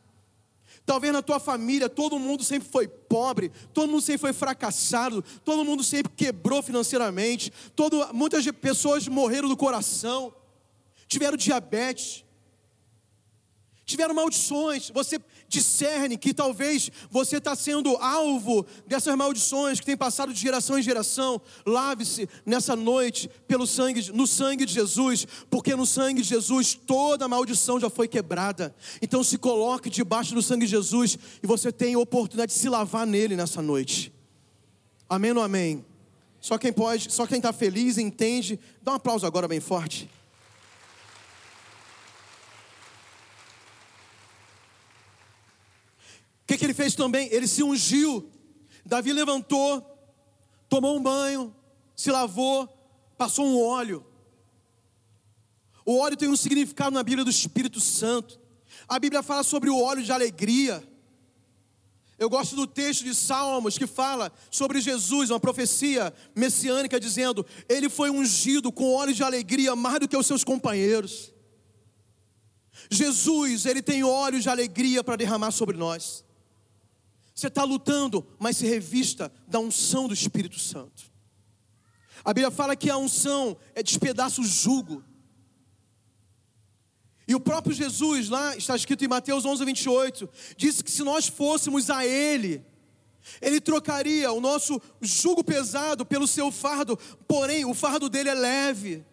Talvez 0.85 1.13
na 1.13 1.23
tua 1.23 1.39
família 1.39 1.89
todo 1.89 2.19
mundo 2.19 2.43
sempre 2.43 2.69
foi 2.69 2.89
pobre, 2.89 3.51
todo 3.73 3.89
mundo 3.89 4.03
sempre 4.03 4.21
foi 4.21 4.33
fracassado, 4.33 5.23
todo 5.45 5.65
mundo 5.65 5.85
sempre 5.85 6.13
quebrou 6.15 6.63
financeiramente, 6.63 7.53
todo, 7.77 8.13
muitas 8.13 8.45
pessoas 8.51 9.07
morreram 9.07 9.49
do 9.49 9.57
coração, 9.57 10.35
tiveram 11.07 11.37
diabetes, 11.37 12.25
tiveram 13.85 14.15
maldições. 14.15 14.91
Você 14.91 15.21
discerne 15.53 16.17
que 16.17 16.33
talvez 16.33 16.91
você 17.11 17.37
está 17.37 17.55
sendo 17.55 17.95
alvo 17.97 18.65
dessas 18.87 19.15
maldições 19.15 19.79
que 19.79 19.85
tem 19.85 19.97
passado 19.97 20.33
de 20.33 20.41
geração 20.41 20.79
em 20.79 20.83
geração. 20.83 21.41
Lave-se 21.67 22.27
nessa 22.47 22.75
noite 22.75 23.29
pelo 23.47 23.67
sangue, 23.67 24.11
no 24.13 24.27
sangue 24.27 24.65
de 24.65 24.73
Jesus, 24.73 25.27
porque 25.51 25.77
no 25.77 25.85
sangue 25.85 26.23
de 26.23 26.29
Jesus 26.29 26.75
toda 26.75 27.29
maldição 27.29 27.79
já 27.79 27.91
foi 27.91 28.09
quebrada. 28.09 28.75
Então 29.03 29.23
se 29.23 29.37
coloque 29.37 29.91
debaixo 29.91 30.35
do 30.35 30.43
sangue 30.43 30.65
de 30.65 30.71
Jesus 30.71 31.19
e 31.43 31.47
você 31.47 31.71
tem 31.71 31.95
oportunidade 31.97 32.53
de 32.53 32.59
se 32.59 32.69
lavar 32.71 33.07
nele 33.07 33.37
nessa 33.37 33.61
noite. 33.61 34.11
Amém 35.07 35.33
ou 35.33 35.43
amém? 35.43 35.85
Só 36.41 36.57
quem 36.57 36.73
pode, 36.73 37.13
só 37.13 37.27
quem 37.27 37.37
está 37.37 37.53
feliz 37.53 37.99
entende. 37.99 38.59
Dá 38.83 38.93
um 38.93 38.95
aplauso 38.95 39.27
agora 39.27 39.47
bem 39.47 39.61
forte. 39.61 40.09
Que, 46.53 46.59
que 46.59 46.65
ele 46.65 46.75
fez 46.75 46.95
também? 46.95 47.29
Ele 47.33 47.47
se 47.47 47.63
ungiu. 47.63 48.31
Davi 48.85 49.13
levantou, 49.13 49.81
tomou 50.69 50.97
um 50.97 51.03
banho, 51.03 51.55
se 51.97 52.11
lavou, 52.11 52.69
passou 53.17 53.47
um 53.47 53.61
óleo. 53.61 54.05
O 55.85 55.99
óleo 55.99 56.17
tem 56.17 56.29
um 56.29 56.37
significado 56.37 56.95
na 56.95 57.03
Bíblia 57.03 57.25
do 57.25 57.31
Espírito 57.31 57.81
Santo. 57.81 58.41
A 58.89 58.99
Bíblia 58.99 59.23
fala 59.23 59.43
sobre 59.43 59.71
o 59.71 59.79
óleo 59.79 60.03
de 60.03 60.13
alegria. 60.13 60.87
Eu 62.19 62.29
gosto 62.29 62.55
do 62.55 62.67
texto 62.67 63.05
de 63.05 63.15
Salmos 63.15 63.77
que 63.77 63.87
fala 63.87 64.31
sobre 64.51 64.81
Jesus, 64.81 65.31
uma 65.31 65.41
profecia 65.41 66.13
messiânica, 66.37 67.01
dizendo: 67.01 67.45
Ele 67.69 67.89
foi 67.89 68.11
ungido 68.11 68.71
com 68.71 68.95
óleo 68.95 69.15
de 69.15 69.25
alegria 69.25 69.75
mais 69.75 70.01
do 70.01 70.09
que 70.09 70.17
os 70.17 70.27
seus 70.27 70.45
companheiros. 70.45 71.33
Jesus, 72.91 73.65
ele 73.65 73.83
tem 73.83 74.05
óleo 74.05 74.41
de 74.41 74.49
alegria 74.49 75.03
para 75.03 75.17
derramar 75.17 75.51
sobre 75.51 75.77
nós. 75.77 76.25
Você 77.35 77.47
está 77.47 77.65
lutando, 77.65 78.27
mas 78.39 78.57
se 78.57 78.67
revista 78.67 79.33
da 79.49 79.59
unção 79.59 80.07
do 80.07 80.15
Espírito 80.15 80.59
Santo. 80.59 81.11
A 82.25 82.33
Bíblia 82.33 82.51
fala 82.51 82.77
que 82.77 82.91
a 82.91 82.97
unção 82.97 83.57
é 83.75 83.83
despedaça 83.83 84.41
o 84.41 84.45
jugo. 84.45 85.03
E 87.27 87.35
o 87.35 87.41
próprio 87.41 87.75
Jesus, 87.75 88.29
lá 88.29 88.57
está 88.57 88.77
escrito 88.77 89.05
em 89.05 89.09
Mateus 89.09 89.45
11, 89.45 89.65
28, 89.65 90.29
disse 90.57 90.85
que 90.85 90.91
se 90.91 91.03
nós 91.03 91.27
fôssemos 91.27 91.89
a 91.89 92.07
Ele, 92.07 92.65
Ele 93.41 93.61
trocaria 93.61 94.31
o 94.33 94.41
nosso 94.41 94.81
jugo 95.01 95.43
pesado 95.43 96.05
pelo 96.05 96.27
seu 96.27 96.53
fardo, 96.53 96.97
porém 97.27 97.65
o 97.65 97.75
fardo 97.75 98.09
dele 98.09 98.29
é 98.29 98.35
leve. 98.35 99.05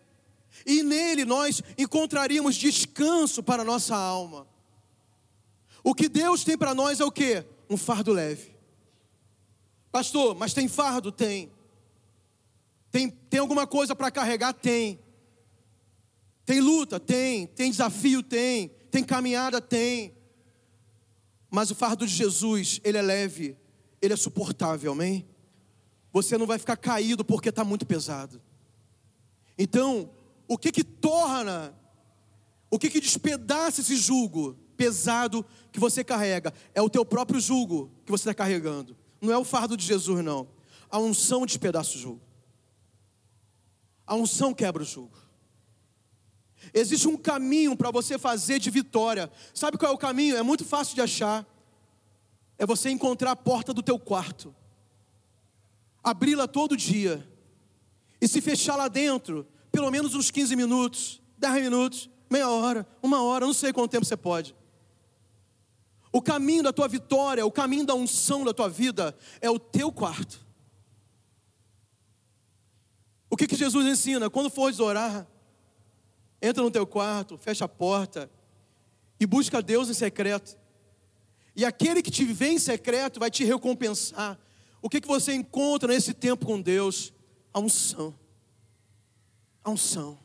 E 0.66 0.84
nele 0.84 1.24
nós 1.26 1.62
encontraríamos 1.78 2.56
descanso 2.56 3.42
para 3.42 3.62
a 3.62 3.66
nossa 3.66 3.96
alma. 3.96 4.48
O 5.84 5.96
que 5.96 6.10
Deus 6.10 6.44
tem 6.44 6.58
para 6.58 6.76
nós 6.76 7.00
é 7.00 7.06
o 7.06 7.12
que? 7.12 7.46
Um 7.70 7.78
fardo 7.78 8.12
leve. 8.12 8.52
Pastor, 9.92 10.36
mas 10.36 10.54
tem 10.54 10.68
fardo? 10.68 11.12
Tem. 11.12 11.52
Tem, 12.92 13.10
tem 13.10 13.40
alguma 13.40 13.68
coisa 13.68 13.96
para 13.96 14.12
carregar? 14.12 14.54
Tem. 14.54 15.00
Tem 16.46 16.60
luta? 16.60 17.00
Tem. 17.00 17.48
Tem 17.48 17.70
desafio? 17.70 18.24
Tem. 18.24 18.70
Tem 18.90 19.04
caminhada? 19.04 19.62
Tem. 19.62 20.14
Mas 21.50 21.72
o 21.72 21.76
fardo 21.76 22.06
de 22.06 22.14
Jesus, 22.14 22.80
ele 22.84 22.98
é 22.98 23.02
leve, 23.02 23.58
ele 24.02 24.14
é 24.14 24.18
suportável, 24.18 24.92
amém? 24.92 25.28
Você 26.12 26.38
não 26.38 26.46
vai 26.46 26.60
ficar 26.60 26.78
caído 26.78 27.26
porque 27.26 27.50
está 27.50 27.64
muito 27.64 27.86
pesado. 27.86 28.42
Então, 29.58 30.12
o 30.48 30.58
que 30.58 30.72
que 30.72 30.84
torna, 30.84 31.76
o 32.70 32.78
que 32.78 32.90
que 32.90 33.00
despedaça 33.00 33.82
esse 33.82 33.96
jugo 33.96 34.58
pesado 34.80 35.46
que 35.74 35.80
você 35.80 36.06
carrega? 36.06 36.54
É 36.74 36.82
o 36.82 36.90
teu 36.90 37.04
próprio 37.04 37.38
jugo 37.38 37.92
que 38.06 38.12
você 38.12 38.22
está 38.22 38.34
carregando. 38.34 38.96
Não 39.20 39.34
é 39.34 39.38
o 39.38 39.44
fardo 39.44 39.76
de 39.76 39.86
Jesus, 39.86 40.24
não. 40.24 40.48
A 40.90 40.98
unção 40.98 41.46
despedaça 41.46 41.98
o 41.98 42.00
jugo. 42.00 42.22
A 44.08 44.16
unção 44.16 44.54
quebra 44.54 44.82
o 44.82 44.86
jugo. 44.86 45.18
Existe 46.74 47.10
um 47.10 47.18
caminho 47.18 47.76
para 47.76 47.92
você 47.92 48.18
fazer 48.18 48.58
de 48.58 48.70
vitória. 48.70 49.30
Sabe 49.54 49.78
qual 49.78 49.92
é 49.92 49.96
o 49.96 49.98
caminho? 49.98 50.38
É 50.38 50.42
muito 50.42 50.64
fácil 50.64 50.96
de 50.96 51.02
achar. 51.02 51.46
É 52.58 52.66
você 52.66 52.90
encontrar 52.90 53.32
a 53.32 53.36
porta 53.36 53.74
do 53.74 53.84
teu 53.84 54.00
quarto. 54.00 54.56
Abri-la 56.02 56.48
todo 56.48 56.78
dia. 56.78 57.28
E 58.22 58.28
se 58.30 58.40
fechar 58.40 58.78
lá 58.78 58.88
dentro, 58.88 59.46
pelo 59.74 59.92
menos 59.92 60.16
uns 60.16 60.32
15 60.32 60.56
minutos, 60.56 61.22
10 61.38 61.64
minutos, 61.64 62.10
meia 62.30 62.50
hora, 62.50 62.88
uma 63.04 63.22
hora, 63.22 63.46
não 63.46 63.54
sei 63.54 63.74
quanto 63.74 63.92
tempo 63.92 64.06
você 64.06 64.16
pode. 64.16 64.56
O 66.12 66.22
caminho 66.22 66.64
da 66.64 66.74
tua 66.74 66.88
vitória, 66.88 67.46
o 67.46 67.52
caminho 67.52 67.86
da 67.86 67.94
unção 67.94 68.44
da 68.44 68.54
tua 68.54 68.68
vida 68.68 69.16
é 69.40 69.50
o 69.50 69.60
teu 69.60 69.92
quarto. 69.92 70.46
O 73.30 73.38
que, 73.38 73.46
que 73.46 73.56
Jesus 73.56 73.86
ensina? 73.86 74.30
Quando 74.30 74.50
fores 74.50 74.80
orar, 74.80 75.28
entra 76.42 76.64
no 76.64 76.72
teu 76.72 76.88
quarto, 76.88 77.38
fecha 77.38 77.66
a 77.66 77.70
porta 77.70 78.30
e 79.20 79.26
busca 79.26 79.62
Deus 79.62 79.88
em 79.90 79.94
secreto. 79.94 80.58
E 81.56 81.64
aquele 81.64 82.02
que 82.02 82.10
te 82.10 82.26
vê 82.26 82.50
em 82.50 82.60
secreto 82.60 83.20
vai 83.20 83.30
te 83.30 83.44
recompensar. 83.44 84.40
O 84.82 84.90
que, 84.90 85.02
que 85.02 85.08
você 85.08 85.34
encontra 85.34 85.94
nesse 85.94 86.14
tempo 86.14 86.46
com 86.46 86.60
Deus? 86.60 87.14
A 87.54 87.60
unção. 87.60 88.18
A 89.64 89.70
unção. 89.70 90.18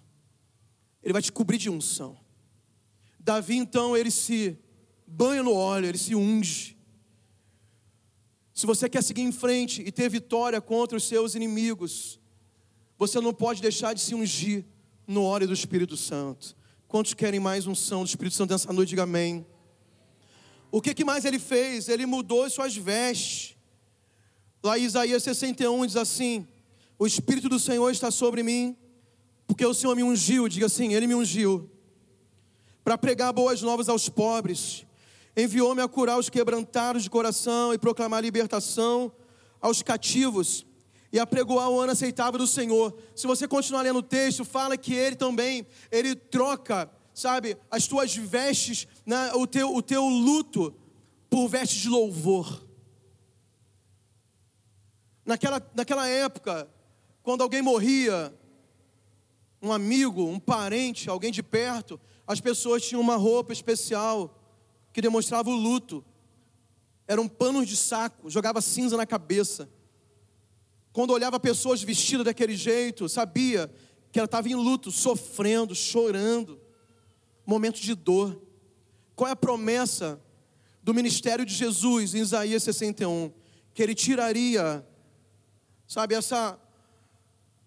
Ele 1.03 1.13
vai 1.13 1.21
te 1.21 1.33
cobrir 1.33 1.59
de 1.59 1.69
unção. 1.69 2.17
Davi, 3.19 3.57
então, 3.57 3.97
ele 3.97 4.11
se 4.11 4.59
banha 5.15 5.43
no 5.43 5.55
óleo, 5.55 5.87
ele 5.87 5.99
se 5.99 6.15
unge. 6.15 6.77
Se 8.53 8.67
você 8.67 8.89
quer 8.89 9.03
seguir 9.03 9.23
em 9.23 9.33
frente 9.33 9.83
e 9.83 9.93
ter 9.93 10.09
vitória 10.09 10.61
contra 10.61 10.97
os 10.97 11.05
seus 11.05 11.35
inimigos, 11.35 12.21
você 12.99 13.21
não 13.21 13.33
pode 13.33 13.63
deixar 13.63 13.95
de 13.95 14.01
se 14.01 14.15
ungir 14.15 14.65
no 15.07 15.23
óleo 15.23 15.47
do 15.47 15.55
Espírito 15.55 15.97
Santo. 15.97 16.57
Quantos 16.89 17.15
querem 17.15 17.41
mais 17.41 17.67
unção 17.67 18.03
do 18.03 18.09
Espírito 18.09 18.35
Santo 18.35 18.51
nessa 18.53 18.73
noite? 18.73 18.91
Diga 18.91 19.05
amém. 19.05 19.47
O 20.71 20.81
que, 20.81 20.95
que 20.95 21.05
mais 21.05 21.25
ele 21.25 21.39
fez? 21.39 21.89
Ele 21.89 22.07
mudou 22.07 22.49
suas 22.51 22.77
vestes. 22.77 23.57
Lá 24.63 24.79
em 24.79 24.85
Isaías 24.85 25.23
61 25.23 25.87
diz 25.87 25.97
assim: 25.97 26.47
O 26.99 27.07
Espírito 27.07 27.49
do 27.49 27.59
Senhor 27.59 27.91
está 27.91 28.11
sobre 28.11 28.43
mim, 28.43 28.77
porque 29.47 29.65
o 29.65 29.75
Senhor 29.75 29.95
me 29.95 30.03
ungiu. 30.03 30.49
Diga 30.49 30.67
assim: 30.67 30.93
Ele 30.93 31.07
me 31.07 31.15
ungiu 31.15 31.71
para 32.85 32.99
pregar 32.99 33.33
boas 33.33 33.63
novas 33.63 33.89
aos 33.89 34.09
pobres, 34.09 34.84
enviou-me 35.37 35.83
a 35.83 35.89
curar 35.89 36.19
os 36.19 36.29
quebrantados 36.29 37.03
de 37.03 37.11
coração 37.11 37.75
e 37.75 37.79
proclamar 37.79 38.23
libertação 38.23 39.13
aos 39.61 39.83
cativos 39.83 40.65
e 41.13 41.19
apregoar 41.19 41.71
o 41.71 41.81
ano 41.81 41.93
aceitável 41.93 42.39
do 42.39 42.47
Senhor. 42.47 42.97
Se 43.15 43.27
você 43.27 43.47
continuar 43.47 43.83
lendo 43.83 44.01
o 44.01 44.03
texto, 44.03 44.45
fala 44.45 44.77
que 44.77 44.95
ele 44.95 45.17
também, 45.17 45.67
ele 45.91 46.15
troca, 46.15 46.91
sabe, 47.13 47.57
as 47.71 47.87
tuas 47.87 48.15
vestes, 48.15 48.87
né, 49.07 49.33
o, 49.35 49.47
teu, 49.47 49.75
o 49.75 49.83
teu 49.83 50.05
luto, 50.05 50.75
por 51.31 51.49
vestes 51.49 51.83
de 51.83 51.89
louvor. 51.89 52.65
Naquela, 55.25 55.63
naquela 55.75 56.07
época, 56.07 56.69
quando 57.23 57.43
alguém 57.43 57.63
morria, 57.63 58.33
um 59.63 59.73
amigo, 59.73 60.25
um 60.25 60.39
parente, 60.39 61.09
alguém 61.09 61.33
de 61.33 61.43
perto, 61.43 61.99
as 62.27 62.41
pessoas 62.41 62.83
tinham 62.83 63.01
uma 63.01 63.17
roupa 63.17 63.53
especial 63.53 64.44
que 64.95 65.03
demonstrava 65.03 65.51
o 65.51 65.55
luto. 65.55 66.03
Eram 67.07 67.29
panos 67.29 67.69
de 67.69 67.77
saco, 67.77 68.31
jogava 68.31 68.63
cinza 68.63 68.97
na 68.97 69.05
cabeça. 69.05 69.69
Quando 70.93 71.11
olhava 71.11 71.39
pessoas 71.41 71.83
vestidas 71.83 72.25
daquele 72.25 72.57
jeito, 72.57 73.09
sabia 73.09 73.71
que 74.13 74.19
ela 74.21 74.25
estava 74.25 74.49
em 74.49 74.55
luto, 74.55 74.93
sofrendo, 74.93 75.75
chorando, 75.75 76.61
momento 77.45 77.81
de 77.81 77.95
dor. 77.95 78.41
Qual 79.17 79.29
é 79.29 79.33
a 79.33 79.37
promessa 79.37 80.23
do 80.81 80.95
ministério 80.95 81.45
de 81.45 81.53
Jesus 81.53 82.15
em 82.15 82.21
Isaías 82.21 82.63
61? 82.63 83.33
Que 83.75 83.83
ele 83.83 83.97
tiraria, 83.97 84.87
sabe, 85.89 86.15
essa, 86.15 86.57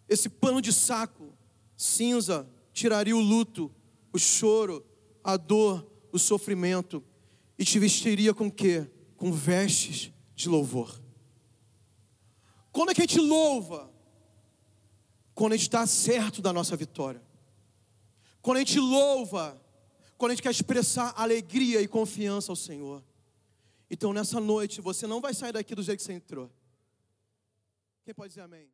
esse 0.08 0.30
pano 0.30 0.62
de 0.62 0.72
saco 0.72 1.34
cinza, 1.76 2.48
tiraria 2.72 3.16
o 3.16 3.20
luto, 3.20 3.70
o 4.14 4.18
choro, 4.18 4.84
a 5.22 5.36
dor, 5.36 5.86
o 6.12 6.18
sofrimento 6.18 7.04
e 7.58 7.66
te 7.66 7.80
vestiria 7.80 8.34
com 8.34 8.52
quê? 8.52 8.90
Com 9.16 9.32
vestes 9.32 10.12
de 10.36 10.48
louvor. 10.48 11.02
Quando 12.72 12.92
é 12.92 12.94
que 12.94 13.02
a 13.02 13.06
gente 13.06 13.20
louva? 13.20 13.92
Quando 15.34 15.54
a 15.54 15.56
gente 15.56 15.68
está 15.68 15.86
certo 15.88 16.42
da 16.42 16.54
nossa 16.54 16.76
vitória. 16.76 17.22
Quando 18.42 18.58
a 18.58 18.60
gente 18.60 18.80
louva, 18.80 19.60
quando 20.18 20.32
a 20.32 20.36
gente 20.36 20.44
quer 20.44 20.52
expressar 20.52 21.14
alegria 21.18 21.82
e 21.82 21.88
confiança 21.88 22.52
ao 22.52 22.56
Senhor. 22.56 23.04
Então 23.90 24.14
nessa 24.14 24.40
noite 24.40 24.82
você 24.82 25.08
não 25.08 25.20
vai 25.20 25.34
sair 25.34 25.54
daqui 25.54 25.74
do 25.74 25.82
jeito 25.82 26.00
que 26.00 26.06
você 26.06 26.14
entrou. 26.14 26.52
Quem 28.04 28.14
pode 28.14 28.30
dizer 28.30 28.42
amém? 28.42 28.70